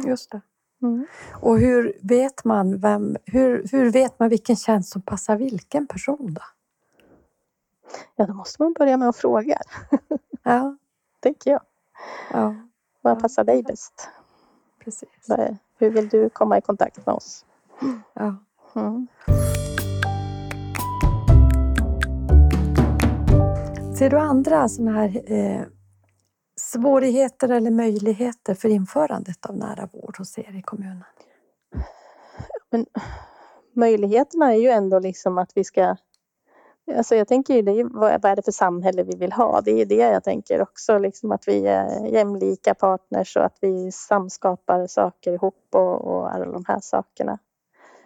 Just 0.07 0.31
det. 0.31 0.41
Mm. 0.81 1.07
Och 1.33 1.59
hur 1.59 1.97
vet 2.01 2.45
man 2.45 2.77
vem, 2.79 3.17
hur, 3.25 3.67
hur 3.71 3.91
vet 3.91 4.19
man 4.19 4.29
vilken 4.29 4.55
tjänst 4.55 4.91
som 4.91 5.01
passar 5.01 5.35
vilken 5.35 5.87
person 5.87 6.33
då? 6.33 6.41
Ja, 8.15 8.25
då 8.25 8.33
måste 8.33 8.63
man 8.63 8.73
börja 8.73 8.97
med 8.97 9.09
att 9.09 9.17
fråga, 9.17 9.57
Ja, 10.43 10.77
tänker 11.19 11.51
jag. 11.51 11.61
ja 12.31 12.55
Vad 13.01 13.19
passar 13.21 13.43
dig 13.43 13.63
bäst? 13.63 14.09
precis. 14.83 15.09
Hur 15.77 15.89
vill 15.89 16.09
du 16.09 16.29
komma 16.29 16.57
i 16.57 16.61
kontakt 16.61 17.05
med 17.05 17.15
oss? 17.15 17.45
Ja. 18.13 18.35
Mm. 18.75 19.07
Ser 23.99 24.09
du 24.09 24.17
andra 24.17 24.69
sådana 24.69 24.91
här 24.91 25.31
eh, 25.33 25.61
svårigheter 26.55 27.49
eller 27.49 27.71
möjligheter 27.71 28.53
för 28.53 28.69
införandet 28.69 29.45
av 29.45 29.57
nära 29.57 29.89
vård 29.93 30.17
hos 30.17 30.37
er 30.37 30.55
i 30.57 30.61
kommunen? 30.61 31.03
Men 32.71 32.85
möjligheterna 33.75 34.53
är 34.53 34.57
ju 34.57 34.69
ändå 34.69 34.99
liksom 34.99 35.37
att 35.37 35.51
vi 35.55 35.63
ska... 35.63 35.95
Alltså 36.97 37.15
jag 37.15 37.27
tänker 37.27 37.53
ju, 37.53 37.61
det 37.61 37.71
är 37.71 37.99
vad 37.99 38.25
är 38.25 38.35
det 38.35 38.41
för 38.41 38.51
samhälle 38.51 39.03
vi 39.03 39.15
vill 39.15 39.31
ha? 39.31 39.61
Det 39.61 39.81
är 39.81 39.85
det 39.85 39.95
jag 39.95 40.23
tänker 40.23 40.61
också, 40.61 40.97
liksom 40.97 41.31
att 41.31 41.47
vi 41.47 41.67
är 41.67 42.05
jämlika 42.05 42.73
partners 42.73 43.37
och 43.37 43.45
att 43.45 43.57
vi 43.61 43.91
samskapar 43.91 44.87
saker 44.87 45.33
ihop 45.33 45.67
och, 45.71 46.07
och 46.07 46.33
alla 46.33 46.45
de 46.45 46.63
här 46.67 46.79
sakerna. 46.81 47.39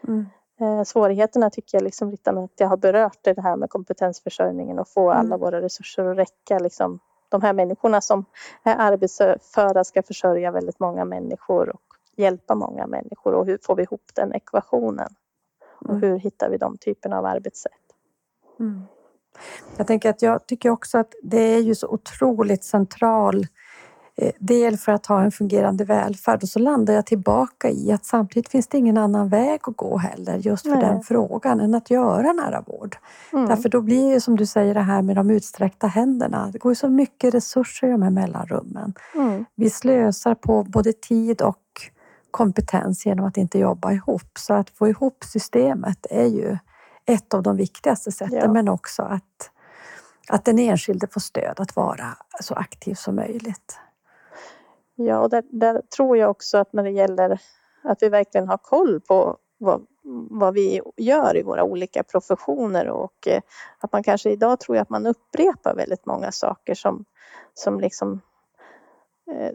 Mm. 0.07 0.25
Eh, 0.63 0.83
svårigheterna 0.83 1.49
tycker 1.49 1.77
jag 1.77 1.83
liksom 1.83 2.11
redan 2.11 2.37
att 2.37 2.51
jag 2.57 2.67
har 2.67 2.77
berört 2.77 3.17
det 3.21 3.41
här 3.41 3.55
med 3.55 3.69
kompetensförsörjningen 3.69 4.79
och 4.79 4.87
få 4.87 5.11
alla 5.11 5.19
Mm. 5.35 5.39
våra 5.39 5.61
resurser 5.61 6.05
att 6.05 6.17
räcka. 6.17 6.59
Liksom. 6.59 6.99
De 7.29 7.41
här 7.41 7.53
människorna 7.53 8.01
som 8.01 8.25
är 8.63 8.75
arbetsföra 8.77 9.83
ska 9.83 10.03
försörja 10.03 10.51
väldigt 10.51 10.79
många 10.79 11.05
människor 11.05 11.69
och 11.69 11.81
hjälpa 12.15 12.55
många 12.55 12.87
människor. 12.87 13.33
Och 13.33 13.45
hur 13.45 13.57
får 13.61 13.75
vi 13.75 13.83
ihop 13.83 14.11
den 14.13 14.33
ekvationen? 14.33 15.09
Och 15.81 15.89
Mm. 15.89 16.01
hur 16.01 16.17
hittar 16.19 16.49
vi 16.49 16.57
de 16.57 16.77
typerna 16.77 17.17
av 17.17 17.25
arbetssätt? 17.25 17.71
Mm. 18.59 18.81
Jag 19.77 19.87
tänker 19.87 20.09
att 20.09 20.21
jag 20.21 20.47
tycker 20.47 20.69
också 20.69 20.97
att 20.97 21.13
det 21.23 21.41
är 21.41 21.59
ju 21.59 21.75
så 21.75 21.87
otroligt 21.87 22.63
central 22.63 23.35
eh, 23.35 23.47
del 24.39 24.77
för 24.77 24.91
att 24.91 25.05
ha 25.05 25.21
en 25.21 25.31
fungerande 25.31 25.85
välfärd 25.85 26.43
och 26.43 26.49
så 26.49 26.59
landar 26.59 26.93
jag 26.93 27.05
tillbaka 27.05 27.69
i 27.69 27.91
att 27.91 28.05
samtidigt 28.05 28.49
finns 28.49 28.67
det 28.67 28.77
ingen 28.77 28.97
annan 28.97 29.29
väg 29.29 29.59
att 29.63 29.77
gå 29.77 29.97
heller 29.97 30.37
just 30.37 30.63
för 30.63 30.75
Nej. 30.75 30.81
den 30.81 31.03
frågan 31.03 31.59
än 31.59 31.75
att 31.75 31.89
göra 31.89 32.33
nära 32.33 32.61
vård. 32.61 32.97
Mm. 33.33 33.45
Därför 33.45 33.69
då 33.69 33.81
blir 33.81 34.13
ju 34.13 34.19
som 34.19 34.37
du 34.37 34.45
säger 34.45 34.73
det 34.73 34.81
här 34.81 35.01
med 35.01 35.15
de 35.15 35.29
utsträckta 35.29 35.87
händerna. 35.87 36.49
Det 36.53 36.57
går 36.57 36.71
ju 36.71 36.75
så 36.75 36.89
mycket 36.89 37.33
resurser 37.33 37.87
i 37.87 37.91
de 37.91 38.01
här 38.01 38.09
mellanrummen. 38.09 38.93
Mm. 39.15 39.45
Vi 39.55 39.69
slösar 39.69 40.35
på 40.35 40.63
både 40.63 40.93
tid 40.93 41.41
och 41.41 41.57
kompetens 42.31 43.05
genom 43.05 43.25
att 43.25 43.37
inte 43.37 43.59
jobba 43.59 43.91
ihop. 43.91 44.31
Så 44.39 44.53
att 44.53 44.69
få 44.69 44.87
ihop 44.87 45.23
systemet 45.23 46.05
är 46.09 46.25
ju 46.25 46.57
ett 47.05 47.33
av 47.33 47.43
de 47.43 47.57
viktigaste 47.57 48.11
sätten 48.11 48.39
Ja. 48.39 48.53
men 48.53 48.69
också 48.69 49.03
att, 49.03 49.51
att 50.29 50.45
den 50.45 50.59
enskilde 50.59 51.07
får 51.07 51.21
stöd 51.21 51.59
att 51.59 51.75
vara 51.75 52.17
så 52.41 52.53
aktiv 52.53 52.95
som 52.95 53.15
möjligt. 53.15 53.79
Ja, 55.05 55.19
och 55.19 55.29
där, 55.29 55.43
där 55.49 55.81
tror 55.95 56.17
jag 56.17 56.29
också 56.29 56.57
att 56.57 56.73
när 56.73 56.83
det 56.83 56.91
gäller 56.91 57.39
att 57.83 58.03
vi 58.03 58.09
verkligen 58.09 58.47
har 58.47 58.57
koll 58.57 59.01
på 59.01 59.37
vad, 59.57 59.85
vad 60.29 60.53
vi 60.53 60.81
gör 60.97 61.37
i 61.37 61.43
våra 61.43 61.63
olika 61.63 62.03
professioner 62.03 62.89
och 62.89 63.27
eh, 63.27 63.41
att 63.79 63.91
man 63.91 64.03
kanske 64.03 64.31
idag 64.31 64.59
tror 64.59 64.77
jag 64.77 64.81
att 64.81 64.89
man 64.89 65.05
upprepar 65.05 65.75
väldigt 65.75 66.05
många 66.05 66.31
saker 66.31 66.73
som, 66.73 67.05
som 67.53 67.79
liksom 67.79 68.21
eh, 69.31 69.51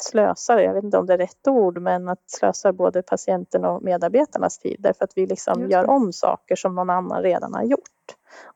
slösar, 0.00 0.58
jag 0.58 0.74
vet 0.74 0.84
inte 0.84 0.98
om 0.98 1.06
det 1.06 1.14
är 1.14 1.18
rätt 1.18 1.48
ord, 1.48 1.78
men 1.82 2.08
att 2.08 2.22
slösar 2.26 2.72
både 2.72 3.02
patienten 3.02 3.64
och 3.64 3.82
medarbetarnas 3.82 4.58
tid 4.58 4.76
därför 4.78 5.04
att 5.04 5.12
vi 5.16 5.26
liksom 5.26 5.70
gör 5.70 5.90
om 5.90 6.12
saker 6.12 6.56
som 6.56 6.74
någon 6.74 6.90
annan 6.90 7.22
redan 7.22 7.54
har 7.54 7.62
gjort. 7.62 7.80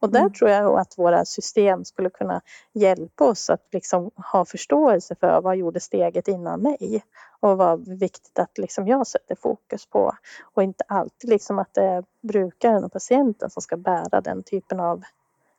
Och 0.00 0.10
där 0.10 0.20
Mm. 0.20 0.32
tror 0.32 0.50
jag 0.50 0.78
att 0.78 0.98
våra 0.98 1.24
system 1.24 1.84
skulle 1.84 2.10
kunna 2.10 2.40
hjälpa 2.72 3.24
oss 3.24 3.50
att 3.50 3.66
liksom 3.72 4.10
ha 4.32 4.44
förståelse 4.44 5.14
för 5.14 5.40
vad 5.40 5.56
gjorde 5.56 5.80
steget 5.80 6.28
innan 6.28 6.60
mig 6.62 7.04
och 7.40 7.58
vad 7.58 7.88
viktigt 7.88 8.38
att 8.38 8.58
liksom 8.58 8.88
jag 8.88 9.06
sätter 9.06 9.34
fokus 9.34 9.86
på 9.86 10.12
och 10.54 10.62
inte 10.62 10.84
alltid 10.88 11.30
liksom 11.30 11.58
att 11.58 11.74
det 11.74 11.84
är 11.84 12.04
brukaren 12.20 12.84
och 12.84 12.92
patienten 12.92 13.50
som 13.50 13.62
ska 13.62 13.76
bära 13.76 14.20
den 14.20 14.42
typen 14.42 14.80
av 14.80 15.02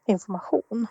information. 0.05 0.87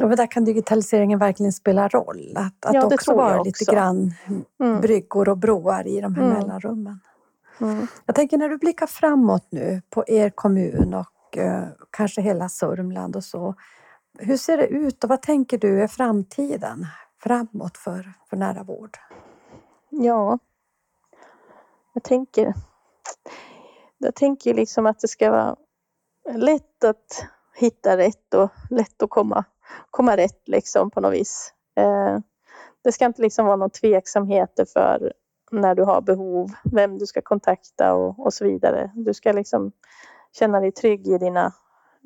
Och 0.00 0.16
där 0.16 0.26
kan 0.30 0.44
digitaliseringen 0.44 1.18
verkligen 1.18 1.52
spela 1.52 1.88
roll. 1.88 2.32
Att, 2.36 2.66
att 2.66 2.74
Ja, 2.74 2.86
också 2.94 3.14
vara 3.14 3.40
också. 3.40 3.44
lite 3.44 3.72
grann 3.74 4.14
Mm. 4.60 4.80
bryggor 4.80 5.28
och 5.28 5.38
broar 5.38 5.86
i 5.86 6.00
de 6.00 6.14
här 6.14 6.22
Mm. 6.22 6.34
mellanrummen. 6.38 7.00
Mm. 7.60 7.86
Jag 8.06 8.14
tänker 8.16 8.38
när 8.38 8.48
du 8.48 8.58
blickar 8.58 8.86
framåt 8.86 9.46
nu 9.50 9.82
på 9.90 10.04
er 10.06 10.30
kommun 10.30 10.94
och 10.94 11.38
eh, 11.38 11.64
kanske 11.90 12.20
hela 12.20 12.48
Sörmland 12.48 13.16
och 13.16 13.24
så. 13.24 13.54
Hur 14.18 14.36
ser 14.36 14.56
det 14.56 14.66
ut 14.66 15.04
och 15.04 15.10
vad 15.10 15.22
tänker 15.22 15.58
du 15.58 15.82
är 15.82 15.88
framtiden 15.88 16.86
framåt 17.22 17.76
för, 17.78 18.12
för 18.30 18.36
nära 18.36 18.62
vård? 18.62 18.98
Ja, 19.90 20.38
jag 21.92 22.02
tänker, 22.02 22.54
jag 23.98 24.14
tänker 24.14 24.54
liksom 24.54 24.86
att 24.86 24.98
det 25.00 25.08
ska 25.08 25.30
vara 25.30 25.56
lätt 26.34 26.84
att 26.84 27.24
hitta 27.54 27.96
rätt 27.96 28.34
och 28.34 28.50
lätt 28.70 29.02
att 29.02 29.10
komma, 29.10 29.44
komma 29.90 30.16
rätt 30.16 30.48
liksom 30.48 30.90
på 30.90 31.00
något 31.00 31.14
vis. 31.14 31.52
Eh, 31.76 32.18
det 32.84 32.92
ska 32.92 33.04
inte 33.04 33.22
liksom 33.22 33.46
vara 33.46 33.56
någon 33.56 33.70
tveksamheter 33.70 34.64
för 34.64 35.12
när 35.50 35.74
du 35.74 35.82
har 35.82 36.00
behov, 36.00 36.50
vem 36.72 36.98
du 36.98 37.06
ska 37.06 37.22
kontakta 37.22 37.94
och, 37.94 38.26
och 38.26 38.34
så 38.34 38.44
vidare. 38.44 38.90
Du 38.94 39.14
ska 39.14 39.32
liksom 39.32 39.72
känna 40.32 40.60
dig 40.60 40.72
trygg 40.72 41.08
i 41.08 41.18
dina 41.18 41.52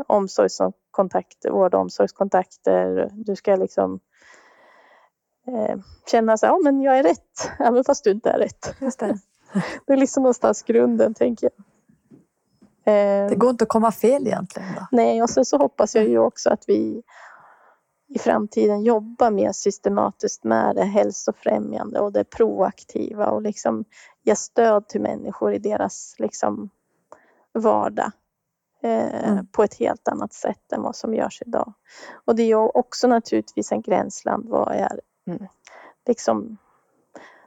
omsorgskontakter, 0.07 1.51
vård 1.51 1.75
och 1.75 1.81
omsorgskontakter. 1.81 3.11
Du 3.13 3.37
ska 3.37 3.57
liksom 3.57 4.01
eh, 5.47 5.79
känna 6.11 6.37
så 6.37 6.47
här, 6.47 6.53
ja 6.53 6.59
men 6.63 6.81
jag 6.81 6.99
är 6.99 7.03
rätt, 7.03 7.51
även 7.59 7.85
fast 7.85 8.05
du 8.05 8.11
inte 8.11 8.31
är 8.31 8.39
rätt. 8.39 8.75
Just 8.81 8.99
det. 8.99 9.19
Det 9.87 9.93
är 9.93 9.97
liksom 9.97 10.23
någonstans 10.23 10.63
grunden, 10.63 11.15
tänker 11.15 11.51
jag. 11.51 11.65
Eh, 12.89 13.29
det 13.29 13.37
går 13.37 13.51
inte 13.51 13.65
att 13.65 13.69
komma 13.69 13.93
fel 13.93 14.27
egentligen. 14.27 14.69
Då. 14.77 14.87
Nej, 14.93 15.23
och 15.23 15.31
sen 15.31 15.45
så 15.45 15.59
hoppas 15.59 15.95
jag 15.95 16.09
ju 16.09 16.19
också 16.19 16.51
att 16.51 16.65
vi 16.67 17.03
i 18.09 18.19
framtiden 18.19 18.83
jobbar 18.83 19.31
mer 19.31 19.53
systematiskt 19.53 20.45
med 20.45 20.77
det 20.77 20.85
hälsofrämjande 20.85 22.01
och 22.01 22.13
det 22.13 22.25
proaktiva 22.25 23.27
och 23.31 23.43
liksom 23.43 23.85
ge 24.23 24.37
stöd 24.37 24.89
till 24.89 25.01
människor 25.01 25.55
i 25.55 25.59
deras 25.59 26.15
liksom 26.19 26.71
vardag 27.53 28.11
eh, 28.83 29.31
Mm. 29.31 29.47
på 29.47 29.63
ett 29.63 29.75
helt 29.75 30.09
annat 30.09 30.33
sätt 30.33 30.73
än 30.73 30.83
vad 30.83 30.97
som 30.97 31.15
görs 31.15 31.43
idag. 31.47 31.73
Och 32.25 32.37
det 32.37 32.43
är 32.43 32.77
också 32.77 33.09
naturligtvis 33.09 33.73
en 33.73 33.83
gränsland. 33.83 34.49
Vad 34.49 34.73
är 34.73 35.01
mm, 35.27 35.47
liksom 36.07 36.57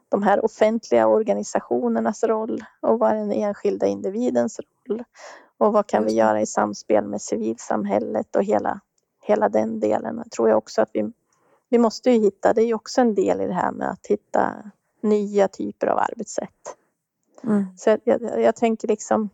de 0.10 0.24
här 0.24 0.46
offentliga 0.46 1.08
organisationernas 1.08 2.24
roll 2.24 2.64
och 2.82 3.00
vad 3.00 3.12
är 3.12 3.16
den 3.16 3.32
enskilda 3.32 3.86
individens 3.86 4.60
roll? 4.60 5.04
Och 5.58 5.74
vad 5.74 5.88
kan 5.88 6.06
vi 6.06 6.14
göra 6.14 6.42
i 6.42 6.46
samspel 6.46 7.08
med 7.08 7.22
civilsamhället 7.22 8.36
och 8.36 8.44
hela, 8.44 8.80
hela 9.22 9.50
den 9.50 9.80
delen? 9.80 10.24
Tror 10.30 10.50
jag 10.50 10.58
också 10.58 10.82
att 10.82 10.90
vi, 10.94 11.12
vi 11.70 11.78
måste 11.78 12.12
ju 12.12 12.20
hitta, 12.20 12.54
det 12.54 12.62
är 12.62 12.66
ju 12.66 12.74
också 12.74 13.02
en 13.02 13.16
del 13.16 13.42
i 13.42 13.48
det 13.48 13.54
här 13.54 13.72
med 13.72 13.90
att 13.90 14.08
hitta 14.08 14.56
nya 15.02 15.48
typer 15.48 15.88
av 15.88 15.98
arbetssätt. 15.98 16.78
Mm. 17.44 17.66
Så 17.78 17.98
jag, 18.04 18.22
jag, 18.40 18.56
tänker 18.56 18.88
liksom 18.88 19.30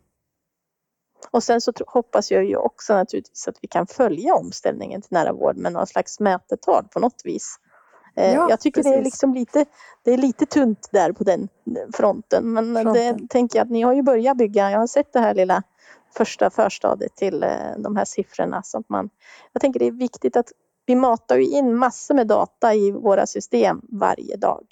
och 1.32 1.44
sen 1.44 1.62
så 1.62 1.72
hoppas 1.88 2.32
jag 2.32 2.46
ju 2.46 2.56
också 2.56 2.94
naturligtvis 2.94 3.48
att 3.48 3.58
vi 3.62 3.68
kan 3.68 3.88
följa 3.88 4.36
omställningen 4.36 5.02
till 5.02 5.14
nära 5.14 5.34
vård 5.34 5.58
med 5.58 5.74
någon 5.74 5.88
slags 5.88 6.20
mätetal 6.20 6.88
på 6.94 7.00
något 7.00 7.22
vis. 7.24 7.60
Eh, 8.16 8.34
Ja, 8.34 8.50
jag 8.50 8.60
tycker 8.60 8.84
det 8.84 8.90
är 8.90 8.98
precis. 8.98 9.06
liksom 9.06 9.34
lite, 9.34 9.66
det 10.04 10.12
är 10.12 10.18
lite 10.18 10.46
tunt 10.46 10.90
där 10.92 11.12
på 11.12 11.24
den 11.24 11.50
fronten. 11.94 12.54
Men 12.54 12.76
Fronten. 12.76 13.18
det 13.18 13.28
tänker 13.30 13.60
jag 13.60 13.66
att 13.66 13.72
ni 13.72 13.82
har 13.82 13.94
ju 13.94 14.04
börjat 14.04 14.38
bygga. 14.38 14.72
Jag 14.72 14.80
har 14.80 14.88
sett 14.88 15.14
det 15.14 15.20
här 15.20 15.34
lilla 15.34 15.64
första 16.18 16.50
förstadiet 16.50 17.16
till 17.16 17.44
eh, 17.44 17.50
de 17.78 17.96
här 17.96 18.06
siffrorna. 18.06 18.64
Så 18.64 18.78
att 18.78 18.90
man, 18.90 19.10
jag 19.54 19.62
tänker 19.62 19.80
det 19.80 19.88
är 19.88 19.92
viktigt 19.92 20.38
att 20.38 20.52
vi 20.86 20.96
matar 20.96 21.38
ju 21.38 21.44
in 21.46 21.76
massor 21.76 22.16
med 22.16 22.28
data 22.28 22.74
i 22.74 22.92
våra 22.92 23.26
system 23.28 23.82
varje 23.90 24.36
dag. 24.38 24.66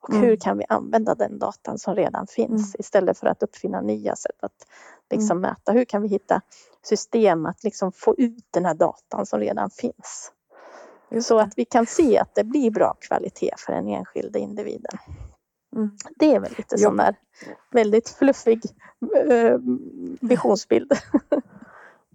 Och 0.00 0.10
Mm. 0.10 0.22
hur 0.22 0.36
kan 0.36 0.58
vi 0.58 0.64
använda 0.68 1.14
den 1.14 1.38
datan 1.38 1.78
som 1.78 1.94
redan 1.94 2.26
finns 2.26 2.74
Mm. 2.74 2.80
istället 2.80 3.18
för 3.18 3.26
att 3.26 3.42
uppfinna 3.42 3.80
nya 3.80 4.16
sätt 4.16 4.36
att 4.42 4.66
liksom 5.10 5.40
mäta. 5.40 5.72
Hur 5.72 5.84
kan 5.84 6.02
vi 6.02 6.08
hitta 6.08 6.40
system 6.82 7.46
att 7.46 7.64
liksom 7.64 7.92
få 7.92 8.14
ut 8.18 8.44
den 8.50 8.64
här 8.64 8.74
datan 8.74 9.26
som 9.26 9.40
redan 9.40 9.70
finns? 9.70 10.32
Just 11.10 11.28
Så 11.28 11.36
det. 11.36 11.42
att 11.42 11.52
vi 11.56 11.64
kan 11.64 11.86
se 11.86 12.18
att 12.18 12.34
det 12.34 12.44
blir 12.44 12.70
bra 12.70 12.96
kvalitet 13.00 13.50
för 13.58 13.72
den 13.72 13.88
enskilde 13.88 14.38
individen. 14.38 14.98
Mm. 15.76 15.90
Det 16.18 16.34
är 16.34 16.40
väl 16.40 16.52
lite 16.58 16.78
sån 16.78 16.96
där 16.96 17.14
väldigt 17.70 18.08
fluffig 18.08 18.60
eh, 19.28 19.58
visionsbild. 20.20 20.92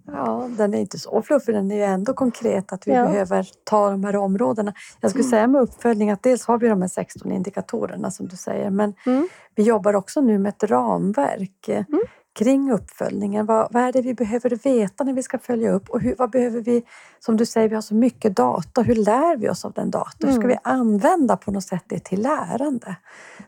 Ja, 0.06 0.48
den 0.58 0.74
är 0.74 0.78
inte 0.80 0.98
så 0.98 1.22
fluffig, 1.22 1.54
den 1.54 1.70
är 1.70 1.76
ju 1.76 1.82
ändå 1.82 2.14
konkret 2.14 2.72
att 2.72 2.86
vi 2.86 2.92
Ja. 2.92 3.04
behöver 3.04 3.46
ta 3.64 3.90
de 3.90 4.04
här 4.04 4.16
områdena. 4.16 4.72
Jag 5.00 5.10
skulle 5.10 5.22
Mm. 5.24 5.30
säga 5.30 5.46
med 5.46 5.60
uppföljning 5.60 6.10
att 6.10 6.22
dels 6.22 6.46
har 6.46 6.58
vi 6.58 6.68
de 6.68 6.80
här 6.82 6.88
16 6.88 7.32
indikatorerna 7.32 8.10
som 8.10 8.28
du 8.28 8.36
säger, 8.36 8.70
men 8.70 8.94
Mm. 9.06 9.28
vi 9.54 9.62
jobbar 9.62 9.94
också 9.94 10.20
nu 10.20 10.38
med 10.38 10.48
ett 10.48 10.62
ramverk 10.70 11.68
Mm. 11.68 11.86
Kring 12.32 12.72
uppföljningen. 12.72 13.46
Vad, 13.46 13.72
vad 13.72 13.82
är 13.82 13.92
det 13.92 14.02
vi 14.02 14.14
behöver 14.14 14.50
veta 14.50 15.04
när 15.04 15.12
vi 15.12 15.22
ska 15.22 15.38
följa 15.38 15.72
upp 15.72 15.88
och 15.90 16.00
hur, 16.00 16.14
vad 16.18 16.30
behöver 16.30 16.60
vi, 16.60 16.82
som 17.20 17.36
du 17.36 17.46
säger, 17.46 17.68
vi 17.68 17.74
har 17.74 17.82
så 17.82 17.94
mycket 17.94 18.36
data. 18.36 18.82
Hur 18.82 18.94
lär 18.94 19.36
vi 19.36 19.48
oss 19.48 19.64
av 19.64 19.72
den 19.72 19.90
data? 19.90 20.26
Hur 20.26 20.32
ska 20.32 20.44
Mm. 20.44 20.48
vi 20.48 20.58
använda 20.64 21.36
på 21.36 21.50
något 21.50 21.64
sätt 21.64 21.84
det 21.86 22.04
till 22.04 22.22
lärande? 22.22 22.96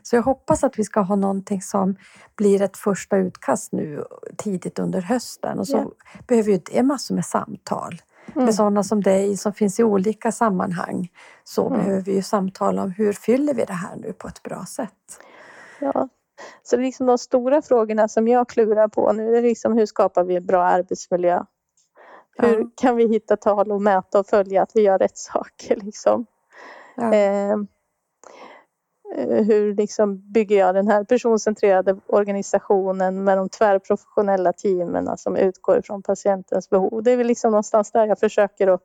Så 0.01 0.15
jag 0.15 0.23
hoppas 0.23 0.63
att 0.63 0.79
vi 0.79 0.83
ska 0.83 0.99
ha 1.01 1.15
någonting 1.15 1.61
som 1.61 1.95
blir 2.35 2.61
ett 2.61 2.77
första 2.77 3.17
utkast 3.17 3.71
nu 3.71 4.03
tidigt 4.37 4.79
under 4.79 5.01
hösten 5.01 5.59
och 5.59 5.67
så 5.67 5.77
Ja. 5.77 6.21
behöver 6.27 6.51
ju 6.51 6.57
det 6.71 6.83
massor 6.83 7.15
med 7.15 7.25
samtal 7.25 8.01
Mm. 8.33 8.45
med 8.45 8.55
sådana 8.55 8.83
som 8.83 9.03
dig 9.03 9.37
som 9.37 9.53
finns 9.53 9.79
i 9.79 9.83
olika 9.83 10.31
sammanhang. 10.31 11.11
Så 11.43 11.67
Mm. 11.67 11.79
behöver 11.79 12.01
vi 12.01 12.15
ju 12.15 12.21
samtala 12.21 12.83
om 12.83 12.91
hur 12.91 13.13
fyller 13.13 13.53
vi 13.53 13.65
det 13.65 13.73
här 13.73 13.95
nu 13.95 14.13
på 14.13 14.27
ett 14.27 14.43
bra 14.43 14.65
sätt. 14.65 15.19
Ja. 15.79 16.09
Så 16.63 16.75
det 16.75 16.81
är 16.81 16.85
liksom 16.85 17.07
de 17.07 17.17
stora 17.17 17.61
frågorna 17.61 18.07
som 18.07 18.27
jag 18.27 18.49
klurar 18.49 18.87
på 18.87 19.13
nu. 19.13 19.31
Det 19.31 19.37
är 19.37 19.41
liksom 19.41 19.73
hur 19.73 19.85
skapar 19.85 20.23
vi 20.23 20.35
en 20.35 20.45
bra 20.45 20.63
arbetsmiljö? 20.63 21.43
Hur 22.37 22.59
Ja. 22.59 22.69
kan 22.75 22.95
vi 22.95 23.07
hitta 23.07 23.37
tal 23.37 23.71
och 23.71 23.81
mäta 23.81 24.19
och 24.19 24.27
följa 24.27 24.61
att 24.61 24.71
vi 24.75 24.81
gör 24.81 24.97
rätt 24.99 25.17
saker? 25.17 25.75
Liksom? 25.75 26.25
Ja. 26.95 27.13
Eh, 27.13 27.51
eh, 29.15 29.43
hur 29.45 29.75
liksom 29.75 30.31
bygger 30.31 30.57
jag 30.59 30.75
den 30.75 30.87
här 30.87 31.03
personcentrerade 31.03 31.97
organisationen 32.07 33.23
med 33.23 33.37
de 33.37 33.49
tvärprofessionella 33.49 34.53
teamen 34.53 35.17
som 35.17 35.35
utgår 35.35 35.81
från 35.85 36.03
patientens 36.03 36.69
behov. 36.69 37.03
Det 37.03 37.11
är 37.11 37.17
väl 37.17 37.27
liksom 37.27 37.51
någonstans 37.51 37.91
där 37.91 38.07
jag 38.07 38.19
försöker 38.19 38.67
att 38.67 38.81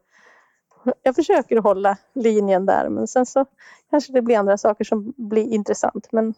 jag 1.02 1.14
försöker 1.14 1.56
hålla 1.56 1.96
linjen 2.14 2.66
där 2.66 2.88
men 2.88 3.06
sen 3.08 3.26
så 3.26 3.44
kanske 3.90 4.12
det 4.12 4.22
blir 4.22 4.38
andra 4.38 4.58
saker 4.58 4.84
som 4.84 5.12
blir 5.16 5.52
intressant. 5.52 6.12
Men 6.12 6.34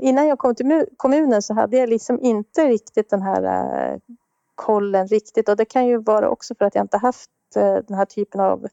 innan 0.00 0.28
jag 0.28 0.38
kom 0.38 0.54
till 0.54 0.66
mu- 0.66 0.88
kommunen 0.96 1.42
så 1.42 1.54
hade 1.54 1.76
jag 1.76 1.88
liksom 1.88 2.20
inte 2.20 2.60
riktigt 2.68 3.10
den 3.10 3.22
här 3.22 3.42
eh, 3.92 3.98
kollen 4.54 5.06
riktigt 5.08 5.48
och 5.48 5.56
det 5.56 5.64
kan 5.64 5.86
ju 5.86 5.98
vara 5.98 6.28
också 6.30 6.54
för 6.54 6.64
att 6.64 6.74
jag 6.74 6.84
inte 6.84 6.98
haft 6.98 7.30
eh, 7.56 7.74
den 7.74 7.96
här 7.96 8.04
typen 8.04 8.40
av, 8.40 8.66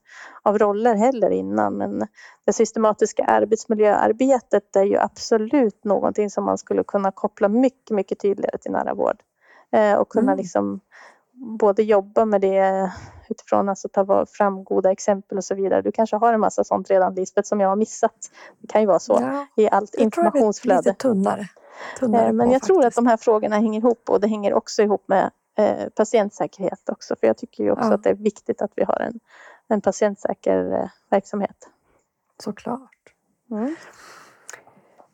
av 0.44 0.58
roller 0.58 0.96
heller 0.96 1.30
innan. 1.30 1.78
Men 1.78 2.08
det 2.46 2.54
systematiska 2.54 3.24
arbetsmiljöarbetet 3.24 4.76
är 4.76 4.84
ju 4.84 4.98
absolut 4.98 5.84
någonting 5.84 6.30
som 6.30 6.44
man 6.44 6.58
skulle 6.58 6.84
kunna 6.84 7.12
koppla 7.12 7.48
mycket, 7.50 7.90
mycket 7.90 8.20
tydligare 8.20 8.58
till 8.58 8.72
nära 8.72 8.94
vård. 8.94 9.18
Eh, 9.72 9.94
och 9.96 10.10
kunna 10.10 10.32
Mm. 10.32 10.38
liksom 10.38 10.80
både 11.60 11.84
jobba 11.84 12.26
med 12.26 12.42
det 12.42 12.92
utifrån 13.30 13.70
alltså 13.70 13.90
ta 13.90 14.26
fram 14.26 14.64
goda 14.64 14.92
exempel 14.92 15.38
och 15.38 15.44
så 15.44 15.56
vidare. 15.56 15.82
Du 15.82 15.92
kanske 15.92 16.16
har 16.16 16.34
en 16.34 16.40
massa 16.40 16.64
sånt 16.64 16.90
redan 16.90 17.16
Lisbeth 17.16 17.48
som 17.48 17.60
jag 17.60 17.70
har 17.70 17.76
missat. 17.76 18.32
Det 18.60 18.68
kan 18.68 18.82
ju 18.82 18.88
vara 18.88 19.00
så 19.00 19.18
Ja, 19.22 19.46
i 19.56 19.70
allt 19.70 19.96
informationsflöde. 19.96 20.78
lite 20.90 20.94
tunnare. 20.94 21.48
tunnare 22.00 22.28
Eh, 22.28 22.34
Men 22.34 22.48
på 22.48 22.54
jag 22.54 22.62
tror 22.64 22.78
att 22.80 22.84
faktiskt. 22.84 22.96
de 22.98 23.08
här 23.08 23.18
frågorna 23.18 23.56
hänger 23.56 23.80
ihop 23.80 24.10
och 24.10 24.20
det 24.22 24.28
hänger 24.28 24.54
också 24.54 24.82
ihop 24.84 25.04
med 25.08 25.32
eh, 25.58 25.90
patientsäkerhet 25.90 26.90
också. 26.90 27.16
För 27.20 27.28
jag 27.28 27.38
tycker 27.38 27.64
ju 27.64 27.72
också 27.72 27.86
Ja. 27.88 27.94
att 27.94 28.04
det 28.04 28.10
är 28.10 28.14
viktigt 28.16 28.62
att 28.62 28.72
vi 28.76 28.84
har 28.84 29.00
en, 29.00 29.20
en 29.68 29.82
patientsäker 29.82 30.74
eh, 30.74 30.90
verksamhet. 31.10 31.70
Såklart. 32.44 32.90
Mm. 33.52 33.76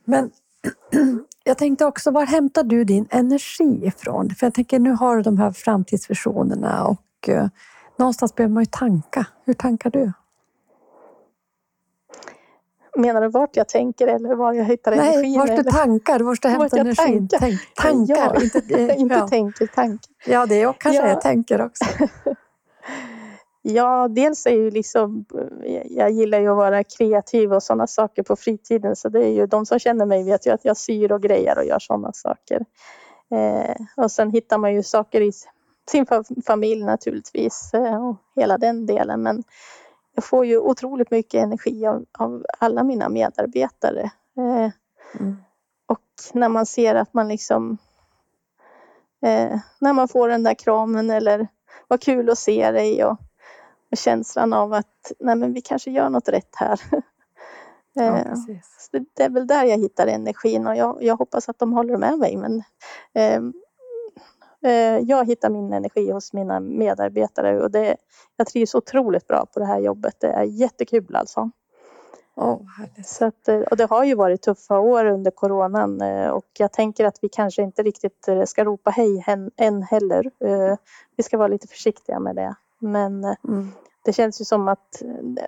Men 0.04 0.32
jag 1.44 1.58
tänkte 1.58 1.86
också, 1.86 2.12
var 2.12 2.26
hämtar 2.26 2.64
du 2.64 2.84
din 2.84 3.08
energi 3.10 3.86
ifrån? 3.86 4.30
För 4.30 4.46
jag 4.46 4.54
tänker, 4.54 4.80
nu 4.80 4.92
har 4.92 5.16
du 5.18 5.22
de 5.22 5.38
här 5.38 5.52
framtidsvisionerna 5.52 6.86
och 6.88 7.30
någonstans 8.02 8.36
behöver 8.36 8.54
man 8.54 8.64
ju 8.64 8.70
tanka. 8.72 9.26
Hur 9.46 9.54
tankar 9.54 9.90
du? 9.90 10.12
Menar 12.96 13.22
du 13.22 13.28
vart 13.30 13.56
jag 13.56 13.70
tänker 13.70 14.08
eller 14.08 14.36
var 14.36 14.54
jag 14.54 14.66
hittar 14.66 14.96
Nej, 14.96 15.14
energin? 15.14 15.40
vart 15.40 15.56
du 15.56 15.64
tankar, 15.64 16.20
vart 16.20 16.42
du 16.42 16.48
Vart 16.50 16.60
hämtar 16.62 16.78
jag 16.78 16.88
energin. 16.88 17.28
tankar. 17.28 17.38
Tänk, 17.40 17.60
tankar, 17.76 18.16
Ja, 18.36 18.42
inte, 18.44 18.76
eh, 18.94 19.00
inte 19.02 19.16
ja. 19.16 19.28
tänker, 19.28 19.68
tanke. 19.68 20.08
ja, 20.26 20.46
det 20.46 20.62
är 20.62 20.74
kanske 20.74 21.02
Ja. 21.02 21.08
jag 21.08 21.22
tänker 21.22 21.62
också. 21.66 21.86
Ja, 23.64 24.08
dels 24.08 24.46
är 24.46 24.52
ju 24.52 24.72
liksom, 24.72 25.26
eh, 25.66 25.82
jag 25.86 26.12
gillar 26.12 26.40
ju 26.40 26.48
att 26.52 26.56
vara 26.58 26.84
kreativ 26.84 27.54
och 27.54 27.64
sådana 27.64 27.88
saker 27.88 28.24
på 28.24 28.36
fritiden. 28.36 28.96
Så 28.96 29.10
det 29.10 29.20
är 29.26 29.30
ju, 29.30 29.46
de 29.46 29.66
som 29.66 29.80
känner 29.80 30.06
mig 30.06 30.24
vet 30.24 30.48
ju 30.48 30.52
att 30.54 30.66
jag 30.66 30.78
syr 30.78 31.12
och 31.12 31.22
grejer 31.22 31.58
och 31.58 31.66
gör 31.66 31.80
sådana 31.80 32.12
saker. 32.14 32.66
Eh, 33.36 33.76
och 34.04 34.12
sen 34.12 34.32
hittar 34.32 34.58
man 34.58 34.74
ju 34.74 34.84
saker 34.84 35.22
i 35.22 35.32
sin 35.92 36.06
fa- 36.06 36.44
familj 36.46 36.84
naturligtvis 36.84 37.74
eh, 37.74 38.08
och 38.10 38.16
hela 38.36 38.58
den 38.58 38.86
delen. 38.86 39.24
Men 39.24 39.44
jag 40.16 40.24
får 40.24 40.46
ju 40.46 40.58
otroligt 40.58 41.12
mycket 41.12 41.44
energi 41.44 41.86
av, 41.88 42.06
av 42.20 42.46
alla 42.60 42.84
mina 42.84 43.10
medarbetare. 43.10 44.02
Eh, 44.38 44.70
Mm. 45.20 45.38
och 45.88 46.00
när 46.34 46.50
man 46.50 46.66
ser 46.66 46.96
att 46.96 47.14
man 47.14 47.28
liksom 47.28 47.78
eh, 49.26 49.60
när 49.80 49.94
man 49.94 50.08
får 50.08 50.30
den 50.30 50.44
där 50.44 50.54
kramen 50.54 51.10
eller 51.10 51.48
vad 51.88 52.02
kul 52.02 52.30
att 52.30 52.38
se 52.40 52.72
dig 52.72 53.06
och, 53.06 53.18
och 53.92 53.98
känslan 53.98 54.54
av 54.54 54.74
att 54.74 55.12
nej 55.20 55.36
men 55.36 55.54
vi 55.54 55.62
kanske 55.62 55.92
gör 55.92 56.10
något 56.10 56.30
rätt 56.30 56.56
här. 56.56 56.82
Ja, 57.94 58.04
eh, 58.18 58.34
det, 59.16 59.24
är 59.24 59.30
väl 59.30 59.48
där 59.48 59.64
jag 59.66 59.78
hittar 59.78 60.08
energin 60.08 60.68
och 60.68 60.76
jag, 60.76 61.04
jag 61.04 61.16
hoppas 61.18 61.50
att 61.50 61.60
de 61.60 61.74
håller 61.74 61.98
med 61.98 62.20
mig. 62.20 62.38
Men, 62.38 62.58
eh, 63.14 63.42
jag 65.06 65.26
hittar 65.28 65.50
min 65.50 65.74
energi 65.74 66.12
hos 66.12 66.34
mina 66.34 66.60
medarbetare 66.60 67.62
och 67.62 67.72
det, 67.72 67.96
jag 68.38 68.48
trivs 68.48 68.76
otroligt 68.76 69.28
bra 69.28 69.46
på 69.54 69.60
det 69.60 69.66
här 69.66 69.80
jobbet. 69.80 70.16
Det 70.20 70.28
är 70.28 70.44
jättekul 70.44 71.16
alltså. 71.16 71.52
Härligt. 72.78 73.08
Så 73.08 73.26
att, 73.26 73.48
eh, 73.48 73.60
och 73.60 73.78
det 73.78 73.86
har 73.86 74.04
ju 74.04 74.16
varit 74.16 74.42
tuffa 74.42 74.80
år 74.80 75.06
under 75.06 75.32
coronan 75.32 76.02
eh, 76.02 76.30
och 76.30 76.46
jag 76.60 76.72
tänker 76.74 77.06
att 77.06 77.18
vi 77.22 77.30
kanske 77.30 77.62
inte 77.62 77.84
riktigt 77.84 78.28
eh, 78.28 78.44
ska 78.44 78.64
ropa 78.64 78.90
hej 78.92 79.24
än 79.58 79.84
heller. 79.84 80.32
Eh, 80.46 80.76
Vi 81.16 81.24
ska 81.24 81.38
vara 81.38 81.48
lite 81.48 81.68
försiktiga 81.68 82.20
med 82.20 82.36
det. 82.36 82.56
Men 82.80 83.24
eh, 83.24 83.36
Mm. 83.48 83.68
det 84.06 84.14
känns 84.14 84.42
ju 84.42 84.46
som 84.46 84.68
att 84.68 85.02
eh, 85.02 85.44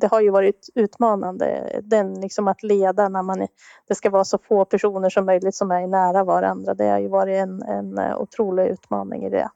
det- 0.00 0.06
har 0.06 0.20
ju 0.20 0.30
varit 0.30 0.68
utmanande. 0.74 1.80
Den 1.84 2.20
liksom 2.20 2.48
att 2.48 2.62
leda 2.62 3.08
när 3.08 3.22
man 3.22 3.46
det 3.88 3.94
ska 3.94 4.10
vara 4.10 4.24
så 4.24 4.38
få 4.38 4.64
personer 4.64 5.10
som 5.10 5.26
möjligt 5.26 5.54
som 5.54 5.70
är 5.70 5.86
nära 5.86 6.24
varandra. 6.24 6.74
Det 6.74 6.88
har 6.88 6.98
ju 6.98 7.08
varit 7.08 7.36
en, 7.42 7.62
en 7.62 7.98
eh, 7.98 8.16
otrolig 8.20 8.66
utmaning 8.66 9.24
i 9.24 9.30
det. 9.30 9.50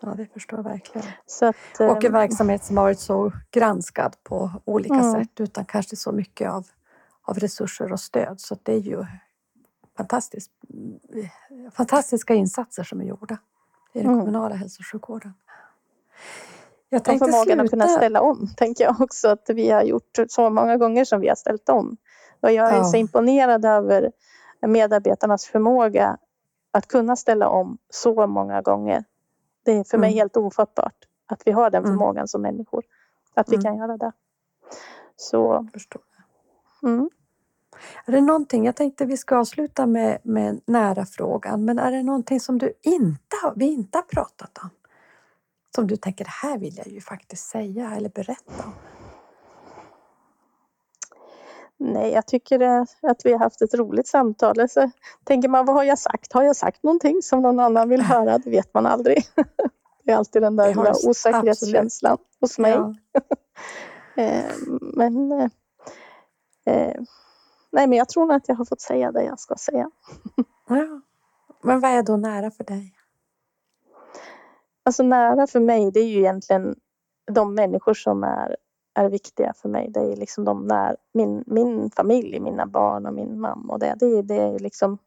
Ja, 0.00 0.14
det 0.16 0.26
förstår 0.26 0.58
jag 0.58 0.64
verkligen. 0.64 1.06
Att, 1.42 1.80
eh, 1.80 1.86
Och 1.86 2.04
en 2.04 2.12
verksamhet 2.12 2.64
som 2.64 2.76
har 2.76 2.84
varit 2.84 2.98
så 3.00 3.32
granskad 3.50 4.16
på 4.22 4.50
olika 4.64 4.94
Mm. 4.94 5.12
sätt 5.12 5.40
utan 5.40 5.64
kanske 5.64 5.96
så 5.96 6.12
mycket 6.12 6.50
av, 6.50 6.66
av 7.22 7.38
resurser 7.38 7.92
och 7.92 8.00
stöd. 8.00 8.40
Så 8.40 8.56
det 8.62 8.72
är 8.72 8.80
ju 8.80 9.04
fantastiskt, 9.96 10.50
fantastiska 11.72 12.34
insatser 12.34 12.82
som 12.84 13.00
är 13.00 13.04
gjorda 13.04 13.38
i 13.92 13.98
den 13.98 14.06
Mm. 14.06 14.20
kommunala 14.20 14.54
hälso 14.54 14.80
och 14.82 14.86
sjukvården. 14.92 15.34
Jag 17.06 17.14
Och 17.14 17.18
förmågan 17.18 17.60
att 17.60 17.70
kunna 17.70 17.84
sluta- 17.86 17.98
ställa 17.98 18.20
om, 18.20 18.48
tänker 18.56 18.84
jag 18.84 19.00
också 19.00 19.28
att 19.28 19.50
vi 19.50 19.70
har 19.70 19.82
gjort 19.82 20.18
så 20.28 20.50
många 20.50 20.76
gånger 20.76 21.04
som 21.04 21.20
vi 21.20 21.28
har 21.28 21.34
ställt 21.36 21.68
om. 21.68 21.96
Och 22.40 22.52
jag 22.52 22.70
är 22.72 22.76
Ja. 22.76 22.84
så 22.84 22.96
imponerad 22.96 23.64
över 23.64 24.12
medarbetarnas 24.66 25.44
förmåga 25.46 26.16
att 26.70 26.88
kunna 26.88 27.16
ställa 27.16 27.48
om 27.48 27.78
så 27.90 28.26
många 28.26 28.62
gånger. 28.62 29.04
Det 29.64 29.72
är 29.72 29.84
för 29.84 29.98
mig 29.98 30.08
Mm. 30.10 30.18
helt 30.18 30.36
ofattbart 30.36 30.94
att 31.26 31.42
vi 31.44 31.52
har 31.52 31.70
den 31.70 31.84
Mm. 31.84 31.92
förmågan 31.98 32.28
som 32.28 32.42
människor. 32.42 32.82
Att 33.34 33.48
vi 33.48 33.54
Mm. 33.54 33.64
kan 33.64 33.76
göra 33.76 33.96
det. 33.96 34.12
Så, 35.16 35.68
Förstår. 35.72 36.02
mm. 36.82 37.10
Är 38.06 38.12
det 38.12 38.20
någonting, 38.20 38.66
jag 38.66 38.76
tänkte 38.76 39.04
vi 39.04 39.16
ska 39.16 39.36
avsluta 39.38 39.86
med, 39.86 40.18
med 40.22 40.60
nära 40.66 41.06
frågan, 41.06 41.64
men 41.64 41.78
är 41.78 41.92
det 41.92 42.02
någonting 42.02 42.40
som 42.40 42.58
du 42.58 42.72
inte 42.82 43.36
vi 43.56 43.66
inte 43.72 43.98
har 43.98 44.02
pratat 44.02 44.58
om? 44.62 44.70
Som 45.76 45.86
du 45.86 45.96
tänker, 45.96 46.24
det 46.24 46.30
här 46.30 46.58
vill 46.58 46.76
jag 46.76 46.86
ju 46.86 47.00
faktiskt 47.00 47.48
säga 47.48 47.94
eller 47.96 48.08
berätta 48.08 48.64
om. 48.64 48.72
Nej, 51.76 52.12
jag 52.12 52.26
tycker 52.26 52.60
att 53.02 53.20
vi 53.24 53.32
har 53.32 53.38
haft 53.38 53.62
ett 53.62 53.74
roligt 53.74 54.06
samtal. 54.06 54.68
Så 54.68 54.90
tänker 55.24 55.48
man, 55.48 55.66
vad 55.66 55.76
har 55.76 55.84
jag 55.84 55.98
sagt? 55.98 56.32
Har 56.32 56.42
jag 56.42 56.56
sagt 56.56 56.82
någonting 56.82 57.22
som 57.22 57.42
någon 57.42 57.60
annan 57.60 57.88
vill 57.88 58.02
höra? 58.02 58.38
Det 58.38 58.50
vet 58.50 58.74
man 58.74 58.86
aldrig. 58.86 59.24
Det 60.04 60.12
är 60.12 60.16
alltid 60.16 60.42
den 60.42 60.56
där 60.56 60.68
lilla 60.68 60.94
osäkerhetskänslan 61.06 62.18
hos 62.40 62.58
mig. 62.58 62.72
Ja. 62.72 62.94
Eh, 64.22 64.52
Men 64.80 65.32
eh, 65.32 65.48
eh, 66.64 67.00
nej, 67.70 67.86
men 67.86 67.92
jag 67.92 68.08
tror 68.08 68.26
nog 68.26 68.36
att 68.36 68.48
jag 68.48 68.54
har 68.54 68.64
fått 68.64 68.80
säga 68.80 69.12
det 69.12 69.24
jag 69.24 69.40
ska 69.40 69.54
säga. 69.54 69.90
Ja. 70.68 71.00
Men 71.62 71.80
vad 71.80 71.90
är 71.90 72.02
då 72.02 72.16
nära 72.16 72.50
för 72.50 72.64
dig? 72.64 72.95
Alltså 74.86 75.02
nära 75.02 75.46
för 75.46 75.60
mig, 75.60 75.90
det 75.90 76.00
är 76.00 76.06
ju 76.06 76.18
egentligen 76.18 76.76
de 77.32 77.54
människor 77.54 77.94
som 77.94 78.24
är, 78.24 78.56
är 78.94 79.10
viktiga 79.10 79.52
för 79.56 79.68
mig. 79.68 79.90
Det 79.90 80.00
är 80.00 80.16
liksom 80.16 80.44
de 80.44 80.66
när, 80.66 80.96
min, 81.14 81.44
min 81.46 81.90
familj, 81.90 82.40
mina 82.40 82.66
barn 82.66 83.06
och 83.06 83.14
min 83.14 83.40
mamma 83.40 83.72
och 83.72 83.78
det. 83.78 83.94
Det 83.98 84.06
är, 84.06 84.22
det 84.22 84.40
är 84.40 84.58
liksom 84.58 84.98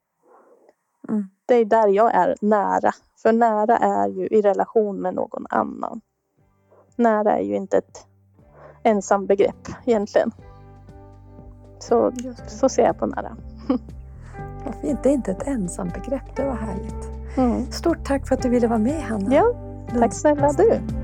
Mm. 1.09 1.29
det 1.45 1.55
är 1.55 1.65
där 1.65 1.87
jag 1.87 2.15
är 2.15 2.35
nära. 2.41 2.91
För 3.17 3.33
nära 3.33 3.77
är 3.77 4.07
ju 4.07 4.27
i 4.27 4.41
relation 4.41 5.01
med 5.01 5.15
någon 5.15 5.45
annan. 5.49 6.01
Nära 6.95 7.37
är 7.37 7.43
ju 7.43 7.55
inte 7.55 7.77
ett 7.77 8.05
ensam 8.83 9.25
begrepp 9.25 9.67
egentligen. 9.85 10.31
Så, 11.79 12.11
så 12.47 12.69
ser 12.69 12.83
jag 12.83 12.99
på 12.99 13.05
nära. 13.05 13.37
Vad 14.65 14.75
fint. 14.81 15.03
Det 15.03 15.09
är 15.09 15.13
inte 15.13 15.31
ett 15.31 15.47
ensamt 15.47 15.93
begrepp. 15.93 16.35
Det 16.35 16.45
var 16.45 16.55
härligt. 16.55 17.09
Mm. 17.37 17.71
Stort 17.71 18.05
tack 18.05 18.27
för 18.27 18.35
att 18.35 18.41
du 18.41 18.49
ville 18.49 18.67
vara 18.67 18.79
med 18.79 19.01
Hanna. 19.01 19.35
Ja, 19.35 19.53
tack 19.89 20.13
snälla 20.13 20.51
du. 20.57 20.98